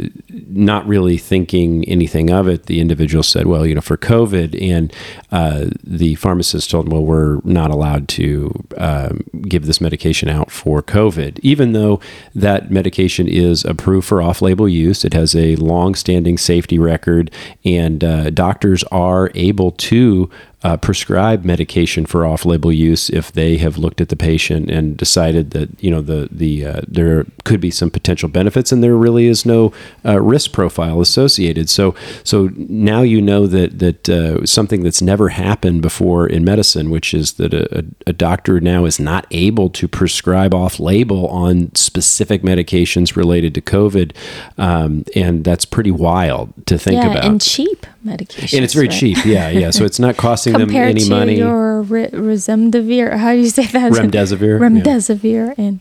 not 0.49 0.85
really 0.85 1.17
thinking 1.17 1.87
anything 1.87 2.29
of 2.29 2.49
it, 2.49 2.65
the 2.65 2.81
individual 2.81 3.23
said, 3.23 3.47
well, 3.47 3.65
you 3.65 3.73
know, 3.73 3.79
for 3.81 3.95
COVID. 3.95 4.61
And 4.61 4.91
uh, 5.31 5.67
the 5.81 6.15
pharmacist 6.15 6.69
told 6.69 6.87
them, 6.87 6.91
well, 6.91 7.05
we're 7.05 7.39
not 7.45 7.71
allowed 7.71 8.09
to 8.09 8.51
um, 8.75 9.23
give 9.47 9.67
this 9.67 9.79
medication 9.79 10.27
out 10.27 10.51
for 10.51 10.83
COVID, 10.83 11.39
even 11.41 11.71
though 11.71 12.01
that 12.35 12.69
medication 12.69 13.25
is 13.25 13.63
approved 13.63 14.05
for 14.05 14.21
off 14.21 14.41
label 14.41 14.67
use. 14.67 15.05
It 15.05 15.13
has 15.13 15.33
a 15.33 15.55
long 15.55 15.95
standing 15.95 16.37
safety 16.37 16.77
record, 16.77 17.31
and 17.63 18.03
uh, 18.03 18.31
doctors 18.31 18.83
are 18.91 19.31
able 19.33 19.71
to 19.71 20.29
uh, 20.61 20.75
prescribe 20.75 21.45
medication 21.45 22.05
for 22.05 22.25
off-label 22.25 22.71
use 22.71 23.09
if 23.09 23.31
they 23.31 23.57
have 23.57 23.77
looked 23.77 24.01
at 24.01 24.09
the 24.09 24.15
patient 24.15 24.69
and 24.69 24.97
decided 24.97 25.51
that 25.51 25.69
you 25.81 25.89
know 25.89 26.01
the 26.01 26.27
the 26.31 26.65
uh, 26.65 26.81
there 26.87 27.25
could 27.45 27.61
be 27.61 27.71
some 27.71 27.89
potential 27.89 28.27
benefits 28.27 28.71
and 28.71 28.83
there 28.83 28.95
really 28.95 29.27
is 29.27 29.45
no 29.45 29.71
uh, 30.05 30.19
risk 30.21 30.51
profile 30.51 30.99
associated. 30.99 31.69
So 31.69 31.95
so 32.23 32.49
now 32.57 33.01
you 33.01 33.21
know 33.21 33.47
that 33.47 33.79
that 33.79 34.09
uh, 34.09 34.45
something 34.45 34.83
that's 34.83 35.01
never 35.01 35.29
happened 35.29 35.81
before 35.81 36.27
in 36.27 36.43
medicine, 36.43 36.89
which 36.89 37.13
is 37.13 37.33
that 37.33 37.53
a, 37.53 37.85
a 38.05 38.13
doctor 38.13 38.59
now 38.59 38.83
is 38.83 38.99
not 38.99 39.25
able 39.31 39.69
to 39.69 39.87
prescribe 39.87 40.53
off 40.53 40.79
label 40.79 41.27
on 41.27 41.73
specific 41.73 42.41
medications 42.41 43.15
related 43.15 43.55
to 43.55 43.61
COVID. 43.61 44.13
Um, 44.57 45.05
and 45.15 45.45
that's 45.45 45.63
pretty 45.65 45.91
wild 45.91 46.53
to 46.65 46.77
think 46.77 47.01
yeah, 47.01 47.11
about. 47.11 47.25
and 47.25 47.41
cheap 47.41 47.85
medication. 48.03 48.57
And 48.57 48.63
it's 48.63 48.73
very 48.73 48.87
right? 48.87 48.97
cheap. 48.97 49.25
Yeah, 49.25 49.49
yeah. 49.49 49.69
So 49.71 49.83
it's 49.83 49.99
not 49.99 50.17
costing 50.17 50.53
them 50.53 50.69
any 50.75 51.01
to 51.01 51.09
money. 51.09 51.37
your 51.37 51.81
re- 51.81 52.09
remdesivir, 52.09 53.17
how 53.17 53.33
do 53.33 53.39
you 53.39 53.49
say 53.49 53.65
that? 53.67 53.91
Remdesivir, 53.91 54.59
yeah. 54.59 54.67
Remdesivir 54.67 55.57
and 55.57 55.79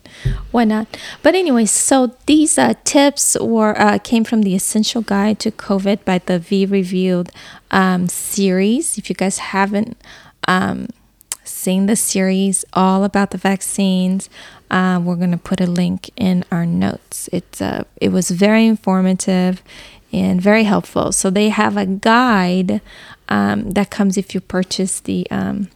whatnot. 0.51 0.97
But 1.23 1.35
anyway, 1.35 1.67
so 1.67 2.15
these 2.27 2.59
uh, 2.59 2.75
tips 2.85 3.37
were 3.41 3.79
uh, 3.79 3.99
came 3.99 4.25
from 4.25 4.43
the 4.43 4.55
Essential 4.55 5.03
Guide 5.03 5.39
to 5.41 5.51
COVID 5.51 6.05
by 6.05 6.19
the 6.19 6.39
V 6.39 6.67
Revealed 6.67 7.31
um, 7.71 8.09
series. 8.09 8.99
If 8.99 9.09
you 9.09 9.15
guys 9.15 9.39
haven't 9.39 9.97
um, 10.47 10.89
seen 11.45 11.87
the 11.87 11.97
series 11.97 12.65
all 12.73 13.05
about 13.05 13.31
the 13.31 13.39
vaccines, 13.39 14.29
uh, 14.71 15.01
we're 15.03 15.17
gonna 15.17 15.39
put 15.39 15.61
a 15.61 15.67
link 15.67 16.11
in 16.17 16.45
our 16.51 16.67
notes. 16.67 17.29
It's 17.33 17.61
uh, 17.61 17.85
it 17.97 18.11
was 18.11 18.31
very 18.31 18.67
informative 18.67 19.63
and 20.13 20.41
very 20.41 20.65
helpful. 20.65 21.13
So 21.13 21.31
they 21.31 21.51
have 21.51 21.77
a 21.77 21.87
guide 21.87 22.81
um, 23.29 23.71
that 23.73 23.91
comes 23.91 24.17
if 24.17 24.35
you 24.35 24.41
purchase 24.41 25.01
the 25.01 25.27
um, 25.31 25.69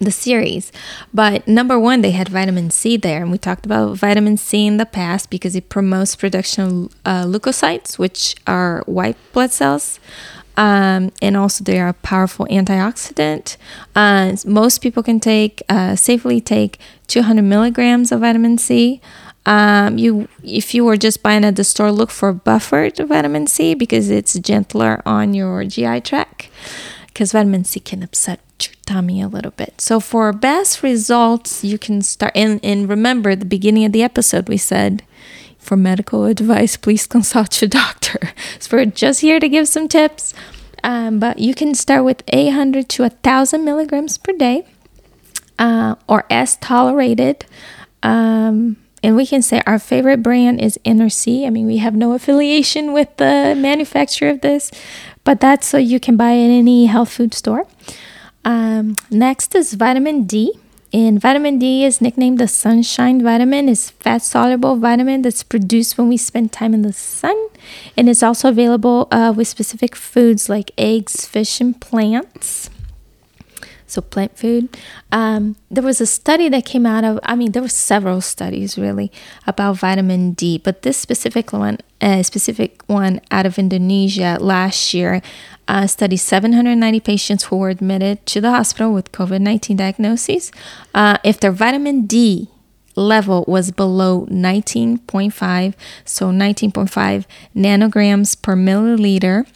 the 0.00 0.12
series. 0.12 0.70
But 1.12 1.48
number 1.48 1.78
one, 1.78 2.02
they 2.02 2.12
had 2.12 2.28
vitamin 2.28 2.70
C 2.70 2.96
there, 2.96 3.22
and 3.22 3.32
we 3.32 3.38
talked 3.38 3.66
about 3.66 3.96
vitamin 3.96 4.36
C 4.36 4.66
in 4.66 4.76
the 4.76 4.86
past 4.86 5.30
because 5.30 5.56
it 5.56 5.68
promotes 5.68 6.14
production 6.16 6.64
of 6.64 6.94
uh, 7.04 7.24
leukocytes, 7.24 7.98
which 7.98 8.36
are 8.46 8.82
white 8.86 9.16
blood 9.32 9.50
cells. 9.50 9.98
Um, 10.58 11.12
and 11.22 11.36
also, 11.36 11.62
they 11.62 11.78
are 11.78 11.88
a 11.88 11.92
powerful 11.94 12.44
antioxidant. 12.46 13.56
Uh, 13.94 14.34
most 14.44 14.80
people 14.82 15.04
can 15.04 15.20
take 15.20 15.62
uh, 15.68 15.94
safely 15.94 16.40
take 16.40 16.80
200 17.06 17.42
milligrams 17.42 18.10
of 18.10 18.20
vitamin 18.20 18.58
C. 18.58 19.00
Um, 19.46 19.98
you, 19.98 20.28
if 20.42 20.74
you 20.74 20.84
were 20.84 20.96
just 20.96 21.22
buying 21.22 21.44
at 21.44 21.54
the 21.54 21.62
store, 21.62 21.92
look 21.92 22.10
for 22.10 22.32
buffered 22.32 22.98
vitamin 22.98 23.46
C 23.46 23.74
because 23.74 24.10
it's 24.10 24.34
gentler 24.40 25.00
on 25.06 25.32
your 25.32 25.64
GI 25.64 26.00
tract. 26.00 26.50
Because 27.06 27.30
vitamin 27.30 27.64
C 27.64 27.78
can 27.78 28.02
upset 28.02 28.40
your 28.60 28.74
tummy 28.84 29.22
a 29.22 29.28
little 29.28 29.52
bit. 29.52 29.80
So 29.80 30.00
for 30.00 30.32
best 30.32 30.82
results, 30.82 31.62
you 31.62 31.78
can 31.78 32.02
start. 32.02 32.32
And, 32.34 32.58
and 32.64 32.88
remember, 32.88 33.36
the 33.36 33.44
beginning 33.44 33.84
of 33.84 33.92
the 33.92 34.02
episode, 34.02 34.48
we 34.48 34.56
said 34.56 35.04
for 35.68 35.76
medical 35.76 36.24
advice, 36.24 36.78
please 36.78 37.06
consult 37.06 37.60
your 37.60 37.68
doctor. 37.82 38.32
So 38.58 38.78
we're 38.78 38.86
just 38.86 39.20
here 39.20 39.38
to 39.38 39.48
give 39.48 39.68
some 39.68 39.86
tips. 39.86 40.32
Um, 40.82 41.18
but 41.18 41.38
you 41.38 41.54
can 41.54 41.74
start 41.74 42.04
with 42.04 42.22
800 42.28 42.88
to 42.90 43.02
1,000 43.02 43.64
milligrams 43.64 44.16
per 44.16 44.32
day 44.32 44.66
uh, 45.58 45.96
or 46.08 46.24
as 46.30 46.56
tolerated. 46.56 47.44
Um, 48.02 48.76
and 49.02 49.14
we 49.14 49.26
can 49.26 49.42
say 49.42 49.60
our 49.66 49.78
favorite 49.78 50.22
brand 50.22 50.60
is 50.60 50.78
NRC. 50.84 51.46
I 51.46 51.50
mean, 51.50 51.66
we 51.66 51.78
have 51.78 51.94
no 51.94 52.14
affiliation 52.14 52.92
with 52.98 53.14
the 53.18 53.54
manufacturer 53.56 54.30
of 54.30 54.40
this, 54.40 54.70
but 55.24 55.40
that's 55.40 55.66
so 55.66 55.76
you 55.76 56.00
can 56.00 56.16
buy 56.16 56.32
it 56.32 56.46
in 56.46 56.50
any 56.50 56.86
health 56.86 57.10
food 57.10 57.34
store. 57.34 57.66
Um, 58.44 58.96
next 59.10 59.54
is 59.54 59.74
vitamin 59.74 60.24
D. 60.24 60.58
And 60.92 61.20
vitamin 61.20 61.58
D 61.58 61.84
is 61.84 62.00
nicknamed 62.00 62.38
the 62.38 62.48
sunshine 62.48 63.22
vitamin. 63.22 63.68
It's 63.68 63.90
fat 63.90 64.22
soluble 64.22 64.76
vitamin 64.76 65.20
that's 65.20 65.42
produced 65.42 65.98
when 65.98 66.08
we 66.08 66.16
spend 66.16 66.50
time 66.50 66.72
in 66.72 66.80
the 66.80 66.94
sun, 66.94 67.36
and 67.96 68.08
it's 68.08 68.22
also 68.22 68.48
available 68.48 69.06
uh, 69.10 69.34
with 69.36 69.48
specific 69.48 69.94
foods 69.94 70.48
like 70.48 70.70
eggs, 70.78 71.26
fish, 71.26 71.60
and 71.60 71.78
plants. 71.78 72.70
So 73.88 74.02
plant 74.02 74.36
food. 74.36 74.76
Um, 75.10 75.56
there 75.70 75.82
was 75.82 76.00
a 76.00 76.06
study 76.06 76.48
that 76.50 76.66
came 76.66 76.84
out 76.84 77.04
of. 77.04 77.18
I 77.22 77.34
mean, 77.34 77.52
there 77.52 77.62
were 77.62 77.68
several 77.68 78.20
studies 78.20 78.76
really 78.76 79.10
about 79.46 79.76
vitamin 79.76 80.32
D, 80.32 80.58
but 80.58 80.82
this 80.82 80.98
specific 80.98 81.52
one, 81.52 81.78
a 82.02 82.20
uh, 82.20 82.22
specific 82.22 82.82
one 82.86 83.20
out 83.30 83.46
of 83.46 83.58
Indonesia 83.58 84.36
last 84.40 84.92
year, 84.92 85.22
uh, 85.66 85.86
studied 85.86 86.18
790 86.18 87.00
patients 87.00 87.44
who 87.44 87.56
were 87.56 87.70
admitted 87.70 88.24
to 88.26 88.40
the 88.40 88.50
hospital 88.50 88.92
with 88.92 89.10
COVID 89.12 89.40
19 89.40 89.76
diagnoses. 89.78 90.52
Uh, 90.94 91.16
if 91.24 91.40
their 91.40 91.52
vitamin 91.52 92.06
D 92.06 92.48
level 92.94 93.44
was 93.48 93.70
below 93.70 94.26
19.5, 94.26 95.74
so 96.04 96.30
19.5 96.30 97.24
nanograms 97.54 98.42
per 98.42 98.56
milliliter, 98.56 99.46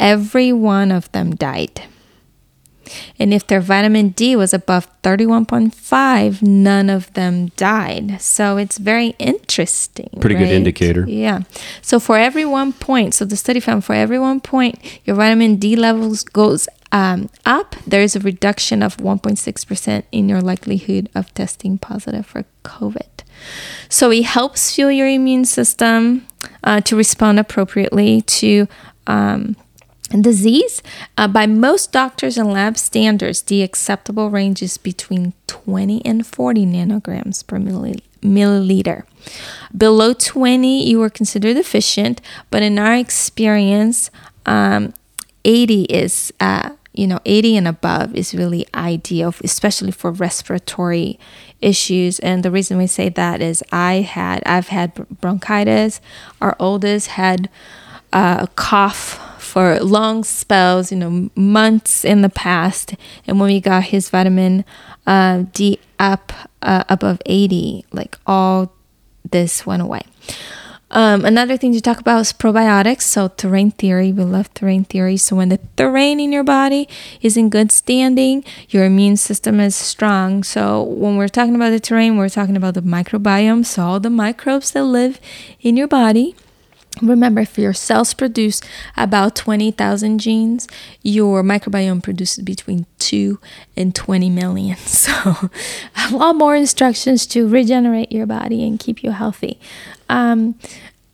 every 0.00 0.52
one 0.52 0.90
of 0.90 1.12
them 1.12 1.34
died. 1.36 1.82
And 3.18 3.32
if 3.32 3.46
their 3.46 3.60
vitamin 3.60 4.10
D 4.10 4.36
was 4.36 4.52
above 4.54 4.88
31.5, 5.02 6.42
none 6.42 6.90
of 6.90 7.12
them 7.14 7.48
died. 7.56 8.20
So 8.20 8.56
it's 8.56 8.78
very 8.78 9.14
interesting. 9.18 10.10
Pretty 10.20 10.36
good 10.36 10.48
indicator. 10.48 11.04
Yeah. 11.08 11.40
So 11.82 12.00
for 12.00 12.16
every 12.16 12.44
one 12.44 12.72
point, 12.72 13.14
so 13.14 13.24
the 13.24 13.36
study 13.36 13.60
found 13.60 13.84
for 13.84 13.94
every 13.94 14.18
one 14.18 14.40
point 14.40 14.78
your 15.04 15.16
vitamin 15.16 15.56
D 15.56 15.76
levels 15.76 16.22
goes 16.22 16.68
um, 16.92 17.28
up, 17.44 17.76
there 17.86 18.02
is 18.02 18.16
a 18.16 18.20
reduction 18.20 18.82
of 18.82 18.96
1.6% 18.98 20.02
in 20.12 20.28
your 20.28 20.40
likelihood 20.40 21.08
of 21.14 21.32
testing 21.34 21.78
positive 21.78 22.24
for 22.24 22.44
COVID. 22.64 23.22
So 23.88 24.10
it 24.10 24.24
helps 24.24 24.74
fuel 24.74 24.90
your 24.90 25.08
immune 25.08 25.44
system 25.44 26.26
uh, 26.64 26.80
to 26.82 26.96
respond 26.96 27.38
appropriately 27.38 28.22
to 28.22 28.66
um, 29.06 29.56
disease. 30.08 30.82
Uh, 31.16 31.28
by 31.28 31.46
most 31.46 31.92
doctors 31.92 32.38
and 32.38 32.52
lab 32.52 32.78
standards, 32.78 33.42
the 33.42 33.62
acceptable 33.62 34.30
range 34.30 34.62
is 34.62 34.78
between 34.78 35.32
20 35.46 36.04
and 36.04 36.26
40 36.26 36.66
nanograms 36.66 37.46
per 37.46 37.58
milliliter. 37.58 39.02
Below 39.76 40.12
20, 40.12 40.88
you 40.88 41.02
are 41.02 41.10
considered 41.10 41.54
deficient, 41.54 42.20
but 42.50 42.62
in 42.62 42.78
our 42.78 42.94
experience, 42.94 44.10
um, 44.46 44.94
80 45.44 45.82
is, 45.84 46.32
uh, 46.40 46.70
you 46.92 47.06
know, 47.06 47.20
80 47.24 47.56
and 47.56 47.68
above 47.68 48.14
is 48.14 48.34
really 48.34 48.66
ideal, 48.74 49.34
especially 49.42 49.92
for 49.92 50.10
respiratory 50.10 51.18
issues. 51.60 52.18
And 52.20 52.42
the 52.42 52.50
reason 52.50 52.78
we 52.78 52.86
say 52.86 53.08
that 53.10 53.40
is 53.40 53.62
I 53.72 53.94
had, 54.00 54.42
I've 54.46 54.68
had 54.68 54.94
bronchitis. 55.20 56.00
Our 56.40 56.56
oldest 56.58 57.08
had 57.08 57.48
uh, 58.12 58.38
a 58.42 58.46
cough 58.54 59.20
for 59.56 59.80
long 59.80 60.22
spells, 60.22 60.92
you 60.92 60.98
know, 60.98 61.30
months 61.34 62.04
in 62.04 62.20
the 62.20 62.28
past. 62.28 62.94
And 63.26 63.40
when 63.40 63.48
we 63.48 63.58
got 63.58 63.84
his 63.84 64.10
vitamin 64.10 64.66
uh, 65.06 65.44
D 65.54 65.80
up 65.98 66.30
uh, 66.60 66.84
above 66.90 67.22
80, 67.24 67.86
like 67.90 68.18
all 68.26 68.70
this 69.24 69.64
went 69.64 69.80
away. 69.80 70.02
Um, 70.90 71.24
another 71.24 71.56
thing 71.56 71.72
to 71.72 71.80
talk 71.80 71.98
about 71.98 72.20
is 72.20 72.34
probiotics. 72.34 73.04
So, 73.04 73.28
terrain 73.28 73.70
theory, 73.70 74.12
we 74.12 74.24
love 74.24 74.52
terrain 74.52 74.84
theory. 74.84 75.16
So, 75.16 75.36
when 75.36 75.48
the 75.48 75.58
terrain 75.74 76.20
in 76.20 76.32
your 76.32 76.44
body 76.44 76.86
is 77.22 77.38
in 77.38 77.48
good 77.48 77.72
standing, 77.72 78.44
your 78.68 78.84
immune 78.84 79.16
system 79.16 79.58
is 79.58 79.74
strong. 79.74 80.44
So, 80.44 80.82
when 80.82 81.16
we're 81.16 81.28
talking 81.28 81.54
about 81.54 81.70
the 81.70 81.80
terrain, 81.80 82.18
we're 82.18 82.28
talking 82.28 82.58
about 82.58 82.74
the 82.74 82.82
microbiome. 82.82 83.64
So, 83.64 83.82
all 83.82 84.00
the 84.00 84.10
microbes 84.10 84.72
that 84.72 84.84
live 84.84 85.18
in 85.62 85.78
your 85.78 85.88
body. 85.88 86.36
Remember, 87.02 87.42
if 87.42 87.58
your 87.58 87.74
cells 87.74 88.14
produce 88.14 88.60
about 88.96 89.36
20,000 89.36 90.18
genes, 90.18 90.66
your 91.02 91.42
microbiome 91.42 92.02
produces 92.02 92.42
between 92.42 92.86
2 92.98 93.38
and 93.76 93.94
20 93.94 94.30
million. 94.30 94.76
So, 94.86 95.50
a 95.94 96.16
lot 96.16 96.36
more 96.36 96.56
instructions 96.56 97.26
to 97.28 97.46
regenerate 97.46 98.10
your 98.10 98.26
body 98.26 98.66
and 98.66 98.78
keep 98.80 99.04
you 99.04 99.10
healthy. 99.10 99.58
Um, 100.08 100.58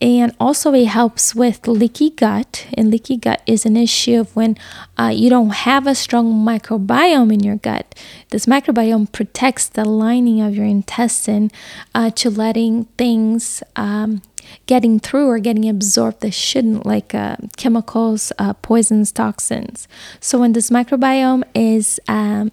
and 0.02 0.34
also, 0.40 0.74
it 0.74 0.86
helps 0.86 1.32
with 1.32 1.68
leaky 1.68 2.10
gut. 2.10 2.66
And 2.74 2.90
leaky 2.90 3.16
gut 3.16 3.40
is 3.46 3.64
an 3.64 3.76
issue 3.76 4.18
of 4.18 4.34
when 4.34 4.58
uh, 4.98 5.12
you 5.14 5.30
don't 5.30 5.50
have 5.50 5.86
a 5.86 5.94
strong 5.94 6.44
microbiome 6.44 7.32
in 7.32 7.38
your 7.38 7.54
gut. 7.54 7.94
This 8.30 8.46
microbiome 8.46 9.12
protects 9.12 9.68
the 9.68 9.84
lining 9.84 10.40
of 10.40 10.56
your 10.56 10.66
intestine 10.66 11.52
uh, 11.94 12.10
to 12.10 12.30
letting 12.30 12.86
things. 12.98 13.62
Um, 13.76 14.22
getting 14.66 14.98
through 14.98 15.28
or 15.28 15.38
getting 15.38 15.68
absorbed 15.68 16.20
that 16.20 16.34
shouldn't, 16.34 16.84
like 16.84 17.14
uh, 17.14 17.36
chemicals, 17.56 18.32
uh, 18.40 18.52
poisons, 18.54 19.12
toxins. 19.12 19.86
So 20.18 20.40
when 20.40 20.52
this 20.52 20.68
microbiome 20.68 21.44
is 21.54 22.00
um, 22.08 22.50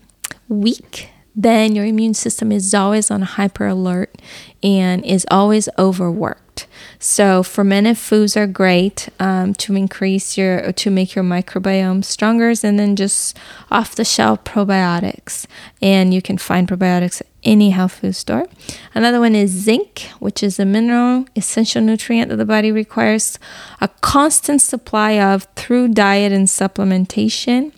weak, 0.48 1.10
then 1.36 1.76
your 1.76 1.86
immune 1.86 2.14
system 2.14 2.52
is 2.52 2.74
always 2.74 3.10
on 3.12 3.22
hyper 3.22 3.68
alert 3.68 4.22
and 4.62 5.06
is 5.06 5.26
always 5.32 5.70
overworked. 5.78 6.68
So 7.00 7.44
fermented 7.44 7.98
foods 7.98 8.36
are 8.36 8.48
great 8.48 9.08
um, 9.20 9.54
to 9.56 9.76
increase 9.76 10.38
your 10.38 10.72
to 10.74 10.92
make 10.92 11.16
your 11.16 11.24
microbiome 11.24 12.04
stronger, 12.04 12.54
and 12.64 12.78
then 12.78 12.96
just 12.98 13.38
off 13.72 13.96
the 13.96 14.04
shelf 14.04 14.44
probiotics, 14.44 15.46
and 15.82 16.14
you 16.14 16.22
can 16.22 16.38
find 16.38 16.68
probiotics 16.68 17.22
any 17.44 17.70
health 17.70 17.94
food 17.94 18.16
store. 18.16 18.48
Another 18.94 19.22
one 19.22 19.36
is 19.36 19.52
zinc, 19.52 20.10
which 20.20 20.44
is 20.44 20.60
a 20.60 20.66
mineral 20.66 21.26
essential 21.36 21.82
nutrient 21.82 22.30
that 22.30 22.36
the 22.36 22.46
body 22.46 22.72
requires 22.72 23.40
a 23.80 23.88
constant 24.02 24.62
supply 24.62 25.12
of 25.12 25.48
through 25.56 25.90
diet 25.90 26.34
and 26.34 26.48
supplementation. 26.48 27.72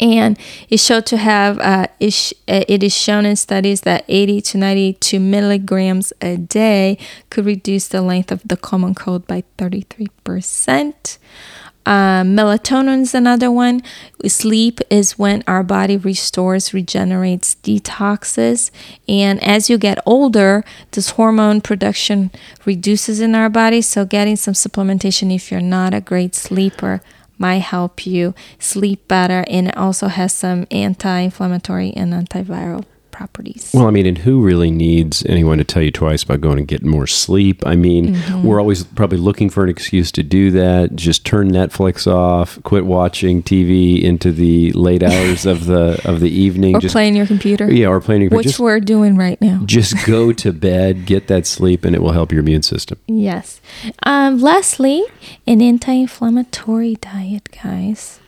And 0.00 0.38
it 0.68 0.78
showed 0.78 1.06
to 1.06 1.16
have 1.16 1.58
uh, 1.58 1.86
uh, 1.86 1.86
it 2.00 2.82
is 2.82 2.96
shown 2.96 3.26
in 3.26 3.36
studies 3.36 3.82
that 3.82 4.04
80 4.08 4.40
to 4.40 4.58
92 4.58 5.20
milligrams 5.20 6.12
a 6.20 6.36
day 6.36 6.98
could 7.28 7.44
reduce 7.44 7.88
the 7.88 8.02
length 8.02 8.32
of 8.32 8.42
the 8.44 8.56
common 8.56 8.94
cold 8.94 9.26
by 9.26 9.44
33 9.58 10.08
percent 10.24 11.18
uh, 11.86 12.22
melatonin 12.22 13.00
is 13.00 13.14
another 13.14 13.50
one. 13.50 13.82
Sleep 14.26 14.80
is 14.90 15.18
when 15.18 15.42
our 15.46 15.62
body 15.62 15.96
restores, 15.96 16.74
regenerates, 16.74 17.56
detoxes. 17.62 18.70
And 19.08 19.42
as 19.42 19.70
you 19.70 19.78
get 19.78 19.98
older, 20.04 20.62
this 20.92 21.10
hormone 21.10 21.60
production 21.60 22.30
reduces 22.64 23.20
in 23.20 23.34
our 23.34 23.48
body. 23.48 23.80
So, 23.80 24.04
getting 24.04 24.36
some 24.36 24.54
supplementation 24.54 25.34
if 25.34 25.50
you're 25.50 25.60
not 25.60 25.94
a 25.94 26.00
great 26.00 26.34
sleeper 26.34 27.00
might 27.40 27.62
help 27.62 28.06
you 28.06 28.34
sleep 28.58 29.08
better. 29.08 29.44
And 29.48 29.68
it 29.68 29.76
also 29.76 30.06
has 30.08 30.32
some 30.32 30.66
anti 30.70 31.18
inflammatory 31.20 31.92
and 31.92 32.12
antiviral 32.12 32.84
properties. 33.20 33.70
Well, 33.74 33.86
I 33.86 33.90
mean, 33.90 34.06
and 34.06 34.16
who 34.16 34.40
really 34.40 34.70
needs 34.70 35.22
anyone 35.26 35.58
to 35.58 35.64
tell 35.64 35.82
you 35.82 35.90
twice 35.90 36.22
about 36.22 36.40
going 36.40 36.58
and 36.58 36.66
getting 36.66 36.88
more 36.88 37.06
sleep? 37.06 37.62
I 37.66 37.76
mean, 37.76 38.00
Mm-hmm. 38.14 38.44
we're 38.46 38.58
always 38.58 38.82
probably 38.84 39.18
looking 39.18 39.50
for 39.50 39.62
an 39.62 39.68
excuse 39.68 40.10
to 40.12 40.22
do 40.22 40.50
that. 40.52 40.96
Just 40.96 41.26
turn 41.26 41.50
Netflix 41.50 42.06
off, 42.06 42.58
quit 42.62 42.86
watching 42.86 43.42
TV 43.42 44.02
into 44.02 44.32
the 44.32 44.72
late 44.72 45.02
hours 45.02 45.44
of 45.44 45.66
the 45.66 46.00
of 46.06 46.20
the 46.20 46.30
evening. 46.30 46.76
or 46.78 46.80
just 46.80 46.94
playing 46.94 47.14
your 47.14 47.26
computer, 47.26 47.70
yeah, 47.70 47.88
or 47.88 48.00
playing 48.00 48.22
your 48.22 48.30
computer. 48.30 48.48
which 48.48 48.52
just, 48.54 48.60
we're 48.60 48.80
doing 48.80 49.16
right 49.16 49.38
now. 49.42 49.60
just 49.66 49.94
go 50.06 50.32
to 50.32 50.52
bed, 50.52 51.04
get 51.04 51.26
that 51.28 51.46
sleep, 51.46 51.84
and 51.84 51.94
it 51.94 52.00
will 52.00 52.12
help 52.12 52.32
your 52.32 52.40
immune 52.40 52.62
system. 52.62 52.98
Yes. 53.06 53.60
Um, 54.04 54.38
lastly, 54.40 55.04
an 55.46 55.60
anti 55.60 55.92
inflammatory 55.92 56.94
diet, 56.96 57.48
guys, 57.62 58.19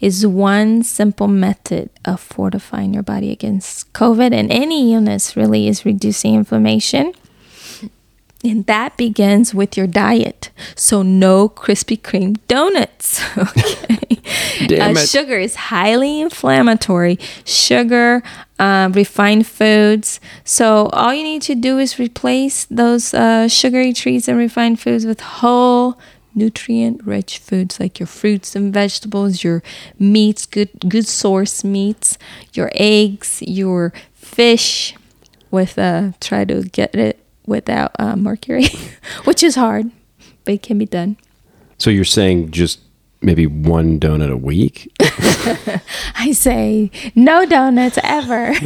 is 0.00 0.26
one 0.26 0.82
simple 0.82 1.28
method 1.28 1.90
of 2.04 2.20
fortifying 2.20 2.94
your 2.94 3.02
body 3.02 3.30
against 3.30 3.92
COVID 3.92 4.32
and 4.32 4.50
any 4.50 4.94
illness, 4.94 5.36
really, 5.36 5.68
is 5.68 5.84
reducing 5.84 6.34
inflammation. 6.34 7.12
And 8.44 8.66
that 8.66 8.96
begins 8.96 9.52
with 9.52 9.76
your 9.76 9.88
diet. 9.88 10.50
So, 10.76 11.02
no 11.02 11.48
Krispy 11.48 12.00
Kreme 12.00 12.38
donuts. 12.46 13.20
Okay. 14.60 14.80
Uh, 14.80 14.94
sugar 14.96 15.38
is 15.38 15.54
highly 15.54 16.20
inflammatory. 16.20 17.18
Sugar, 17.44 18.22
uh, 18.58 18.90
refined 18.92 19.46
foods. 19.46 20.20
So, 20.44 20.86
all 20.92 21.14
you 21.14 21.22
need 21.22 21.42
to 21.42 21.54
do 21.54 21.78
is 21.78 21.98
replace 21.98 22.64
those 22.66 23.14
uh, 23.14 23.48
sugary 23.48 23.92
treats 23.92 24.28
and 24.28 24.36
refined 24.36 24.80
foods 24.80 25.06
with 25.06 25.20
whole, 25.20 25.98
nutrient 26.38 27.04
rich 27.04 27.38
foods 27.38 27.78
like 27.80 27.98
your 27.98 28.06
fruits 28.06 28.56
and 28.56 28.72
vegetables, 28.72 29.44
your 29.44 29.62
meats, 29.98 30.46
good, 30.46 30.70
good 30.88 31.06
source 31.06 31.64
meats, 31.64 32.16
your 32.54 32.70
eggs, 32.74 33.42
your 33.42 33.92
fish, 34.14 34.94
with 35.50 35.78
uh, 35.78 36.12
try 36.20 36.44
to 36.44 36.62
get 36.62 36.94
it 36.94 37.18
without 37.46 37.92
uh, 37.98 38.16
mercury, 38.16 38.68
which 39.24 39.42
is 39.42 39.56
hard, 39.56 39.90
but 40.44 40.54
it 40.54 40.62
can 40.62 40.78
be 40.78 40.86
done. 40.86 41.16
So 41.78 41.90
you're 41.90 42.04
saying 42.04 42.50
just 42.50 42.80
maybe 43.20 43.46
one 43.46 43.98
donut 43.98 44.30
a 44.30 44.36
week? 44.36 44.92
I 46.14 46.32
say 46.32 46.90
no 47.14 47.46
donuts 47.46 47.98
ever. 48.02 48.52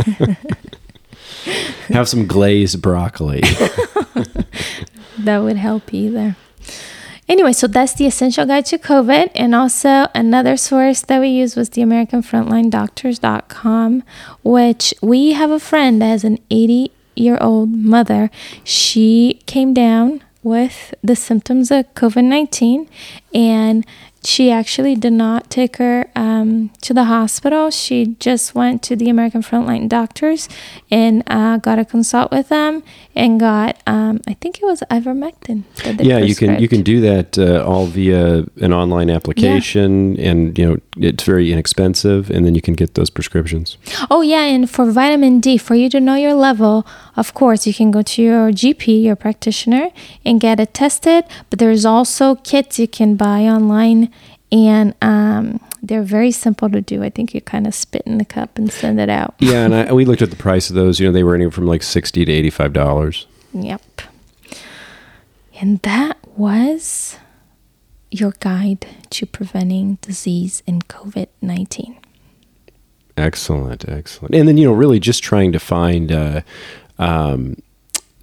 Have 1.88 2.08
some 2.08 2.26
glazed 2.26 2.80
broccoli. 2.80 3.40
that 5.18 5.38
would 5.38 5.56
help 5.56 5.92
either. 5.92 6.36
Anyway, 7.28 7.52
so 7.52 7.66
that's 7.66 7.94
the 7.94 8.06
essential 8.06 8.44
guide 8.44 8.66
to 8.66 8.78
COVID. 8.78 9.30
And 9.34 9.54
also 9.54 10.06
another 10.14 10.56
source 10.56 11.00
that 11.02 11.20
we 11.20 11.28
use 11.28 11.56
was 11.56 11.70
the 11.70 11.82
AmericanFrontlineDoctors.com, 11.82 14.02
which 14.42 14.94
we 15.00 15.32
have 15.32 15.50
a 15.50 15.60
friend 15.60 16.02
that 16.02 16.08
has 16.08 16.24
an 16.24 16.38
80 16.50 16.90
year 17.14 17.38
old 17.40 17.70
mother. 17.70 18.30
She 18.64 19.40
came 19.46 19.72
down 19.72 20.22
with 20.42 20.92
the 21.02 21.14
symptoms 21.14 21.70
of 21.70 21.94
COVID 21.94 22.24
19 22.24 22.88
and 23.32 23.86
she 24.24 24.50
actually 24.50 24.94
did 24.94 25.12
not 25.12 25.50
take 25.50 25.76
her 25.78 26.06
um, 26.14 26.70
to 26.82 26.94
the 26.94 27.04
hospital. 27.04 27.70
She 27.70 28.16
just 28.20 28.54
went 28.54 28.82
to 28.84 28.96
the 28.96 29.08
American 29.08 29.42
Frontline 29.42 29.88
Doctors 29.88 30.48
and 30.90 31.22
uh, 31.26 31.56
got 31.56 31.78
a 31.78 31.84
consult 31.84 32.30
with 32.30 32.48
them 32.48 32.82
and 33.14 33.40
got, 33.40 33.82
um, 33.86 34.20
I 34.26 34.34
think 34.34 34.62
it 34.62 34.64
was 34.64 34.82
ivermectin. 34.90 35.64
yeah, 36.00 36.18
you 36.18 36.34
can 36.34 36.60
you 36.60 36.68
can 36.68 36.82
do 36.82 37.00
that 37.00 37.38
uh, 37.38 37.64
all 37.64 37.86
via 37.86 38.44
an 38.60 38.72
online 38.72 39.10
application, 39.10 40.18
and 40.18 40.56
you 40.58 40.66
know 40.66 40.76
it's 40.96 41.24
very 41.24 41.52
inexpensive, 41.52 42.30
and 42.30 42.46
then 42.46 42.54
you 42.54 42.62
can 42.62 42.74
get 42.74 42.94
those 42.94 43.10
prescriptions. 43.10 43.76
Oh, 44.10 44.20
yeah, 44.20 44.44
and 44.44 44.68
for 44.68 44.90
vitamin 44.90 45.40
D, 45.40 45.58
for 45.58 45.74
you 45.74 45.88
to 45.90 46.00
know 46.00 46.14
your 46.14 46.34
level, 46.34 46.86
of 47.16 47.34
course, 47.34 47.66
you 47.66 47.74
can 47.74 47.90
go 47.90 48.02
to 48.02 48.22
your 48.22 48.50
GP, 48.50 49.02
your 49.02 49.16
practitioner, 49.16 49.90
and 50.24 50.40
get 50.40 50.58
it 50.58 50.72
tested. 50.72 51.24
But 51.50 51.58
there's 51.58 51.84
also 51.84 52.36
kits 52.36 52.78
you 52.78 52.88
can 52.88 53.16
buy 53.16 53.42
online, 53.42 54.10
and 54.50 54.94
um, 55.02 55.60
they're 55.82 56.02
very 56.02 56.30
simple 56.30 56.70
to 56.70 56.80
do. 56.80 57.02
I 57.02 57.10
think 57.10 57.34
you 57.34 57.40
kind 57.40 57.66
of 57.66 57.74
spit 57.74 58.02
in 58.06 58.18
the 58.18 58.24
cup 58.24 58.56
and 58.56 58.72
send 58.72 58.98
it 58.98 59.10
out. 59.10 59.34
Yeah, 59.40 59.64
and 59.64 59.74
I, 59.74 59.92
we 59.92 60.04
looked 60.04 60.22
at 60.22 60.30
the 60.30 60.36
price 60.36 60.70
of 60.70 60.76
those. 60.76 61.00
You 61.00 61.06
know, 61.06 61.12
they 61.12 61.22
were 61.22 61.34
anywhere 61.34 61.52
from 61.52 61.66
like 61.66 61.82
sixty 61.82 62.24
to 62.24 62.32
eighty-five 62.32 62.72
dollars. 62.72 63.26
Yep. 63.52 63.82
And 65.60 65.78
that 65.80 66.18
was 66.36 67.18
your 68.10 68.32
guide 68.40 68.86
to 69.10 69.26
preventing 69.26 69.98
disease 70.00 70.62
in 70.66 70.80
COVID 70.82 71.28
19. 71.40 71.98
Excellent, 73.16 73.88
excellent. 73.88 74.34
And 74.34 74.48
then 74.48 74.56
you 74.56 74.66
know, 74.66 74.72
really 74.72 74.98
just 74.98 75.22
trying 75.22 75.52
to 75.52 75.60
find 75.60 76.10
uh, 76.10 76.40
um, 77.02 77.56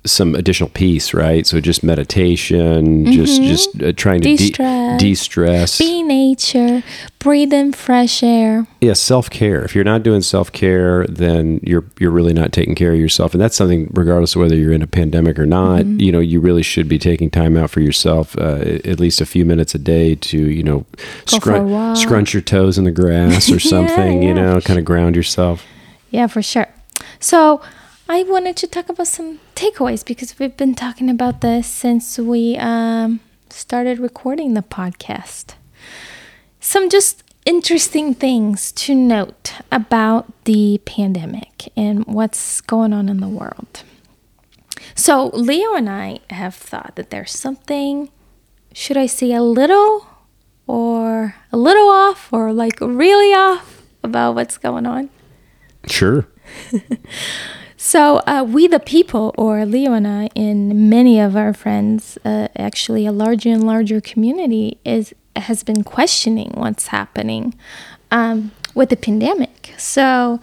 some 0.06 0.34
additional 0.34 0.70
peace, 0.70 1.14
right? 1.14 1.46
So 1.46 1.60
just 1.60 1.84
meditation, 1.84 3.12
just 3.12 3.42
just 3.42 3.82
uh, 3.84 3.92
trying 3.92 4.22
to 4.22 4.30
de- 4.30 4.38
De-stress. 4.38 5.00
de-stress. 5.00 5.78
Be 5.78 6.02
nature, 6.04 6.84
breathe 7.20 7.52
in 7.54 7.74
fresh 7.74 8.24
air. 8.24 8.66
yeah, 8.80 8.94
self 8.94 9.30
care. 9.30 9.62
If 9.66 9.76
you're 9.76 9.84
not 9.84 10.04
doing 10.04 10.22
self 10.22 10.52
care, 10.54 11.06
then 11.08 11.60
you're 11.64 11.84
you're 12.00 12.12
really 12.12 12.34
not 12.34 12.54
taking 12.54 12.76
care 12.76 12.94
of 12.94 13.00
yourself, 13.00 13.34
and 13.34 13.42
that's 13.42 13.58
something, 13.58 13.90
regardless 13.94 14.36
of 14.36 14.42
whether 14.42 14.56
you're 14.56 14.72
in 14.74 14.82
a 14.82 14.88
pandemic 14.88 15.38
or 15.38 15.46
not. 15.46 15.82
Mm-hmm. 15.82 16.00
You 16.00 16.12
know, 16.14 16.20
you 16.20 16.40
really 16.40 16.64
should 16.64 16.88
be 16.88 16.98
taking 16.98 17.30
time 17.30 17.58
out 17.58 17.70
for 17.70 17.82
yourself, 17.82 18.38
uh, 18.38 18.80
at 18.86 19.00
least 19.02 19.20
a 19.20 19.26
few 19.26 19.44
minutes 19.44 19.76
a 19.76 19.80
day 19.80 20.16
to 20.16 20.38
you 20.38 20.64
know 20.64 20.86
Go 21.30 21.40
for 21.40 21.56
a 21.56 21.62
walk. 21.64 21.98
scrunch 21.98 22.34
your 22.34 22.42
toes 22.42 22.78
in 22.78 22.86
the 22.86 22.92
grass 22.92 23.52
or 23.52 23.60
something. 23.74 24.24
You 24.24 24.30
yeah, 24.30 24.34
know, 24.36 24.62
kind 24.62 24.80
of 24.80 24.86
ground 24.86 25.16
yourself. 25.18 25.66
Yeah, 26.10 26.28
for 26.28 26.42
sure. 26.42 26.68
So, 27.20 27.62
I 28.12 28.24
wanted 28.24 28.58
to 28.58 28.68
talk 28.68 28.90
about 28.90 29.06
some 29.06 29.40
takeaways 29.54 30.04
because 30.04 30.40
we've 30.40 30.58
been 30.58 30.74
talking 30.74 31.12
about 31.12 31.42
this 31.42 31.68
since 31.68 32.18
we 32.18 32.58
um, 32.58 33.20
started 33.52 34.00
recording 34.00 34.56
the 34.56 34.64
podcast. 34.64 35.54
Some 36.60 36.90
just 36.90 37.24
interesting 37.46 38.16
things 38.16 38.72
to 38.72 38.96
note 38.96 39.54
about 39.72 40.26
the 40.46 40.82
pandemic 40.86 41.72
and 41.78 42.04
what's 42.08 42.62
going 42.62 42.94
on 42.94 43.10
in 43.10 43.20
the 43.20 43.30
world. 43.30 43.84
So, 44.96 45.28
Leo 45.28 45.76
and 45.76 45.88
I 45.88 46.22
have 46.32 46.56
thought 46.56 46.94
that 46.96 47.12
there's 47.12 47.32
something, 47.32 48.10
should 48.74 48.98
I 48.98 49.06
say 49.06 49.34
a 49.34 49.44
little 49.44 50.08
or 50.66 51.36
a 51.52 51.58
little 51.58 51.90
off 51.90 52.34
or 52.34 52.54
like 52.54 52.82
really 52.82 53.36
off 53.36 53.84
about 54.04 54.34
what's 54.34 54.58
going 54.58 54.88
on? 54.88 55.12
Sure. 55.86 56.28
So, 57.82 58.18
uh, 58.28 58.46
we 58.46 58.68
the 58.68 58.82
people, 58.82 59.34
or 59.38 59.66
Leo 59.66 59.94
and 59.94 60.90
many 60.90 61.18
of 61.18 61.38
our 61.38 61.54
friends, 61.54 62.18
uh, 62.26 62.50
actually 62.58 63.06
a 63.06 63.14
larger 63.14 63.52
and 63.52 63.66
larger 63.66 64.02
community, 64.02 64.78
is 64.84 65.14
has 65.38 65.64
been 65.64 65.86
questioning 65.86 66.52
what's 66.56 66.88
happening 66.88 67.56
um, 68.12 68.52
with 68.76 68.90
the 68.90 68.98
pandemic. 68.98 69.74
So, 69.78 70.42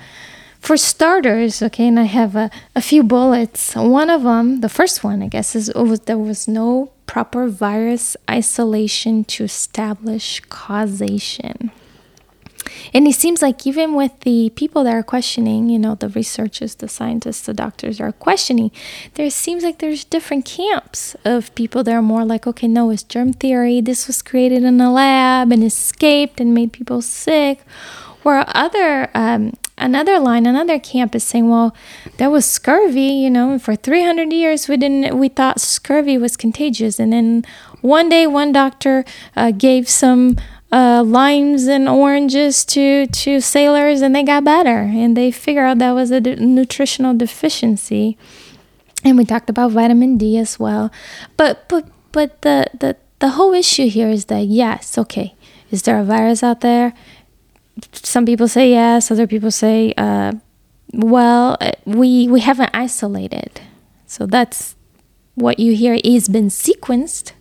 for 0.60 0.78
starters, 0.78 1.60
okay, 1.60 1.86
and 1.86 2.00
I 2.00 2.04
have 2.04 2.36
a, 2.36 2.50
a 2.74 2.80
few 2.80 3.02
bullets. 3.02 3.76
One 3.76 4.08
of 4.08 4.22
them, 4.22 4.62
the 4.62 4.70
first 4.70 5.04
one, 5.04 5.22
I 5.22 5.28
guess, 5.28 5.54
is 5.54 5.70
was, 5.74 6.00
there 6.00 6.16
was 6.16 6.48
no 6.48 6.90
proper 7.04 7.48
virus 7.48 8.16
isolation 8.30 9.24
to 9.24 9.44
establish 9.44 10.40
causation. 10.48 11.70
And 12.92 13.06
it 13.06 13.14
seems 13.14 13.42
like 13.42 13.66
even 13.66 13.94
with 13.94 14.20
the 14.20 14.50
people 14.56 14.84
that 14.84 14.94
are 14.94 15.02
questioning, 15.02 15.68
you 15.68 15.78
know, 15.78 15.94
the 15.94 16.08
researchers, 16.08 16.76
the 16.76 16.88
scientists, 16.88 17.42
the 17.42 17.54
doctors 17.54 18.00
are 18.00 18.12
questioning, 18.12 18.70
there 19.14 19.30
seems 19.30 19.62
like 19.62 19.78
there's 19.78 20.04
different 20.04 20.44
camps 20.44 21.16
of 21.24 21.54
people 21.54 21.82
that 21.84 21.94
are 21.94 22.02
more 22.02 22.24
like, 22.24 22.46
okay, 22.46 22.68
no, 22.68 22.90
it's 22.90 23.02
germ 23.02 23.32
theory. 23.32 23.80
This 23.80 24.06
was 24.06 24.22
created 24.22 24.62
in 24.62 24.80
a 24.80 24.92
lab 24.92 25.52
and 25.52 25.62
escaped 25.62 26.40
and 26.40 26.54
made 26.54 26.72
people 26.72 27.02
sick. 27.02 27.60
Or 28.24 28.44
other, 28.48 29.08
um, 29.14 29.52
another 29.78 30.18
line, 30.18 30.46
another 30.46 30.80
camp 30.80 31.14
is 31.14 31.22
saying, 31.22 31.48
well, 31.48 31.76
there 32.16 32.30
was 32.30 32.44
scurvy, 32.44 33.02
you 33.02 33.30
know, 33.30 33.52
and 33.52 33.62
for 33.62 33.76
300 33.76 34.32
years 34.32 34.68
we 34.68 34.76
didn't, 34.76 35.16
we 35.16 35.28
thought 35.28 35.60
scurvy 35.60 36.18
was 36.18 36.36
contagious. 36.36 36.98
And 36.98 37.12
then 37.12 37.44
one 37.82 38.08
day, 38.08 38.26
one 38.26 38.50
doctor 38.50 39.04
uh, 39.36 39.52
gave 39.52 39.88
some 39.88 40.36
uh, 40.72 41.02
limes 41.06 41.66
and 41.66 41.88
oranges 41.88 42.64
to 42.64 43.06
to 43.06 43.40
sailors, 43.40 44.00
and 44.02 44.14
they 44.14 44.22
got 44.22 44.44
better, 44.44 44.90
and 44.90 45.16
they 45.16 45.30
figured 45.30 45.64
out 45.64 45.78
that 45.78 45.92
was 45.92 46.10
a 46.10 46.20
de- 46.20 46.36
nutritional 46.36 47.14
deficiency. 47.14 48.16
And 49.04 49.16
we 49.16 49.24
talked 49.24 49.48
about 49.48 49.70
vitamin 49.70 50.18
D 50.18 50.36
as 50.38 50.58
well, 50.58 50.90
but 51.36 51.68
but 51.68 51.88
but 52.12 52.42
the 52.42 52.66
the 52.78 52.96
the 53.20 53.30
whole 53.30 53.54
issue 53.54 53.88
here 53.88 54.08
is 54.08 54.26
that 54.26 54.46
yes, 54.46 54.98
okay, 54.98 55.34
is 55.70 55.82
there 55.82 55.98
a 55.98 56.04
virus 56.04 56.42
out 56.42 56.60
there? 56.60 56.92
Some 57.92 58.24
people 58.26 58.48
say 58.48 58.70
yes, 58.70 59.10
other 59.10 59.26
people 59.26 59.50
say, 59.50 59.92
uh, 59.96 60.32
well, 60.92 61.56
uh, 61.60 61.72
we 61.84 62.26
we 62.26 62.40
haven't 62.40 62.70
isolated, 62.74 63.60
so 64.06 64.26
that's 64.26 64.74
what 65.36 65.60
you 65.60 65.76
hear 65.76 65.98
is 66.02 66.28
been 66.28 66.48
sequenced. 66.48 67.32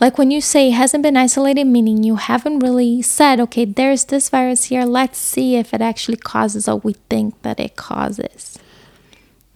Like 0.00 0.18
when 0.18 0.30
you 0.30 0.40
say 0.40 0.68
it 0.68 0.72
hasn't 0.72 1.02
been 1.02 1.16
isolated, 1.16 1.64
meaning 1.64 2.02
you 2.02 2.16
haven't 2.16 2.60
really 2.60 3.02
said, 3.02 3.40
okay, 3.40 3.64
there's 3.64 4.04
this 4.06 4.28
virus 4.28 4.64
here, 4.64 4.84
let's 4.84 5.18
see 5.18 5.56
if 5.56 5.74
it 5.74 5.80
actually 5.80 6.16
causes 6.16 6.66
what 6.66 6.84
we 6.84 6.94
think 7.08 7.40
that 7.42 7.60
it 7.60 7.76
causes. 7.76 8.58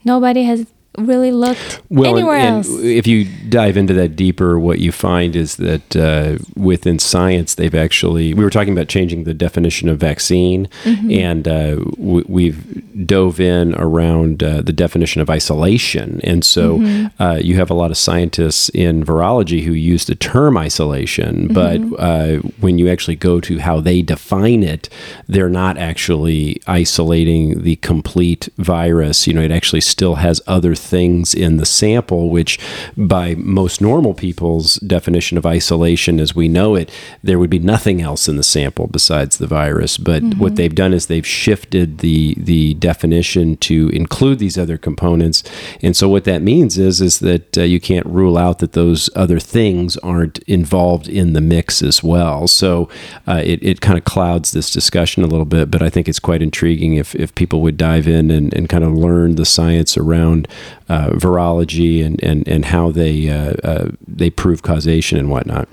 Nobody 0.05 0.45
has 0.45 0.66
really 0.99 1.33
looked 1.33 1.81
Well, 1.91 2.15
anywhere 2.17 2.37
and, 2.37 2.57
else. 2.57 2.69
and 2.69 2.85
if 2.85 3.07
you 3.07 3.25
dive 3.49 3.77
into 3.77 3.95
that 3.95 4.17
deeper, 4.17 4.59
what 4.59 4.79
you 4.79 4.93
find 4.93 5.35
is 5.37 5.57
that 5.57 5.97
uh, 5.97 6.39
within 6.57 6.99
science, 6.99 7.55
they've 7.57 7.75
actually, 7.75 8.33
we 8.35 8.45
were 8.45 8.51
talking 8.51 8.73
about 8.73 8.89
changing 8.89 9.25
the 9.25 9.35
definition 9.35 9.89
of 9.89 9.99
vaccine, 9.99 10.69
Mm-hmm. 10.85 11.11
and 11.11 11.49
uh, 11.49 11.75
w- 11.77 12.25
we've 12.29 13.07
dove 13.07 13.41
in 13.41 13.75
around 13.75 14.43
uh, 14.43 14.61
the 14.63 14.73
definition 14.73 15.21
of 15.21 15.29
isolation. 15.31 16.21
And 16.25 16.45
so 16.45 16.79
Mm-hmm. 16.79 17.23
uh, 17.23 17.35
you 17.37 17.57
have 17.57 17.71
a 17.71 17.75
lot 17.75 17.91
of 17.91 17.97
scientists 17.97 18.69
in 18.71 19.05
virology 19.05 19.65
who 19.65 19.73
use 19.73 20.05
the 20.07 20.15
term 20.15 20.57
isolation, 20.57 21.49
but 21.49 21.81
Mm-hmm. 21.81 21.95
uh, 21.99 22.49
when 22.61 22.79
you 22.79 22.89
actually 22.89 23.17
go 23.17 23.41
to 23.41 23.59
how 23.59 23.81
they 23.81 24.01
define 24.03 24.63
it, 24.63 24.89
they're 25.29 25.49
not 25.49 25.77
actually 25.79 26.61
isolating 26.67 27.63
the 27.63 27.77
complete 27.77 28.49
virus. 28.59 29.27
You 29.27 29.35
know, 29.35 29.41
it 29.43 29.51
actually 29.51 29.81
still 29.81 30.17
has 30.17 30.41
other 30.47 30.75
things 30.85 31.35
in 31.35 31.57
the 31.57 31.66
sample, 31.66 32.30
which 32.30 32.59
by 32.97 33.35
most 33.37 33.80
normal 33.80 34.14
people's 34.14 34.76
definition 34.76 35.39
of 35.39 35.47
isolation 35.47 36.20
as 36.20 36.35
we 36.35 36.49
know 36.49 36.74
it, 36.74 36.91
there 37.22 37.39
would 37.39 37.51
be 37.51 37.59
nothing 37.59 38.01
else 38.01 38.28
in 38.28 38.37
the 38.37 38.43
sample 38.43 38.87
besides 38.87 39.39
the 39.39 39.47
virus. 39.47 39.99
But 39.99 40.22
what 40.35 40.57
they've 40.57 40.74
done 40.74 40.93
is 40.93 41.07
they've 41.07 41.26
shifted 41.26 41.99
the 41.99 42.35
the 42.39 42.74
definition 42.74 43.57
to 43.59 43.89
include 43.91 44.39
these 44.39 44.59
other 44.59 44.78
components. 44.78 45.43
And 45.82 45.97
so 45.97 46.09
what 46.09 46.24
that 46.24 46.43
means 46.43 46.78
is 46.78 47.01
is 47.01 47.18
that 47.20 47.59
uh, 47.59 47.62
you 47.62 47.80
can't 47.80 48.07
rule 48.07 48.37
out 48.37 48.59
that 48.59 48.72
those 48.72 49.11
other 49.16 49.41
things 49.41 49.97
aren't 49.99 50.39
involved 50.41 51.09
in 51.09 51.32
the 51.32 51.41
mix 51.41 51.82
as 51.82 52.03
well. 52.03 52.47
So 52.47 52.89
uh, 53.26 53.43
it, 53.45 53.62
it 53.62 53.80
kind 53.80 53.99
of 53.99 54.05
clouds 54.05 54.53
this 54.53 54.70
discussion 54.70 55.22
a 55.22 55.26
little 55.26 55.45
bit, 55.45 55.70
but 55.70 55.82
I 55.82 55.91
think 55.91 56.09
it's 56.09 56.18
quite 56.18 56.43
intriguing 56.43 56.95
if, 56.95 57.14
if 57.14 57.35
people 57.35 57.61
would 57.62 57.76
dive 57.76 58.07
in 58.07 58.30
and, 58.30 58.53
and 58.55 58.68
kind 58.68 58.85
of 58.85 58.93
learn 58.93 59.37
the 59.37 59.45
science 59.45 59.97
around 59.97 60.49
uh, 60.89 61.11
virology 61.11 62.05
and, 62.05 62.22
and, 62.22 62.47
and 62.49 62.66
how 62.66 62.91
they 62.91 63.29
uh, 63.29 63.55
uh, 63.64 63.91
they 64.07 64.31
prove 64.31 64.62
causation 64.62 65.18
and 65.18 65.31
whatnot. 65.31 65.68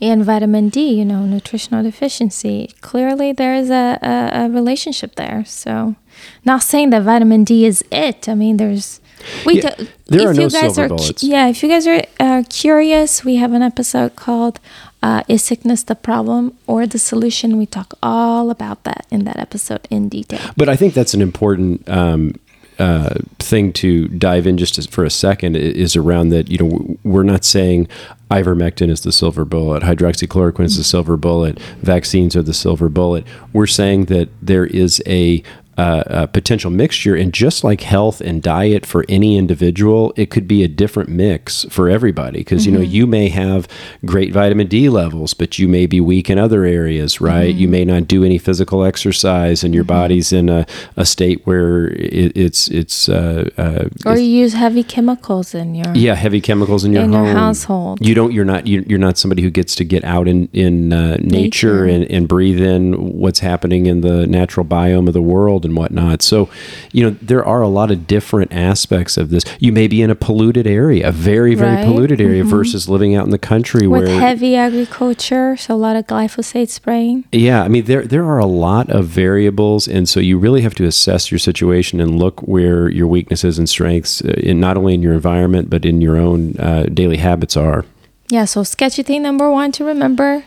and 0.00 0.24
vitamin 0.24 0.68
D, 0.68 0.94
you 0.94 1.04
know, 1.04 1.24
nutritional 1.26 1.82
deficiency. 1.82 2.72
Clearly, 2.80 3.32
there 3.32 3.54
is 3.54 3.70
a, 3.70 3.98
a, 4.02 4.44
a 4.44 4.48
relationship 4.50 5.16
there. 5.16 5.44
So, 5.44 5.96
not 6.44 6.62
saying 6.62 6.90
that 6.90 7.02
vitamin 7.02 7.44
D 7.44 7.64
is 7.66 7.84
it. 7.90 8.28
I 8.28 8.34
mean, 8.34 8.56
there's 8.58 9.00
we. 9.44 9.60
Yeah, 9.60 9.74
do- 9.74 9.88
there 10.06 10.20
if 10.20 10.26
are 10.28 10.32
you 10.34 10.40
no 10.40 10.48
guys 10.48 10.60
silver 10.74 10.84
are, 10.84 10.88
bullets. 10.88 11.22
Yeah, 11.22 11.48
if 11.48 11.62
you 11.62 11.68
guys 11.68 11.86
are 11.86 12.02
uh, 12.20 12.42
curious, 12.48 13.24
we 13.24 13.36
have 13.36 13.52
an 13.52 13.62
episode 13.62 14.16
called 14.16 14.60
uh, 15.02 15.22
"Is 15.28 15.42
Sickness 15.42 15.82
the 15.82 15.96
Problem 15.96 16.56
or 16.66 16.86
the 16.86 16.98
Solution?" 16.98 17.58
We 17.58 17.66
talk 17.66 17.94
all 18.02 18.50
about 18.50 18.84
that 18.84 19.06
in 19.10 19.24
that 19.24 19.36
episode 19.36 19.86
in 19.90 20.08
detail. 20.08 20.40
But 20.56 20.68
I 20.68 20.76
think 20.76 20.94
that's 20.94 21.14
an 21.14 21.20
important 21.22 21.88
um, 21.88 22.34
uh, 22.78 23.14
thing 23.38 23.72
to 23.74 24.08
dive 24.08 24.46
in 24.46 24.56
just 24.56 24.90
for 24.90 25.04
a 25.04 25.10
second 25.10 25.56
is 25.56 25.96
around 25.96 26.28
that. 26.30 26.50
You 26.50 26.58
know, 26.58 26.98
we're 27.04 27.22
not 27.22 27.44
saying 27.44 27.88
ivermectin 28.30 28.90
is 28.90 29.00
the 29.00 29.12
silver 29.12 29.44
bullet, 29.44 29.82
hydroxychloroquine 29.82 30.64
is 30.64 30.76
the 30.76 30.84
silver 30.84 31.16
bullet, 31.16 31.58
vaccines 31.80 32.36
are 32.36 32.42
the 32.42 32.54
silver 32.54 32.88
bullet. 32.88 33.26
We're 33.52 33.66
saying 33.66 34.06
that 34.06 34.28
there 34.42 34.66
is 34.66 35.02
a 35.06 35.42
uh, 35.78 36.02
a 36.06 36.26
potential 36.26 36.70
mixture, 36.70 37.14
and 37.14 37.32
just 37.32 37.62
like 37.62 37.82
health 37.82 38.20
and 38.20 38.42
diet 38.42 38.84
for 38.84 39.04
any 39.08 39.36
individual, 39.38 40.12
it 40.16 40.28
could 40.28 40.48
be 40.48 40.64
a 40.64 40.68
different 40.68 41.08
mix 41.08 41.64
for 41.70 41.88
everybody. 41.88 42.40
Because 42.40 42.66
you 42.66 42.72
know, 42.72 42.80
you 42.80 43.06
may 43.06 43.28
have 43.28 43.68
great 44.04 44.32
vitamin 44.32 44.66
D 44.66 44.88
levels, 44.88 45.34
but 45.34 45.58
you 45.58 45.68
may 45.68 45.86
be 45.86 46.00
weak 46.00 46.28
in 46.28 46.38
other 46.38 46.64
areas, 46.64 47.20
right? 47.20 47.54
You 47.54 47.68
may 47.68 47.84
not 47.84 48.08
do 48.08 48.24
any 48.24 48.38
physical 48.38 48.82
exercise, 48.84 49.62
and 49.62 49.72
your 49.72 49.84
body's 49.84 50.32
in 50.32 50.48
a, 50.48 50.66
a 50.96 51.04
state 51.04 51.46
where 51.46 51.86
it, 51.92 52.36
it's 52.36 52.66
it's 52.68 53.08
uh, 53.08 53.48
uh, 53.56 53.88
Or 54.04 54.16
you 54.16 54.24
use 54.24 54.54
heavy 54.54 54.82
chemicals 54.82 55.54
in 55.54 55.76
your 55.76 55.94
yeah, 55.94 56.14
heavy 56.16 56.40
chemicals 56.40 56.84
in 56.84 56.92
your 56.92 57.04
In 57.04 57.12
your 57.12 57.26
household. 57.26 58.04
You 58.04 58.14
don't. 58.14 58.32
You're 58.32 58.44
not. 58.44 58.66
You're, 58.66 58.82
you're 58.82 58.98
not 58.98 59.16
somebody 59.16 59.42
who 59.42 59.50
gets 59.50 59.76
to 59.76 59.84
get 59.84 60.02
out 60.02 60.26
in 60.26 60.48
in 60.52 60.92
uh, 60.92 61.18
nature, 61.20 61.84
Nature. 61.84 61.84
and, 61.84 62.04
and 62.10 62.26
breathe 62.26 62.60
in 62.60 62.94
what's 63.18 63.38
happening 63.38 63.86
in 63.86 64.00
the 64.00 64.26
natural 64.26 64.66
biome 64.66 65.06
of 65.06 65.14
the 65.14 65.22
world 65.22 65.64
and 65.68 65.76
whatnot. 65.76 66.22
So, 66.22 66.48
you 66.92 67.04
know, 67.04 67.16
there 67.22 67.44
are 67.44 67.62
a 67.62 67.68
lot 67.68 67.90
of 67.90 68.06
different 68.06 68.52
aspects 68.52 69.16
of 69.16 69.30
this. 69.30 69.44
You 69.60 69.72
may 69.72 69.86
be 69.86 70.02
in 70.02 70.10
a 70.10 70.14
polluted 70.14 70.66
area, 70.66 71.08
a 71.08 71.12
very 71.12 71.54
very 71.54 71.68
Right. 71.68 71.78
Mm-hmm. 71.84 71.92
polluted 71.92 72.20
area, 72.20 72.44
versus 72.44 72.88
living 72.88 73.14
out 73.14 73.24
in 73.26 73.30
the 73.30 73.38
country 73.38 73.86
with 73.86 74.06
where 74.06 74.20
heavy 74.20 74.56
agriculture, 74.56 75.56
so 75.56 75.74
a 75.74 75.76
lot 75.76 75.96
of 75.96 76.06
glyphosate 76.06 76.68
spraying. 76.70 77.24
yeah, 77.32 77.62
I 77.62 77.68
mean 77.68 77.84
there 77.84 78.04
there 78.06 78.24
are 78.24 78.38
a 78.38 78.46
lot 78.46 78.88
of 78.90 79.04
variables, 79.06 79.86
and 79.86 80.08
so 80.08 80.18
you 80.20 80.38
really 80.38 80.62
have 80.62 80.74
to 80.76 80.84
assess 80.84 81.30
your 81.30 81.38
situation 81.38 82.00
and 82.00 82.18
look 82.18 82.40
where 82.40 82.88
your 82.88 83.06
weaknesses 83.06 83.58
and 83.58 83.68
strengths, 83.68 84.22
uh, 84.24 84.28
in 84.50 84.60
not 84.60 84.76
only 84.76 84.94
in 84.94 85.02
your 85.02 85.12
environment 85.14 85.68
but 85.68 85.84
in 85.84 86.00
your 86.00 86.16
own 86.16 86.56
uh, 86.58 86.84
daily 86.92 87.18
habits 87.18 87.56
are. 87.56 87.84
Yeah, 88.30 88.44
so 88.46 88.62
sketchy 88.62 89.02
thing 89.02 89.22
number 89.22 89.50
one 89.50 89.72
to 89.72 89.84
remember 89.84 90.44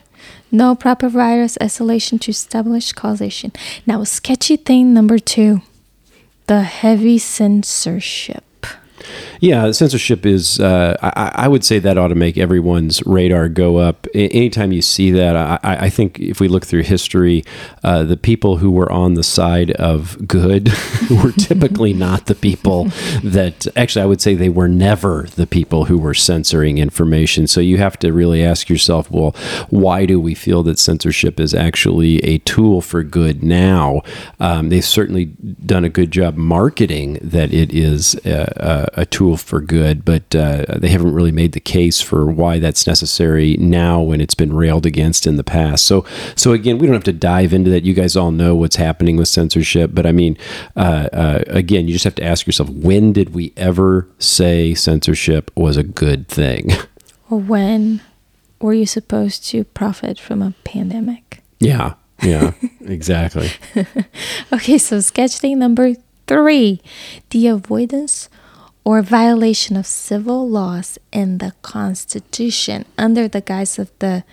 no 0.52 0.76
proper 0.76 1.10
virus 1.10 1.58
isolation 1.62 2.20
to 2.20 2.32
establish 2.32 2.92
causation. 2.92 3.52
Now, 3.86 4.04
sketchy 4.04 4.58
thing 4.58 4.94
number 4.94 5.20
two 5.20 5.62
the 6.48 6.64
heavy 6.64 7.18
censorship. 7.18 8.44
Yeah, 9.42 9.72
censorship 9.72 10.24
is. 10.24 10.60
Uh, 10.60 10.96
I, 11.02 11.46
I 11.46 11.48
would 11.48 11.64
say 11.66 11.80
that 11.80 11.98
ought 11.98 12.10
to 12.10 12.16
make 12.16 12.38
everyone's 12.38 13.04
radar 13.08 13.50
go 13.50 13.78
up. 13.78 14.06
A- 14.14 14.28
anytime 14.28 14.72
you 14.72 14.84
see 14.84 15.10
that, 15.14 15.36
I, 15.36 15.60
I 15.64 15.90
think 15.90 16.20
if 16.20 16.40
we 16.40 16.48
look 16.48 16.64
through 16.64 16.84
history, 16.84 17.44
uh, 17.84 18.04
the 18.04 18.18
people 18.18 18.58
who 18.58 18.70
were 18.70 18.92
on 18.92 19.16
the 19.16 19.24
side 19.24 19.72
of 19.72 20.28
good 20.28 20.72
were 21.24 21.32
typically 21.32 21.92
not 21.92 22.28
the 22.28 22.36
people 22.36 22.90
that. 23.24 23.66
Actually, 23.76 24.04
I 24.04 24.06
would 24.06 24.22
say 24.22 24.36
they 24.36 24.48
were 24.48 24.68
never 24.68 25.24
the 25.36 25.48
people 25.48 25.86
who 25.86 25.98
were 25.98 26.14
censoring 26.14 26.78
information. 26.78 27.48
So 27.48 27.62
you 27.62 27.78
have 27.78 27.98
to 28.00 28.14
really 28.14 28.44
ask 28.44 28.70
yourself, 28.70 29.10
well, 29.10 29.32
why 29.72 30.06
do 30.06 30.20
we 30.20 30.36
feel 30.36 30.62
that 30.64 30.78
censorship 30.78 31.40
is 31.40 31.56
actually 31.56 32.20
a 32.20 32.38
tool 32.40 32.80
for 32.80 33.02
good 33.02 33.42
now? 33.42 34.02
Um, 34.40 34.70
they've 34.70 34.86
certainly 34.86 35.26
done 35.66 35.84
a 35.84 35.90
good 35.90 36.12
job 36.12 36.36
marketing 36.36 37.18
that 37.24 37.52
it 37.52 37.74
is 37.74 38.14
a, 38.24 38.88
a, 38.96 39.02
a 39.02 39.06
tool 39.08 39.31
for 39.38 39.62
good, 39.62 40.06
but 40.06 40.36
uh, 40.36 40.66
they 40.78 40.90
haven't 40.90 41.14
really 41.14 41.32
made 41.32 41.54
the 41.54 41.60
case 41.60 42.02
for 42.02 42.26
why 42.26 42.60
that's 42.60 42.88
necessary 42.88 43.58
now 43.58 44.02
when 44.02 44.22
it's 44.22 44.36
been 44.36 44.54
railed 44.54 44.86
against 44.86 45.28
in 45.28 45.38
the 45.38 45.44
past. 45.44 45.86
So, 45.86 46.06
so 46.36 46.54
again, 46.54 46.78
we 46.78 46.88
don't 46.88 46.96
have 46.96 47.04
to 47.06 47.14
dive 47.14 47.54
into 47.54 47.70
that. 47.72 47.84
You 47.84 47.94
guys 47.94 48.16
all 48.16 48.32
know 48.32 48.56
what's 48.56 48.76
happening 48.76 49.18
with 49.18 49.28
censorship, 49.28 49.92
but 49.94 50.06
I 50.06 50.12
mean, 50.12 50.38
uh, 50.76 51.10
uh, 51.14 51.44
again, 51.48 51.88
you 51.88 51.94
just 51.94 52.06
have 52.06 52.16
to 52.16 52.24
ask 52.24 52.46
yourself: 52.46 52.70
When 52.70 53.14
did 53.14 53.34
we 53.34 53.54
ever 53.58 54.08
say 54.20 54.74
censorship 54.74 55.52
was 55.56 55.78
a 55.78 55.84
good 55.84 56.28
thing? 56.28 56.72
Or 57.30 57.40
when 57.40 58.02
were 58.60 58.74
you 58.74 58.86
supposed 58.86 59.46
to 59.52 59.64
profit 59.64 60.20
from 60.20 60.42
a 60.42 60.54
pandemic? 60.66 61.42
yeah, 61.60 61.94
yeah, 62.22 62.52
exactly. 62.82 63.50
Okay, 64.52 64.78
so 64.78 65.00
sketch 65.00 65.38
thing 65.40 65.58
number 65.58 65.94
three 66.28 66.82
the 67.30 67.48
avoidance 67.48 68.30
or 68.84 69.02
violation 69.02 69.78
of 69.78 69.86
civil 69.86 70.48
laws 70.50 70.98
and 71.14 71.40
the 71.40 71.54
Constitution 71.62 72.86
under 72.98 73.28
the 73.28 73.42
guise 73.42 73.78
of 73.78 73.92
the 74.00 74.24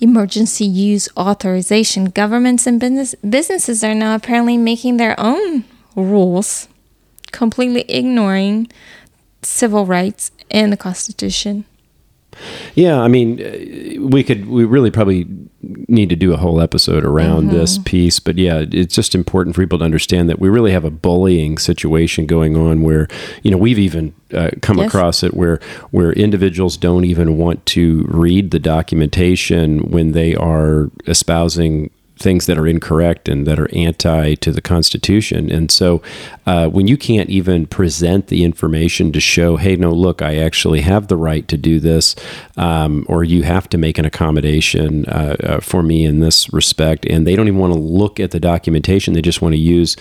emergency 0.00 0.64
use 0.64 1.08
authorization. 1.16 2.06
Governments 2.06 2.66
and 2.66 2.80
business, 2.80 3.14
businesses 3.16 3.84
are 3.84 3.94
now 3.94 4.14
apparently 4.14 4.56
making 4.56 4.96
their 4.96 5.18
own 5.18 5.64
rules, 5.94 6.68
completely 7.32 7.82
ignoring 7.88 8.68
civil 9.42 9.86
rights 9.86 10.30
and 10.50 10.72
the 10.72 10.76
Constitution. 10.76 11.64
Yeah, 12.74 13.00
I 13.00 13.08
mean, 13.08 13.40
uh, 13.40 14.06
we 14.06 14.22
could, 14.22 14.46
we 14.46 14.64
really 14.64 14.90
probably 14.90 15.26
need 15.88 16.08
to 16.10 16.16
do 16.16 16.32
a 16.32 16.36
whole 16.36 16.60
episode 16.60 17.04
around 17.04 17.48
this 17.50 17.78
piece. 17.78 18.20
But 18.20 18.36
yeah, 18.38 18.64
it's 18.70 18.94
just 18.94 19.14
important 19.14 19.54
for 19.56 19.62
people 19.62 19.78
to 19.78 19.84
understand 19.84 20.28
that 20.28 20.38
we 20.38 20.48
really 20.48 20.72
have 20.72 20.84
a 20.84 20.90
bullying 20.90 21.58
situation 21.58 22.26
going 22.26 22.56
on 22.56 22.82
where, 22.82 23.08
you 23.42 23.50
know, 23.50 23.56
we've 23.56 23.78
even 23.78 24.14
uh, 24.34 24.50
come 24.62 24.78
Yes. 24.78 24.88
across 24.88 25.22
it 25.22 25.34
where 25.34 25.60
where 25.90 26.12
individuals 26.12 26.76
don't 26.76 27.04
even 27.04 27.36
want 27.38 27.64
to 27.66 28.04
read 28.08 28.50
the 28.50 28.58
documentation 28.58 29.90
when 29.90 30.12
they 30.12 30.34
are 30.34 30.90
espousing 31.06 31.90
things 32.18 32.46
that 32.46 32.58
are 32.58 32.66
incorrect 32.66 33.28
and 33.28 33.46
that 33.46 33.58
are 33.58 33.68
anti 33.74 34.34
to 34.36 34.52
the 34.52 34.60
Constitution. 34.60 35.50
And 35.50 35.70
so, 35.70 36.02
uh, 36.46 36.68
when 36.68 36.86
you 36.86 36.96
can't 36.96 37.28
even 37.28 37.66
present 37.66 38.28
the 38.28 38.44
information 38.44 39.12
to 39.12 39.20
show, 39.20 39.56
hey, 39.56 39.76
no, 39.76 39.90
look, 39.90 40.22
I 40.22 40.36
actually 40.36 40.80
have 40.82 41.08
the 41.08 41.16
right 41.16 41.46
to 41.48 41.56
do 41.56 41.80
this, 41.80 42.14
um, 42.56 43.04
or 43.08 43.24
you 43.24 43.42
have 43.42 43.68
to 43.70 43.78
make 43.78 43.98
an 43.98 44.04
accommodation 44.04 45.06
uh, 45.06 45.36
uh, 45.42 45.60
for 45.60 45.82
me 45.82 46.04
in 46.04 46.20
this 46.20 46.52
respect, 46.52 47.04
and 47.06 47.26
they 47.26 47.36
don't 47.36 47.48
even 47.48 47.60
want 47.60 47.72
to 47.72 47.78
look 47.78 48.20
at 48.20 48.30
the 48.30 48.40
documentation, 48.40 49.14
they 49.14 49.22
just 49.22 49.42
want 49.42 49.54
to 49.54 49.58
use 49.58 49.96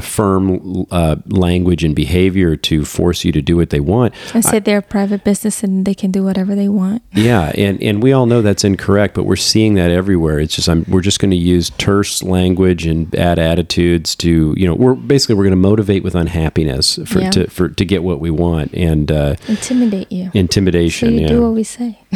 firm 0.00 0.86
uh, 0.90 1.16
language 1.26 1.84
and 1.84 1.94
behavior 1.94 2.56
to 2.56 2.84
force 2.84 3.24
you 3.24 3.32
to 3.32 3.42
do 3.42 3.56
what 3.56 3.70
they 3.70 3.80
want. 3.80 4.14
I 4.34 4.40
said 4.40 4.64
they're 4.64 4.78
a 4.78 4.82
private 4.82 5.24
business 5.24 5.62
and 5.62 5.84
they 5.86 5.94
can 5.94 6.10
do 6.10 6.22
whatever 6.24 6.54
they 6.54 6.68
want. 6.68 7.02
Yeah, 7.12 7.52
and, 7.54 7.82
and 7.82 8.02
we 8.02 8.12
all 8.12 8.26
know 8.26 8.42
that's 8.42 8.64
incorrect, 8.64 9.14
but 9.14 9.24
we're 9.24 9.36
seeing 9.36 9.74
that 9.74 9.90
everywhere. 9.90 10.38
It's 10.38 10.54
just 10.56 10.68
I'm, 10.68 10.84
we're 10.88 11.00
just 11.00 11.20
going 11.20 11.30
to 11.30 11.36
use 11.36 11.55
terse 11.78 12.22
language 12.22 12.86
and 12.86 13.10
bad 13.10 13.38
attitudes 13.38 14.14
to 14.16 14.54
you 14.56 14.66
know 14.66 14.74
we're 14.74 14.94
basically 14.94 15.34
we're 15.34 15.44
going 15.44 15.50
to 15.62 15.68
motivate 15.68 16.02
with 16.02 16.14
unhappiness 16.14 16.98
for 17.06 17.20
Yeah. 17.20 17.30
to 17.30 17.50
for 17.50 17.68
to 17.68 17.84
get 17.84 18.02
what 18.02 18.20
we 18.20 18.30
want 18.30 18.72
and 18.74 19.10
uh, 19.10 19.34
Intimidate 19.48 20.10
you. 20.12 20.26
So 20.26 20.30
intimidation. 20.38 21.14
you 21.14 21.20
yeah, 21.22 21.28
do 21.28 21.42
what 21.42 21.52
we 21.54 21.64
say. 21.64 21.98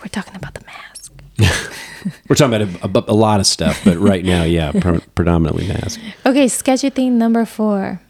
We're 0.00 0.08
talking 0.10 0.34
about 0.34 0.54
the 0.54 0.64
mask. 0.66 1.12
we're 2.28 2.34
talking 2.34 2.54
about 2.54 2.82
a, 2.94 2.98
a, 3.08 3.12
a 3.12 3.14
lot 3.14 3.38
of 3.38 3.46
stuff, 3.46 3.80
but 3.84 3.96
right 3.98 4.24
now, 4.24 4.42
yeah, 4.42 4.72
pre- 4.72 4.98
predominantly 5.14 5.66
mask. 5.68 6.00
Okay, 6.26 6.48
sketchy 6.48 6.90
thing 6.90 7.18
number 7.18 7.44
four. 7.44 8.00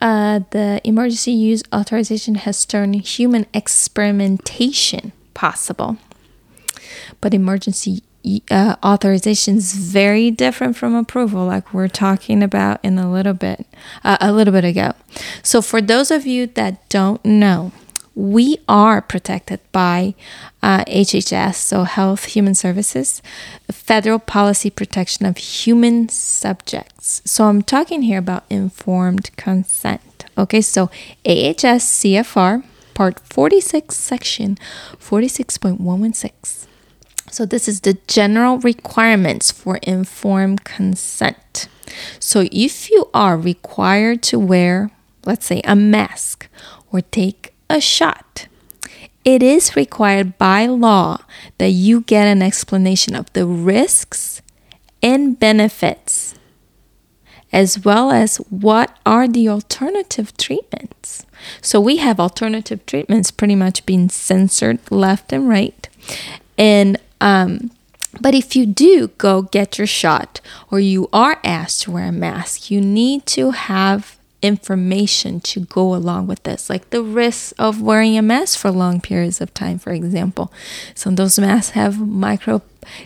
Uh, 0.00 0.40
the 0.50 0.80
emergency 0.84 1.32
use 1.32 1.62
authorization 1.74 2.36
has 2.36 2.64
turned 2.64 2.94
human 2.94 3.46
experimentation 3.52 5.10
possible. 5.34 5.96
But 7.20 7.34
emergency 7.34 8.02
uh, 8.50 8.76
authorization 8.84 9.56
is 9.56 9.74
very 9.74 10.30
different 10.30 10.76
from 10.76 10.94
approval, 10.94 11.46
like 11.46 11.74
we're 11.74 11.88
talking 11.88 12.42
about 12.42 12.80
in 12.82 12.98
a 12.98 13.10
little 13.10 13.34
bit, 13.34 13.66
uh, 14.02 14.16
a 14.20 14.32
little 14.32 14.52
bit 14.52 14.64
ago. 14.64 14.92
So, 15.42 15.60
for 15.60 15.80
those 15.80 16.10
of 16.10 16.26
you 16.26 16.46
that 16.48 16.88
don't 16.88 17.24
know, 17.24 17.72
we 18.14 18.58
are 18.68 19.02
protected 19.02 19.60
by 19.72 20.14
uh, 20.62 20.84
HHS, 20.84 21.56
so 21.56 21.82
Health 21.82 22.26
Human 22.26 22.54
Services, 22.54 23.20
Federal 23.70 24.18
Policy 24.18 24.70
Protection 24.70 25.26
of 25.26 25.36
Human 25.36 26.08
Subjects. 26.08 27.22
So 27.24 27.44
I'm 27.46 27.62
talking 27.62 28.02
here 28.02 28.18
about 28.18 28.44
informed 28.48 29.36
consent. 29.36 30.24
Okay, 30.38 30.60
so 30.60 30.84
AHS 31.24 31.84
CFR 32.00 32.64
Part 32.94 33.18
46, 33.20 33.96
Section 33.96 34.56
46.116. 35.00 36.66
So 37.34 37.44
this 37.44 37.66
is 37.66 37.80
the 37.80 37.98
general 38.06 38.58
requirements 38.58 39.50
for 39.50 39.78
informed 39.78 40.62
consent. 40.62 41.66
So 42.20 42.46
if 42.52 42.92
you 42.92 43.10
are 43.12 43.36
required 43.36 44.22
to 44.30 44.38
wear, 44.38 44.92
let's 45.26 45.46
say, 45.46 45.60
a 45.64 45.74
mask 45.74 46.46
or 46.92 47.00
take 47.00 47.52
a 47.68 47.80
shot, 47.80 48.46
it 49.24 49.42
is 49.42 49.74
required 49.74 50.38
by 50.38 50.66
law 50.66 51.24
that 51.58 51.70
you 51.70 52.02
get 52.02 52.28
an 52.28 52.40
explanation 52.40 53.16
of 53.16 53.32
the 53.32 53.46
risks 53.46 54.40
and 55.02 55.36
benefits, 55.36 56.36
as 57.52 57.84
well 57.84 58.12
as 58.12 58.36
what 58.48 58.96
are 59.04 59.26
the 59.26 59.48
alternative 59.48 60.36
treatments. 60.36 61.26
So 61.60 61.80
we 61.80 61.96
have 61.96 62.20
alternative 62.20 62.86
treatments 62.86 63.32
pretty 63.32 63.56
much 63.56 63.84
being 63.86 64.08
censored 64.08 64.78
left 64.88 65.32
and 65.32 65.48
right. 65.48 65.88
And 66.56 66.98
um, 67.20 67.70
but 68.20 68.34
if 68.34 68.54
you 68.54 68.66
do 68.66 69.08
go 69.18 69.42
get 69.42 69.78
your 69.78 69.86
shot 69.86 70.40
or 70.70 70.80
you 70.80 71.08
are 71.12 71.40
asked 71.42 71.82
to 71.82 71.90
wear 71.90 72.06
a 72.06 72.12
mask, 72.12 72.70
you 72.70 72.80
need 72.80 73.26
to 73.26 73.50
have 73.50 74.18
information 74.44 75.40
to 75.40 75.60
go 75.60 75.94
along 75.94 76.26
with 76.26 76.42
this, 76.42 76.68
like 76.68 76.90
the 76.90 77.02
risks 77.02 77.52
of 77.52 77.80
wearing 77.80 78.18
a 78.18 78.22
mask 78.22 78.58
for 78.58 78.70
long 78.70 79.00
periods 79.00 79.40
of 79.40 79.54
time, 79.54 79.78
for 79.78 79.92
example. 79.92 80.52
Some 80.94 81.14
of 81.14 81.16
those 81.16 81.38
masks 81.38 81.70
have 81.70 81.98
micro 81.98 82.62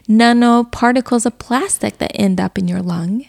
nanoparticles 0.09 1.25
of 1.25 1.39
plastic 1.39 1.99
that 1.99 2.11
end 2.15 2.41
up 2.41 2.59
in 2.59 2.67
your 2.67 2.83
lung. 2.83 3.25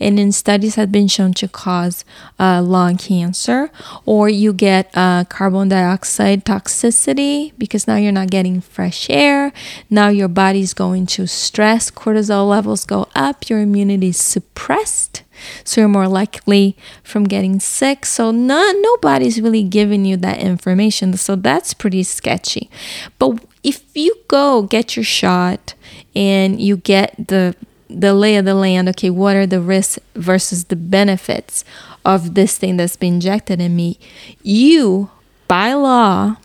And 0.00 0.18
in 0.18 0.32
studies 0.32 0.74
have 0.76 0.92
been 0.92 1.08
shown 1.08 1.32
to 1.34 1.48
cause 1.48 2.04
uh, 2.38 2.62
lung 2.62 2.96
cancer, 2.96 3.70
or 4.04 4.28
you 4.28 4.52
get 4.52 4.90
uh, 4.94 5.24
carbon 5.24 5.68
dioxide 5.68 6.44
toxicity 6.44 7.52
because 7.58 7.86
now 7.86 7.96
you're 7.96 8.12
not 8.12 8.30
getting 8.30 8.60
fresh 8.60 9.08
air. 9.10 9.52
Now 9.90 10.08
your 10.08 10.28
body's 10.28 10.74
going 10.74 11.06
to 11.06 11.26
stress, 11.26 11.90
cortisol 11.90 12.48
levels 12.48 12.84
go 12.84 13.08
up, 13.14 13.48
your 13.48 13.60
immunity 13.60 14.08
is 14.08 14.18
suppressed, 14.18 15.22
so 15.64 15.80
you're 15.80 15.88
more 15.88 16.08
likely 16.08 16.76
from 17.02 17.24
getting 17.24 17.60
sick. 17.60 18.06
So 18.06 18.30
no, 18.30 18.72
nobody's 18.72 19.40
really 19.40 19.62
giving 19.62 20.04
you 20.04 20.16
that 20.18 20.38
information. 20.38 21.16
So 21.16 21.36
that's 21.36 21.74
pretty 21.74 22.02
sketchy. 22.02 22.70
But 23.18 23.44
if 23.62 23.84
you 23.94 24.14
go 24.28 24.62
get 24.62 24.96
your 24.96 25.04
shot 25.04 25.74
and 26.14 26.60
you 26.60 26.76
get 26.76 27.14
the 27.28 27.54
the 27.88 28.14
lay 28.14 28.36
of 28.36 28.44
the 28.44 28.54
land 28.54 28.88
okay 28.88 29.10
what 29.10 29.36
are 29.36 29.46
the 29.46 29.60
risks 29.60 29.98
versus 30.14 30.64
the 30.64 30.76
benefits 30.76 31.64
of 32.04 32.34
this 32.34 32.56
thing 32.56 32.76
that's 32.76 32.96
been 32.96 33.14
injected 33.14 33.60
in 33.60 33.76
me? 33.76 33.98
You 34.42 35.10
by 35.48 35.74
law 35.74 36.36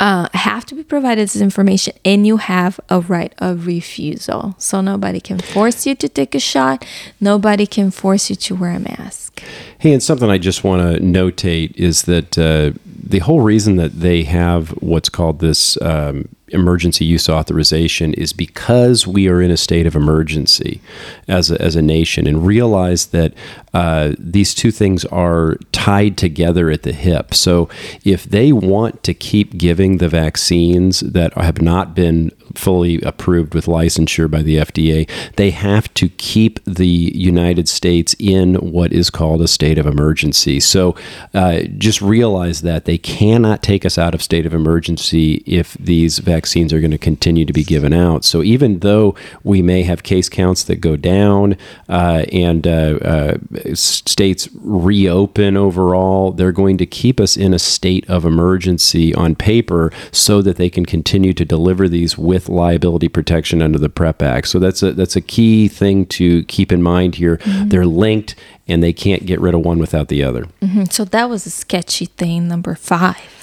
uh, 0.00 0.28
have 0.32 0.64
to 0.64 0.74
be 0.74 0.82
provided 0.82 1.24
this 1.24 1.40
information 1.40 1.94
and 2.04 2.26
you 2.26 2.38
have 2.38 2.80
a 2.88 3.00
right 3.00 3.34
of 3.38 3.66
refusal. 3.66 4.54
So 4.58 4.80
nobody 4.80 5.20
can 5.20 5.38
force 5.38 5.86
you 5.86 5.94
to 5.96 6.08
take 6.08 6.34
a 6.34 6.40
shot. 6.40 6.86
Nobody 7.20 7.66
can 7.66 7.90
force 7.90 8.30
you 8.30 8.36
to 8.36 8.54
wear 8.54 8.72
a 8.72 8.80
mask. 8.80 9.42
Hey, 9.78 9.92
and 9.92 10.02
something 10.02 10.30
I 10.30 10.38
just 10.38 10.64
want 10.64 10.96
to 10.96 11.02
notate 11.02 11.76
is 11.76 12.02
that 12.02 12.38
uh, 12.38 12.72
the 12.86 13.18
whole 13.18 13.40
reason 13.40 13.76
that 13.76 14.00
they 14.00 14.24
have 14.24 14.70
what's 14.80 15.10
called 15.10 15.40
this 15.40 15.80
um, 15.82 16.28
emergency 16.50 17.04
use 17.04 17.28
authorization 17.28 18.14
is 18.14 18.32
because 18.32 19.06
we 19.06 19.28
are 19.28 19.40
in 19.40 19.50
a 19.50 19.56
state 19.56 19.86
of 19.86 19.94
emergency 19.94 20.80
as 21.28 21.50
a, 21.50 21.60
as 21.60 21.76
a 21.76 21.82
nation 21.82 22.26
and 22.26 22.46
realize 22.46 23.06
that 23.06 23.32
uh, 23.74 24.12
these 24.18 24.54
two 24.54 24.70
things 24.70 25.04
are 25.06 25.56
tied 25.72 26.16
together 26.16 26.70
at 26.70 26.82
the 26.82 26.92
hip. 26.92 27.34
So 27.34 27.68
if 28.04 28.24
they 28.24 28.52
want 28.52 29.02
to 29.04 29.14
keep 29.14 29.56
giving 29.56 29.98
the 29.98 30.08
vaccines 30.08 31.00
that 31.00 31.34
have 31.34 31.62
not 31.62 31.94
been 31.94 32.30
fully 32.54 33.00
approved 33.02 33.54
with 33.54 33.66
licensure 33.66 34.30
by 34.30 34.42
the 34.42 34.56
FDA, 34.56 35.08
they 35.36 35.50
have 35.50 35.92
to 35.94 36.08
keep 36.08 36.62
the 36.64 36.86
United 36.86 37.68
States 37.68 38.14
in 38.18 38.54
what 38.56 38.92
is 38.92 39.10
called 39.10 39.42
a 39.42 39.48
state 39.48 39.78
of 39.78 39.86
emergency. 39.86 40.60
So 40.60 40.94
uh, 41.34 41.62
just 41.78 42.00
realize 42.00 42.62
that 42.62 42.84
they 42.84 42.98
cannot 42.98 43.62
take 43.62 43.84
us 43.84 43.98
out 43.98 44.14
of 44.14 44.22
state 44.22 44.46
of 44.46 44.54
emergency 44.54 45.42
if 45.46 45.74
these 45.74 46.18
vaccines 46.18 46.72
are 46.72 46.80
going 46.80 46.90
to 46.90 46.98
continue 46.98 47.44
to 47.44 47.52
be 47.52 47.64
given 47.64 47.92
out. 47.92 48.24
So 48.24 48.42
even 48.42 48.80
though 48.80 49.14
we 49.42 49.62
may 49.62 49.82
have 49.82 50.02
case 50.02 50.28
counts 50.28 50.64
that 50.64 50.76
go 50.76 50.96
down 50.96 51.56
uh, 51.88 52.24
and 52.32 52.66
uh, 52.66 52.98
uh, 53.02 53.38
states 53.74 54.48
reopen 54.54 55.56
overall, 55.56 56.32
they're 56.32 56.52
going 56.52 56.78
to 56.78 56.86
keep 56.86 57.20
us 57.20 57.36
in 57.36 57.54
a 57.54 57.58
state 57.58 58.08
of 58.08 58.24
emergency 58.24 59.14
on 59.14 59.34
paper 59.34 59.92
so 60.12 60.42
that 60.42 60.56
they 60.56 60.70
can 60.70 60.86
continue 60.86 61.32
to 61.32 61.44
deliver 61.44 61.88
these 61.88 62.16
with 62.16 62.39
liability 62.48 63.08
protection 63.08 63.60
under 63.62 63.78
the 63.78 63.88
PREP 63.88 64.22
Act. 64.22 64.48
So 64.48 64.58
that's 64.58 64.82
a 64.82 64.92
that's 64.92 65.16
a 65.16 65.20
key 65.20 65.68
thing 65.68 66.06
to 66.06 66.44
keep 66.44 66.72
in 66.72 66.82
mind 66.82 67.16
here. 67.16 67.38
They're 67.44 67.86
linked 67.86 68.34
and 68.68 68.82
they 68.82 68.92
can't 68.92 69.26
get 69.26 69.40
rid 69.40 69.54
of 69.54 69.60
one 69.64 69.78
without 69.78 70.08
the 70.08 70.22
other. 70.22 70.46
Mhm. 70.62 70.92
so 70.92 71.04
that 71.04 71.28
was 71.28 71.46
a 71.46 71.50
sketchy 71.50 72.06
thing 72.06 72.48
number 72.48 72.74
five 72.74 73.39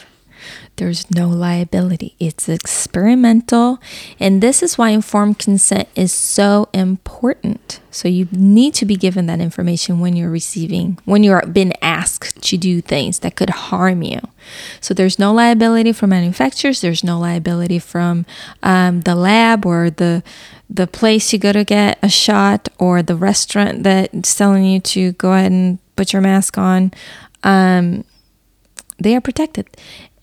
there's 0.78 1.10
no 1.12 1.28
liability. 1.28 2.16
It's 2.20 2.48
experimental. 2.48 3.80
And 4.20 4.42
this 4.42 4.62
is 4.62 4.78
why 4.78 4.90
informed 4.90 5.40
consent 5.40 5.90
is 5.96 6.12
so 6.12 6.70
important. 6.74 7.80
So 7.92 8.08
you 8.08 8.28
need 8.32 8.76
to 8.76 8.86
be 8.86 8.96
given 8.96 9.26
that 9.26 9.40
information 9.40 10.00
when 10.00 10.16
you're 10.16 10.30
receiving 10.30 11.00
when 11.06 11.24
you're 11.24 11.42
being 11.48 11.74
asked 11.82 12.42
to 12.44 12.58
do 12.58 12.80
things 12.80 13.20
that 13.20 13.36
could 13.36 13.50
harm 13.50 14.04
you. 14.04 14.20
So 14.80 14.94
there's 14.94 15.18
no 15.18 15.34
liability 15.34 15.94
from 15.94 16.12
manufacturers. 16.12 16.82
There's 16.82 17.04
no 17.04 17.20
liability 17.20 17.80
from 17.80 18.26
um, 18.62 19.02
the 19.02 19.16
lab 19.16 19.66
or 19.66 19.90
the 19.90 20.24
the 20.70 20.88
place 20.88 21.32
you 21.32 21.40
go 21.40 21.52
to 21.54 21.64
get 21.64 21.98
a 22.04 22.10
shot 22.10 22.68
or 22.78 23.02
the 23.02 23.16
restaurant 23.16 23.84
that's 23.84 24.36
telling 24.36 24.66
you 24.66 24.80
to 24.82 25.14
go 25.14 25.34
ahead 25.34 25.52
and 25.52 25.80
put 25.96 26.14
your 26.14 26.22
mask 26.22 26.58
on. 26.58 26.92
Um, 27.44 28.04
they 29.00 29.16
are 29.16 29.22
protected. 29.22 29.68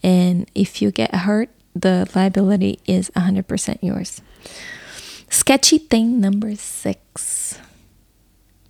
And 0.04 0.48
if 0.54 0.82
you 0.82 0.90
get 0.90 1.14
hurt, 1.14 1.48
the 1.74 2.08
liability 2.14 2.78
is 2.86 3.10
100% 3.16 3.78
yours. 3.82 4.20
Sketchy 5.30 5.78
thing 5.78 6.20
number 6.20 6.54
six 6.54 7.58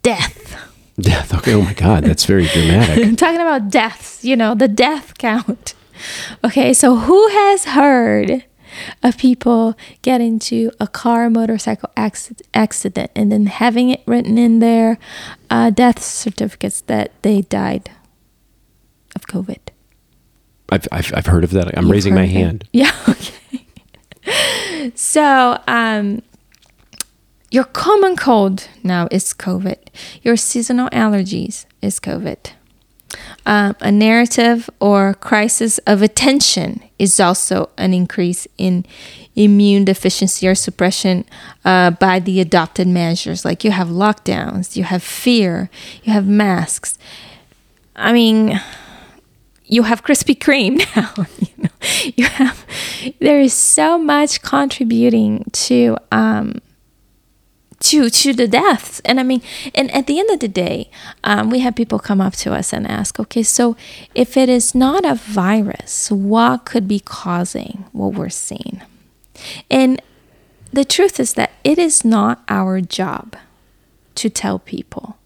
death. 0.03 0.55
Death. 0.99 1.35
Okay. 1.35 1.55
Oh 1.55 1.63
my 1.63 1.73
God, 1.75 2.05
that's 2.05 2.25
very 2.25 2.47
dramatic. 2.47 3.05
I'm 3.05 3.17
talking 3.25 3.41
about 3.41 3.69
deaths, 3.69 4.25
you 4.25 4.37
know, 4.37 4.55
the 4.55 4.69
death 4.69 5.19
count. 5.19 5.75
Okay, 6.45 6.73
so 6.73 6.97
who 6.97 7.29
has 7.29 7.65
heard 7.67 8.45
of 9.03 9.19
people 9.19 9.77
get 10.03 10.21
into 10.21 10.71
a 10.79 10.87
car 10.87 11.31
motorcycle 11.31 11.91
accident 11.97 13.11
and 13.17 13.33
then 13.33 13.47
having 13.47 13.91
it 13.91 14.03
written 14.07 14.39
in 14.39 14.61
their 14.61 14.99
uh, 15.51 15.71
death 15.71 16.03
certificates 16.03 16.81
that 16.83 17.11
they 17.23 17.41
died 17.43 17.91
of 19.17 19.27
COVID? 19.27 19.74
I've, 20.71 20.89
I've, 20.91 21.13
I've 21.15 21.27
heard 21.27 21.45
of 21.45 21.51
that. 21.51 21.77
I'm 21.77 21.85
You've 21.85 21.93
raising 21.93 22.15
my 22.15 22.27
hand. 22.27 22.69
Yeah, 22.73 22.93
okay. 23.09 24.93
so, 24.95 25.59
um, 25.69 26.23
your 27.51 27.65
common 27.65 28.17
cold 28.17 28.69
now 28.83 29.07
is 29.11 29.33
COVID. 29.33 29.79
Your 30.23 30.37
seasonal 30.37 30.91
allergies 30.91 31.67
is 31.81 32.01
COVID. 32.01 32.51
Um, 33.47 33.77
a 33.81 33.93
narrative 33.93 34.69
or 34.81 35.15
crisis 35.15 35.79
of 35.87 36.03
attention 36.03 36.83
is 36.99 37.21
also 37.21 37.71
an 37.77 37.95
increase 37.95 38.49
in 38.59 38.85
immune 39.37 39.85
deficiency 39.85 40.49
or 40.49 40.55
suppression 40.55 41.25
uh, 41.65 41.91
by 41.93 42.19
the 42.19 42.41
adopted 42.41 42.89
measures. 42.89 43.45
Like 43.45 43.63
you 43.63 43.71
have 43.71 43.89
lockdowns, 43.89 44.77
you 44.77 44.85
have 44.85 45.03
fear, 45.03 45.71
you 46.03 46.13
have 46.13 46.27
masks. 46.27 46.99
I 47.95 48.13
mean, 48.13 48.61
you 49.65 49.85
have 49.85 50.03
Krispy 50.03 50.39
Kreme 50.39 50.79
now. 50.97 51.27
you, 51.39 51.65
know, 51.65 51.71
you 52.17 52.27
have 52.27 52.67
there 53.21 53.41
is 53.41 53.55
so 53.55 53.99
much 53.99 54.43
contributing 54.43 55.45
to 55.53 55.97
um, 56.13 56.61
to 57.81 58.09
to 58.09 58.33
the 58.33 58.49
deaths. 58.49 59.01
And 59.05 59.21
i 59.21 59.23
mean 59.23 59.43
and 59.75 59.91
at 59.91 60.07
the 60.07 60.19
end 60.19 60.31
of 60.31 60.41
the 60.41 60.49
day 60.49 60.91
um, 61.23 61.51
we 61.51 61.61
have 61.61 61.75
people 61.75 61.99
come 61.99 62.21
up 62.21 62.35
to 62.35 62.53
us 62.53 62.73
and 62.73 62.87
ask 62.87 63.21
okay 63.21 63.43
so 63.43 63.77
if 64.15 64.37
it 64.37 64.49
is 64.49 64.75
not 64.75 65.05
a 65.05 65.15
virus 65.15 66.11
what 66.11 66.65
could 66.65 66.89
be 66.89 67.01
causing 67.01 67.85
what 67.93 68.15
we're 68.15 68.29
seeing? 68.29 68.83
And 69.71 70.01
the 70.73 70.85
truth 70.85 71.21
is 71.21 71.35
that 71.35 71.53
it 71.63 71.79
is 71.79 72.05
not 72.05 72.43
our 72.49 72.81
job 72.81 73.37
to 74.17 74.31
tell 74.31 74.59
people 74.59 75.17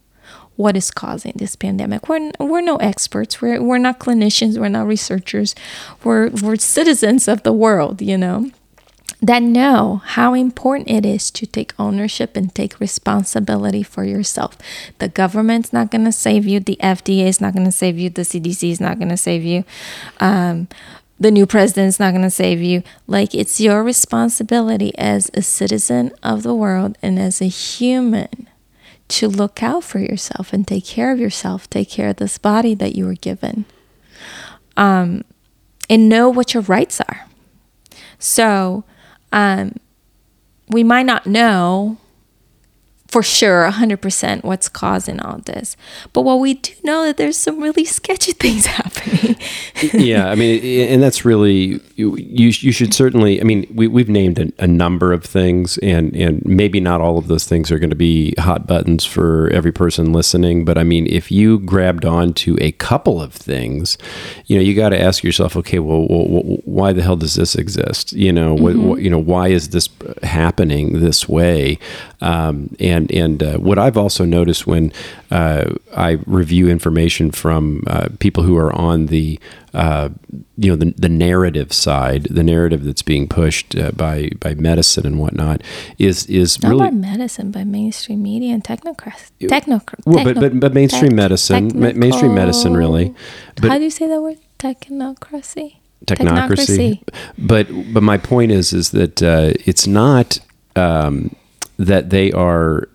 what 0.58 0.76
is 0.76 0.90
causing 0.90 1.32
this 1.36 1.54
pandemic. 1.54 2.08
We're, 2.08 2.32
we're 2.40 2.60
no 2.60 2.76
experts. 2.78 3.40
We're, 3.40 3.62
we're 3.62 3.78
not 3.78 4.00
clinicians. 4.00 4.58
We're 4.58 4.68
not 4.68 4.88
researchers. 4.88 5.54
We're, 6.02 6.30
we're 6.30 6.56
citizens 6.56 7.28
of 7.28 7.44
the 7.44 7.52
world, 7.52 8.02
you 8.02 8.18
know 8.18 8.50
that 9.20 9.42
know 9.42 10.00
how 10.04 10.32
important 10.34 10.88
it 10.88 11.04
is 11.04 11.30
to 11.32 11.44
take 11.44 11.74
ownership 11.78 12.36
and 12.36 12.54
take 12.54 12.78
responsibility 12.78 13.82
for 13.82 14.04
yourself. 14.04 14.56
The 14.98 15.08
government's 15.08 15.72
not 15.72 15.90
going 15.90 16.04
to 16.04 16.12
save 16.12 16.46
you, 16.46 16.60
the 16.60 16.78
FDA 16.80 17.26
is 17.26 17.40
not 17.40 17.52
going 17.52 17.66
to 17.66 17.72
save 17.72 17.98
you, 17.98 18.10
the 18.10 18.22
CDC 18.22 18.70
is 18.70 18.80
not 18.80 18.98
going 18.98 19.08
to 19.08 19.16
save 19.16 19.42
you. 19.42 19.64
Um, 20.20 20.68
the 21.18 21.32
new 21.32 21.46
president's 21.46 21.98
not 21.98 22.12
going 22.12 22.22
to 22.22 22.30
save 22.30 22.62
you. 22.62 22.84
Like, 23.08 23.34
it's 23.34 23.60
your 23.60 23.82
responsibility 23.82 24.96
as 24.96 25.32
a 25.34 25.42
citizen 25.42 26.12
of 26.22 26.44
the 26.44 26.54
world 26.54 26.96
and 27.02 27.18
as 27.18 27.40
a 27.42 27.48
human 27.48 28.48
to 29.08 29.28
look 29.28 29.62
out 29.62 29.84
for 29.84 29.98
yourself 29.98 30.52
and 30.52 30.66
take 30.66 30.84
care 30.84 31.12
of 31.12 31.18
yourself, 31.18 31.68
take 31.70 31.90
care 31.90 32.10
of 32.10 32.16
this 32.16 32.38
body 32.38 32.74
that 32.74 32.94
you 32.94 33.06
were 33.06 33.14
given, 33.14 33.64
um, 34.76 35.22
and 35.88 36.08
know 36.08 36.28
what 36.28 36.54
your 36.54 36.62
rights 36.64 37.00
are. 37.00 37.26
So, 38.18 38.84
um, 39.32 39.76
we 40.68 40.84
might 40.84 41.06
not 41.06 41.26
know 41.26 41.96
for 43.08 43.22
sure 43.22 43.68
100% 43.70 44.44
what's 44.44 44.68
causing 44.68 45.20
all 45.20 45.38
this. 45.38 45.76
But 46.12 46.22
what 46.22 46.40
we 46.40 46.54
do 46.54 46.72
know 46.84 47.06
that 47.06 47.16
there's 47.16 47.36
some 47.36 47.60
really 47.60 47.84
sketchy 47.84 48.32
things 48.44 48.66
happening. 48.66 49.36
Yeah 49.94 50.28
i 50.28 50.34
mean 50.34 50.88
and 50.88 51.02
that's 51.02 51.24
really 51.24 51.80
you 51.94 52.16
you 52.16 52.50
should 52.50 52.92
certainly 52.92 53.40
i 53.40 53.44
mean 53.44 53.66
we, 53.72 53.86
we've 53.86 54.08
named 54.08 54.38
a, 54.38 54.52
a, 54.58 54.66
number 54.66 55.12
of 55.12 55.24
things 55.24 55.78
and 55.78 56.14
and 56.16 56.44
maybe 56.44 56.80
not 56.80 57.00
all 57.00 57.16
of 57.16 57.28
those 57.28 57.44
things 57.44 57.70
are 57.70 57.78
going 57.78 57.90
to 57.90 57.96
be 57.96 58.34
hot 58.38 58.66
buttons 58.66 59.04
for 59.04 59.48
every 59.50 59.70
person 59.70 60.12
listening 60.12 60.64
but 60.64 60.76
i 60.76 60.82
mean 60.82 61.06
if 61.06 61.30
you 61.30 61.60
grabbed 61.60 62.04
on 62.04 62.34
to 62.34 62.58
a 62.60 62.72
couple 62.72 63.22
of 63.22 63.32
things 63.32 63.96
you 64.46 64.56
know 64.56 64.62
you 64.62 64.74
got 64.74 64.88
to 64.88 65.00
ask 65.00 65.22
yourself 65.22 65.56
okay 65.56 65.78
well, 65.78 66.06
well, 66.08 66.58
why 66.64 66.92
the 66.92 67.02
hell 67.02 67.16
does 67.16 67.34
this 67.34 67.54
exist? 67.54 68.12
You 68.12 68.32
know 68.32 68.54
mm-hmm. 68.54 68.62
what, 68.62 68.76
what, 68.76 69.02
you 69.02 69.10
know 69.10 69.18
why 69.18 69.48
is 69.48 69.70
this 69.70 69.88
happening 70.22 71.00
this 71.00 71.28
way? 71.28 71.78
Um, 72.20 72.74
and 72.80 72.97
and 72.98 73.10
and 73.12 73.42
uh, 73.42 73.56
what 73.58 73.78
I've 73.78 73.96
also 73.96 74.24
noticed 74.24 74.66
when 74.66 74.92
uh, 75.30 75.74
I 75.96 76.18
review 76.26 76.68
information 76.68 77.30
from 77.30 77.84
uh, 77.86 78.08
people 78.18 78.42
who 78.42 78.56
are 78.56 78.72
on 78.72 79.06
the 79.06 79.38
uh, 79.74 80.08
you 80.56 80.70
know 80.70 80.76
the, 80.76 80.92
the 80.96 81.08
narrative 81.08 81.72
side, 81.72 82.24
the 82.24 82.42
narrative 82.42 82.84
that's 82.84 83.02
being 83.02 83.28
pushed 83.28 83.76
uh, 83.76 83.92
by 83.92 84.30
by 84.40 84.54
medicine 84.54 85.06
and 85.06 85.18
whatnot, 85.18 85.62
is 85.98 86.26
is 86.26 86.62
Not 86.62 86.70
really 86.70 86.86
by 86.86 86.90
medicine, 86.90 87.50
by 87.50 87.64
mainstream 87.64 88.22
media 88.22 88.52
and 88.54 88.64
technocrats. 88.64 89.30
Techno, 89.48 89.80
well, 90.04 90.24
but 90.24 90.34
but 90.40 90.60
but 90.60 90.74
mainstream 90.74 91.14
medicine, 91.14 91.70
ma- 91.74 91.92
mainstream 91.94 92.34
medicine, 92.34 92.76
really. 92.76 93.14
But, 93.56 93.70
How 93.70 93.78
do 93.78 93.84
you 93.84 93.90
say 93.90 94.06
that 94.08 94.20
word? 94.20 94.38
Technocracy. 94.58 95.76
Technocracy. 96.06 97.00
technocracy. 97.00 97.02
But 97.38 97.66
but 97.94 98.02
my 98.02 98.18
point 98.18 98.50
is 98.52 98.72
is 98.72 98.90
that 98.90 99.22
uh, 99.22 99.52
it's 99.66 99.86
not 99.86 100.40
um, 100.76 101.34
that 101.78 102.10
they 102.10 102.32
are 102.32 102.88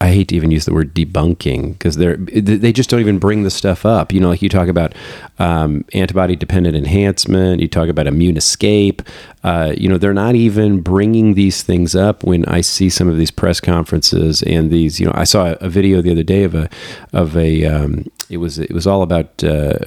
I 0.00 0.08
hate 0.08 0.28
to 0.28 0.36
even 0.36 0.50
use 0.50 0.66
the 0.66 0.74
word 0.74 0.94
debunking 0.94 1.72
because 1.72 1.96
they're 1.96 2.16
they 2.16 2.72
just 2.72 2.90
don't 2.90 3.00
even 3.00 3.18
bring 3.18 3.42
the 3.42 3.50
stuff 3.50 3.86
up. 3.86 4.12
You 4.12 4.20
know, 4.20 4.28
like 4.28 4.42
you 4.42 4.50
talk 4.50 4.68
about 4.68 4.94
um, 5.38 5.84
antibody 5.94 6.36
dependent 6.36 6.76
enhancement, 6.76 7.62
you 7.62 7.68
talk 7.68 7.88
about 7.88 8.06
immune 8.06 8.36
escape. 8.36 9.00
Uh, 9.44 9.72
you 9.76 9.88
know, 9.88 9.96
they're 9.96 10.12
not 10.12 10.34
even 10.34 10.80
bringing 10.80 11.34
these 11.34 11.62
things 11.62 11.94
up 11.94 12.22
when 12.22 12.44
I 12.44 12.60
see 12.60 12.90
some 12.90 13.08
of 13.08 13.16
these 13.16 13.30
press 13.30 13.60
conferences 13.60 14.42
and 14.42 14.70
these. 14.70 15.00
You 15.00 15.06
know, 15.06 15.12
I 15.14 15.24
saw 15.24 15.54
a, 15.60 15.70
video 15.70 16.02
the 16.02 16.10
other 16.10 16.22
day 16.22 16.44
of 16.44 16.54
a 16.54 16.68
of 17.14 17.34
a 17.36 17.64
um, 17.64 18.10
it 18.28 18.38
was 18.38 18.58
it 18.58 18.72
was 18.72 18.86
all 18.86 19.02
about. 19.02 19.42
Uh, 19.42 19.78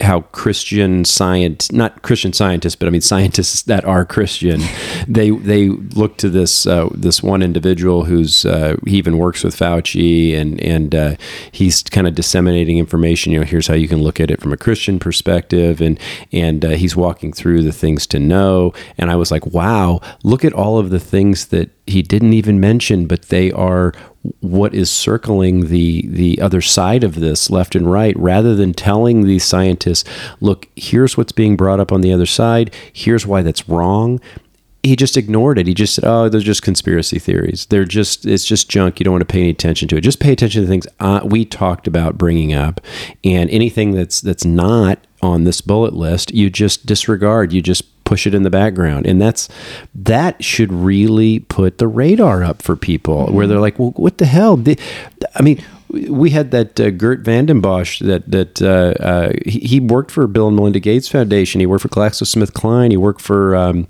how 0.00 0.22
Christian 0.32 1.04
science, 1.04 1.72
not 1.72 2.02
Christian 2.02 2.32
scientists, 2.32 2.76
but 2.76 2.86
I 2.86 2.90
mean 2.90 3.00
scientists 3.00 3.62
that 3.62 3.84
are 3.84 4.04
Christian, 4.04 4.60
they 5.08 5.30
they 5.30 5.68
look 5.68 6.16
to 6.18 6.28
this 6.28 6.66
uh, 6.66 6.88
this 6.92 7.22
one 7.22 7.42
individual 7.42 8.04
who's 8.04 8.44
uh, 8.44 8.76
he 8.86 8.96
even 8.96 9.18
works 9.18 9.44
with 9.44 9.56
Fauci 9.56 10.36
and 10.36 10.60
and 10.60 10.94
uh, 10.94 11.16
he's 11.52 11.82
kind 11.82 12.06
of 12.06 12.14
disseminating 12.14 12.78
information. 12.78 13.32
You 13.32 13.40
know, 13.40 13.46
here's 13.46 13.66
how 13.66 13.74
you 13.74 13.88
can 13.88 14.02
look 14.02 14.20
at 14.20 14.30
it 14.30 14.40
from 14.40 14.52
a 14.52 14.56
Christian 14.56 14.98
perspective, 14.98 15.80
and 15.80 15.98
and 16.32 16.64
uh, 16.64 16.70
he's 16.70 16.96
walking 16.96 17.32
through 17.32 17.62
the 17.62 17.72
things 17.72 18.06
to 18.08 18.18
know. 18.18 18.72
And 18.98 19.10
I 19.10 19.16
was 19.16 19.30
like, 19.30 19.46
wow, 19.46 20.00
look 20.22 20.44
at 20.44 20.52
all 20.52 20.78
of 20.78 20.90
the 20.90 21.00
things 21.00 21.46
that 21.48 21.70
he 21.86 22.02
didn't 22.02 22.32
even 22.32 22.58
mention, 22.58 23.06
but 23.06 23.22
they 23.22 23.52
are 23.52 23.92
what 24.40 24.74
is 24.74 24.90
circling 24.90 25.66
the 25.68 26.06
the 26.08 26.40
other 26.40 26.60
side 26.60 27.04
of 27.04 27.20
this 27.20 27.50
left 27.50 27.74
and 27.74 27.90
right 27.90 28.16
rather 28.18 28.54
than 28.54 28.72
telling 28.72 29.24
these 29.24 29.44
scientists 29.44 30.08
look 30.40 30.68
here's 30.76 31.16
what's 31.16 31.32
being 31.32 31.56
brought 31.56 31.80
up 31.80 31.92
on 31.92 32.00
the 32.00 32.12
other 32.12 32.26
side 32.26 32.72
here's 32.92 33.26
why 33.26 33.42
that's 33.42 33.68
wrong 33.68 34.20
he 34.86 34.94
just 34.94 35.16
ignored 35.16 35.58
it. 35.58 35.66
He 35.66 35.74
just 35.74 35.96
said, 35.96 36.04
"Oh, 36.04 36.28
they're 36.28 36.40
just 36.40 36.62
conspiracy 36.62 37.18
theories. 37.18 37.66
They're 37.66 37.84
just 37.84 38.24
it's 38.24 38.44
just 38.44 38.68
junk. 38.70 39.00
You 39.00 39.04
don't 39.04 39.14
want 39.14 39.22
to 39.22 39.32
pay 39.32 39.40
any 39.40 39.50
attention 39.50 39.88
to 39.88 39.96
it. 39.96 40.02
Just 40.02 40.20
pay 40.20 40.32
attention 40.32 40.62
to 40.62 40.68
things 40.68 40.86
uh, 41.00 41.20
we 41.24 41.44
talked 41.44 41.88
about 41.88 42.16
bringing 42.16 42.52
up, 42.52 42.80
and 43.24 43.50
anything 43.50 43.92
that's 43.92 44.20
that's 44.20 44.44
not 44.44 45.00
on 45.22 45.44
this 45.44 45.60
bullet 45.60 45.94
list, 45.94 46.32
you 46.32 46.50
just 46.50 46.86
disregard. 46.86 47.52
You 47.52 47.62
just 47.62 47.84
push 48.06 48.26
it 48.26 48.34
in 48.34 48.42
the 48.42 48.50
background 48.50 49.06
and 49.06 49.20
that's 49.20 49.48
that 49.94 50.42
should 50.42 50.72
really 50.72 51.40
put 51.40 51.76
the 51.78 51.88
radar 51.88 52.42
up 52.42 52.62
for 52.62 52.76
people 52.76 53.26
mm-hmm. 53.26 53.34
where 53.34 53.46
they're 53.46 53.60
like 53.60 53.78
well 53.78 53.90
what 53.96 54.16
the 54.18 54.26
hell 54.26 54.62
i 55.34 55.42
mean 55.42 55.62
we 55.88 56.30
had 56.30 56.50
that 56.50 56.78
uh, 56.80 56.90
Geert 56.90 57.20
Vanden 57.20 57.62
Bossche 57.62 58.04
that 58.06 58.28
that 58.30 58.60
uh, 58.60 59.02
uh, 59.02 59.32
he, 59.46 59.60
he, 59.60 59.80
worked 59.80 60.10
for 60.10 60.26
Bill 60.26 60.48
and 60.48 60.56
Melinda 60.56 60.80
Gates 60.80 61.08
Foundation. 61.08 61.60
He 61.60 61.66
worked 61.66 61.82
for 61.82 61.88
GlaxoSmithKline. 61.88 62.90
He 62.90 62.96
worked 62.96 63.20
for 63.20 63.54
um, 63.54 63.86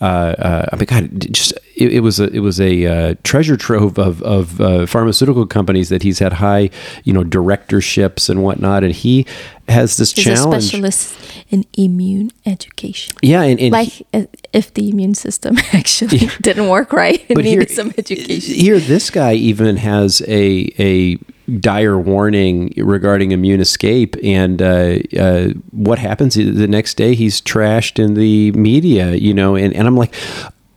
uh, 0.00 0.34
uh, 0.38 0.66
I 0.72 0.76
mean, 0.76 0.86
God, 0.86 1.32
just 1.32 1.54
it, 1.76 1.94
it, 1.94 2.00
was 2.00 2.20
a 2.20 2.24
it 2.24 2.40
was 2.40 2.60
a 2.60 2.86
uh, 2.86 3.14
treasure 3.22 3.56
trove 3.56 3.98
of 3.98 4.22
of 4.22 4.60
uh, 4.60 4.86
pharmaceutical 4.86 5.46
companies 5.46 5.88
that 5.88 6.02
he's 6.02 6.18
had 6.18 6.34
high, 6.34 6.70
you 7.04 7.12
know, 7.12 7.24
directorships 7.24 8.28
and 8.28 8.42
whatnot, 8.42 8.84
and 8.84 8.92
he 8.92 9.26
has 9.68 9.96
this 9.96 10.12
he's 10.12 10.24
challenge. 10.24 10.64
A 10.64 10.66
specialist 10.66 11.18
in 11.50 11.64
immune 11.76 12.30
education. 12.46 13.16
Yeah, 13.22 13.42
and, 13.42 13.60
and 13.60 13.72
like 13.72 13.88
he, 13.88 14.06
if 14.52 14.74
the 14.74 14.90
immune 14.90 15.14
system 15.14 15.56
actually 15.72 16.18
yeah. 16.18 16.30
didn't 16.42 16.68
work 16.68 16.92
right, 16.92 17.24
it 17.28 17.36
needed 17.36 17.68
here, 17.68 17.76
some 17.76 17.92
education. 17.98 18.54
Here, 18.54 18.78
this 18.78 19.10
guy 19.10 19.34
even 19.34 19.76
has 19.78 20.22
a 20.28 20.72
a 20.78 21.18
dire 21.60 21.98
warning 21.98 22.72
regarding 22.76 23.32
immune 23.32 23.60
escape 23.60 24.16
and 24.22 24.62
uh, 24.62 24.98
uh, 25.18 25.48
what 25.72 25.98
happens 25.98 26.36
the 26.36 26.66
next 26.66 26.94
day 26.94 27.14
he's 27.14 27.40
trashed 27.40 28.02
in 28.02 28.14
the 28.14 28.50
media 28.52 29.12
you 29.12 29.34
know 29.34 29.54
and, 29.54 29.74
and 29.74 29.86
i'm 29.86 29.94
like 29.94 30.14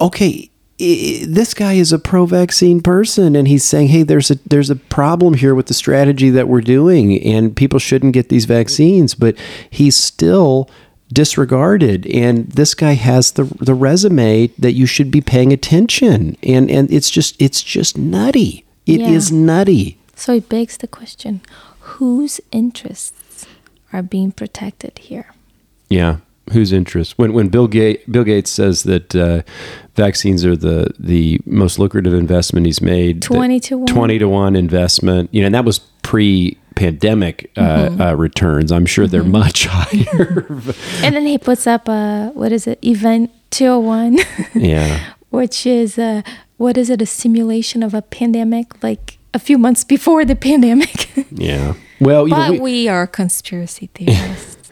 okay 0.01 0.49
this 0.79 1.53
guy 1.53 1.73
is 1.73 1.91
a 1.91 1.99
pro-vaccine 1.99 2.81
person, 2.81 3.35
and 3.35 3.47
he's 3.47 3.63
saying, 3.63 3.87
"Hey, 3.87 4.03
there's 4.03 4.29
a 4.31 4.35
there's 4.47 4.69
a 4.69 4.75
problem 4.75 5.33
here 5.33 5.55
with 5.55 5.65
the 5.67 5.73
strategy 5.73 6.29
that 6.29 6.47
we're 6.47 6.61
doing, 6.61 7.21
and 7.23 7.55
people 7.55 7.79
shouldn't 7.79 8.13
get 8.13 8.29
these 8.29 8.45
vaccines." 8.45 9.15
But 9.15 9.35
he's 9.69 9.95
still 9.95 10.69
disregarded 11.13 12.05
and 12.07 12.49
this 12.51 12.73
guy 12.73 12.91
has 12.91 13.31
the 13.31 13.45
the 13.61 13.73
resume 13.73 14.47
that 14.59 14.73
you 14.73 14.85
should 14.85 15.09
be 15.09 15.21
paying 15.21 15.53
attention 15.53 16.35
and 16.43 16.69
and 16.69 16.91
it's 16.91 17.09
just 17.09 17.33
it's 17.41 17.63
just 17.63 17.97
nutty 17.97 18.65
It 18.85 18.99
is 18.99 19.31
Yeah. 19.31 19.37
nutty 19.37 19.97
So 20.17 20.33
it 20.33 20.49
begs 20.49 20.75
the 20.75 20.87
question 20.87 21.39
whose 21.79 22.41
interests 22.51 23.45
are 23.93 24.03
being 24.03 24.33
protected 24.33 24.99
here? 24.99 25.33
Yeah, 25.89 26.17
whose 26.51 26.71
interest? 26.71 27.17
When 27.17 27.33
when 27.33 27.47
Bill 27.49 27.67
Gates 27.67 28.03
Bill 28.09 28.23
Gates 28.23 28.51
says 28.51 28.83
that 28.83 29.15
uh, 29.15 29.41
vaccines 29.95 30.45
are 30.45 30.55
the 30.55 30.93
the 30.99 31.39
most 31.45 31.79
lucrative 31.79 32.13
investment 32.13 32.65
he's 32.65 32.81
made, 32.81 33.21
20 33.21 33.59
to 33.61 33.77
1. 33.79 33.87
twenty 33.87 34.17
to 34.19 34.27
one 34.27 34.55
investment. 34.55 35.33
You 35.33 35.41
know, 35.41 35.47
and 35.47 35.55
that 35.55 35.65
was 35.65 35.79
pre 36.03 36.57
pandemic 36.75 37.51
uh, 37.57 37.61
Mm-hmm. 37.89 38.01
uh, 38.01 38.13
returns. 38.13 38.71
I'm 38.71 38.85
sure 38.85 39.07
they're 39.07 39.23
much 39.23 39.65
higher. 39.69 40.45
And 41.03 41.15
then 41.15 41.25
he 41.25 41.37
puts 41.39 41.65
up 41.65 41.87
a, 41.89 42.29
what 42.35 42.51
is 42.51 42.67
it, 42.67 42.77
Event 42.85 43.31
201, 43.49 44.19
yeah, 44.53 45.13
which 45.31 45.65
is, 45.65 45.97
a, 45.97 46.23
what 46.57 46.77
is 46.77 46.91
it, 46.91 47.01
a 47.01 47.05
simulation 47.07 47.81
of 47.81 47.95
a 47.95 48.03
pandemic, 48.03 48.83
like 48.83 49.17
a 49.33 49.39
few 49.39 49.57
months 49.57 49.83
before 49.83 50.23
the 50.23 50.35
pandemic. 50.49 51.09
yeah. 51.31 51.73
Well, 51.99 52.27
you 52.27 52.35
know, 52.35 52.41
but 52.51 52.51
we- 52.51 52.59
we 52.83 52.87
are 52.87 53.07
conspiracy 53.07 53.89
theorists. 53.95 54.69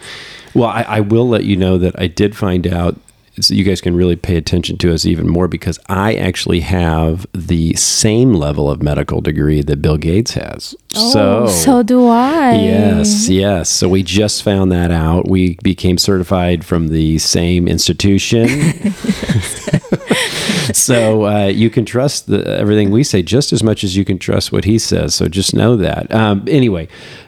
Well, 0.56 0.69
I, 0.69 0.82
I 0.84 0.99
will 1.02 1.27
let 1.27 1.44
you 1.44 1.57
know 1.57 1.77
that 1.77 1.99
I 1.99 2.07
did 2.07 2.36
find 2.36 2.65
out. 2.65 2.95
So 3.41 3.53
you 3.53 3.65
guys 3.65 3.82
can 3.82 3.98
really 3.98 4.15
pay 4.15 4.38
attention 4.38 4.77
to 4.77 4.94
us 4.94 5.06
even 5.06 5.27
more 5.27 5.49
because 5.49 5.77
I 5.90 6.15
actually 6.15 6.61
have 6.61 7.27
the 7.34 7.73
same 7.73 8.34
level 8.34 8.72
of 8.72 8.82
medical 8.82 9.19
degree 9.19 9.61
that 9.61 9.82
Bill 9.82 9.98
Gates 9.98 10.36
has. 10.36 10.73
oh, 10.95 11.48
so 11.49 11.84
do 11.84 12.07
I. 12.07 12.53
Yes, 12.53 13.27
yes. 13.27 13.69
So 13.69 13.90
we 13.90 14.03
just 14.03 14.41
found 14.41 14.72
that 14.72 14.90
out. 14.90 15.27
We 15.27 15.57
became 15.61 15.98
certified 15.98 16.64
from 16.64 16.88
the 16.88 17.18
same 17.18 17.68
institution. 17.68 18.48
so 20.73 21.26
uh, 21.26 21.45
you 21.45 21.69
can 21.69 21.86
trust 21.86 22.27
the, 22.27 22.48
everything 22.57 22.91
we 22.91 23.03
say 23.03 23.22
just 23.22 23.53
as 23.53 23.64
much 23.64 23.84
as 23.84 23.95
you 23.95 24.06
can 24.06 24.18
trust 24.18 24.52
what 24.52 24.65
he 24.65 24.80
says. 24.80 25.15
So 25.15 25.27
just 25.27 25.53
know 25.53 25.76
that. 25.77 26.14
Um, 26.14 26.45
anyway, 26.48 26.88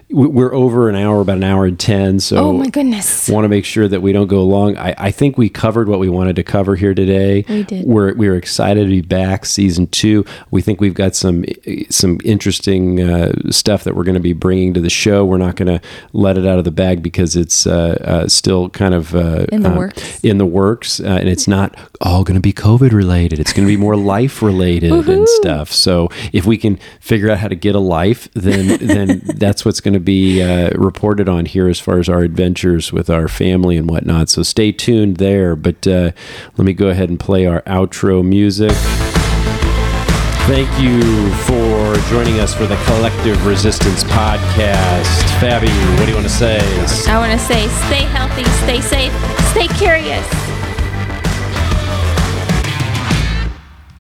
we're 0.09 0.53
over 0.53 0.88
an 0.88 0.95
hour, 0.95 1.19
about 1.19 1.35
an 1.38 1.43
hour 1.43 1.65
and 1.65 1.77
10. 1.77 2.21
So 2.21 2.38
Oh 2.38 2.53
my 2.53 2.69
goodness. 2.69 3.27
want 3.29 3.43
to 3.43 3.49
make 3.49 3.65
sure 3.65 3.89
that 3.89 4.01
we 4.01 4.13
don't 4.13 4.27
go 4.27 4.43
long. 4.45 4.77
I, 4.77 4.95
I 4.97 5.11
think 5.11 5.38
we 5.38 5.49
covered 5.49 5.89
what 5.89 5.99
we 5.99 6.07
wanted 6.07 6.38
to 6.38 6.43
cover 6.43 6.75
here 6.77 6.93
today. 6.93 7.43
We 7.49 7.63
did. 7.63 7.85
We're 7.85 8.13
we're 8.15 8.35
excited 8.35 8.84
to 8.84 8.89
be 8.89 9.01
back, 9.01 9.45
season 9.45 9.88
two. 9.88 10.23
We 10.49 10.61
think 10.61 10.79
we've 10.79 10.93
got 10.93 11.13
some 11.15 11.43
some 11.89 12.19
interesting 12.23 13.01
uh, 13.01 13.34
stuff 13.51 13.84
that 13.84 13.95
we're 13.95 14.05
going 14.05 14.15
to 14.15 14.21
be 14.21 14.31
bringing 14.34 14.73
to 14.75 14.79
the 14.79 14.89
show. 14.89 15.25
We're 15.25 15.38
not 15.39 15.57
going 15.57 15.77
to 15.79 15.85
let 16.13 16.38
it 16.38 16.45
out 16.45 16.57
of 16.57 16.63
the 16.63 16.71
bag 16.71 17.03
because 17.03 17.35
it's 17.35 17.67
uh, 17.67 17.97
uh, 18.01 18.27
still 18.29 18.69
kind 18.69 18.93
of 18.93 19.13
uh, 19.13 19.45
In 19.51 19.63
the 19.63 19.73
uh, 19.73 19.77
works. 19.77 20.19
In 20.23 20.38
the 20.38 20.45
works, 20.45 21.01
uh, 21.01 21.03
and 21.19 21.27
it's 21.27 21.49
not 21.49 21.75
all 21.99 22.23
going 22.23 22.35
to 22.35 22.41
be 22.41 22.53
COVID 22.53 22.91
related. 22.93 23.39
It's 23.39 23.51
going 23.51 23.67
to 23.67 23.71
be 23.71 23.77
more 23.77 23.95
life 24.15 24.41
related 24.41 24.93
and 25.09 25.27
stuff. 25.27 25.73
So 25.73 26.07
if 26.31 26.45
we 26.45 26.57
can 26.57 26.79
figure 27.01 27.29
out 27.29 27.39
how 27.39 27.49
to 27.49 27.55
get 27.55 27.75
a 27.75 27.79
life, 27.79 28.29
then 28.34 28.77
then 28.88 29.21
that's 29.35 29.65
what's 29.65 29.81
going 29.81 29.93
to 29.97 30.03
be 30.03 30.41
uh, 30.41 30.69
reported 30.75 31.27
on 31.27 31.45
here 31.45 31.67
as 31.67 31.79
far 31.79 31.99
as 31.99 32.07
our 32.09 32.21
adventures 32.21 32.93
with 32.93 33.09
our 33.09 33.27
family 33.27 33.77
and 33.77 33.89
whatnot. 33.89 34.29
So 34.29 34.43
stay 34.43 34.71
tuned 34.71 35.17
there. 35.17 35.55
But 35.55 35.87
uh, 35.87 36.11
let 36.57 36.65
me 36.65 36.73
go 36.73 36.87
ahead 36.87 37.09
and 37.09 37.19
play 37.19 37.45
our 37.45 37.61
outro 37.63 38.25
music. 38.25 38.71
Thank 40.47 40.69
you 40.79 41.29
for 41.43 41.95
joining 42.09 42.39
us 42.39 42.55
for 42.55 42.65
the 42.65 42.77
Collective 42.85 43.45
Resistance 43.45 44.05
Podcast. 44.05 45.21
Fabi, 45.41 45.67
what 45.99 46.05
do 46.05 46.11
you 46.11 46.15
want 46.15 46.27
to 46.27 46.33
say? 46.33 46.59
I 47.09 47.17
want 47.17 47.33
to 47.33 47.45
say 47.45 47.67
stay 47.87 48.03
healthy, 48.05 48.45
stay 48.63 48.79
safe, 48.79 49.11
stay 49.51 49.67
curious. 49.77 50.56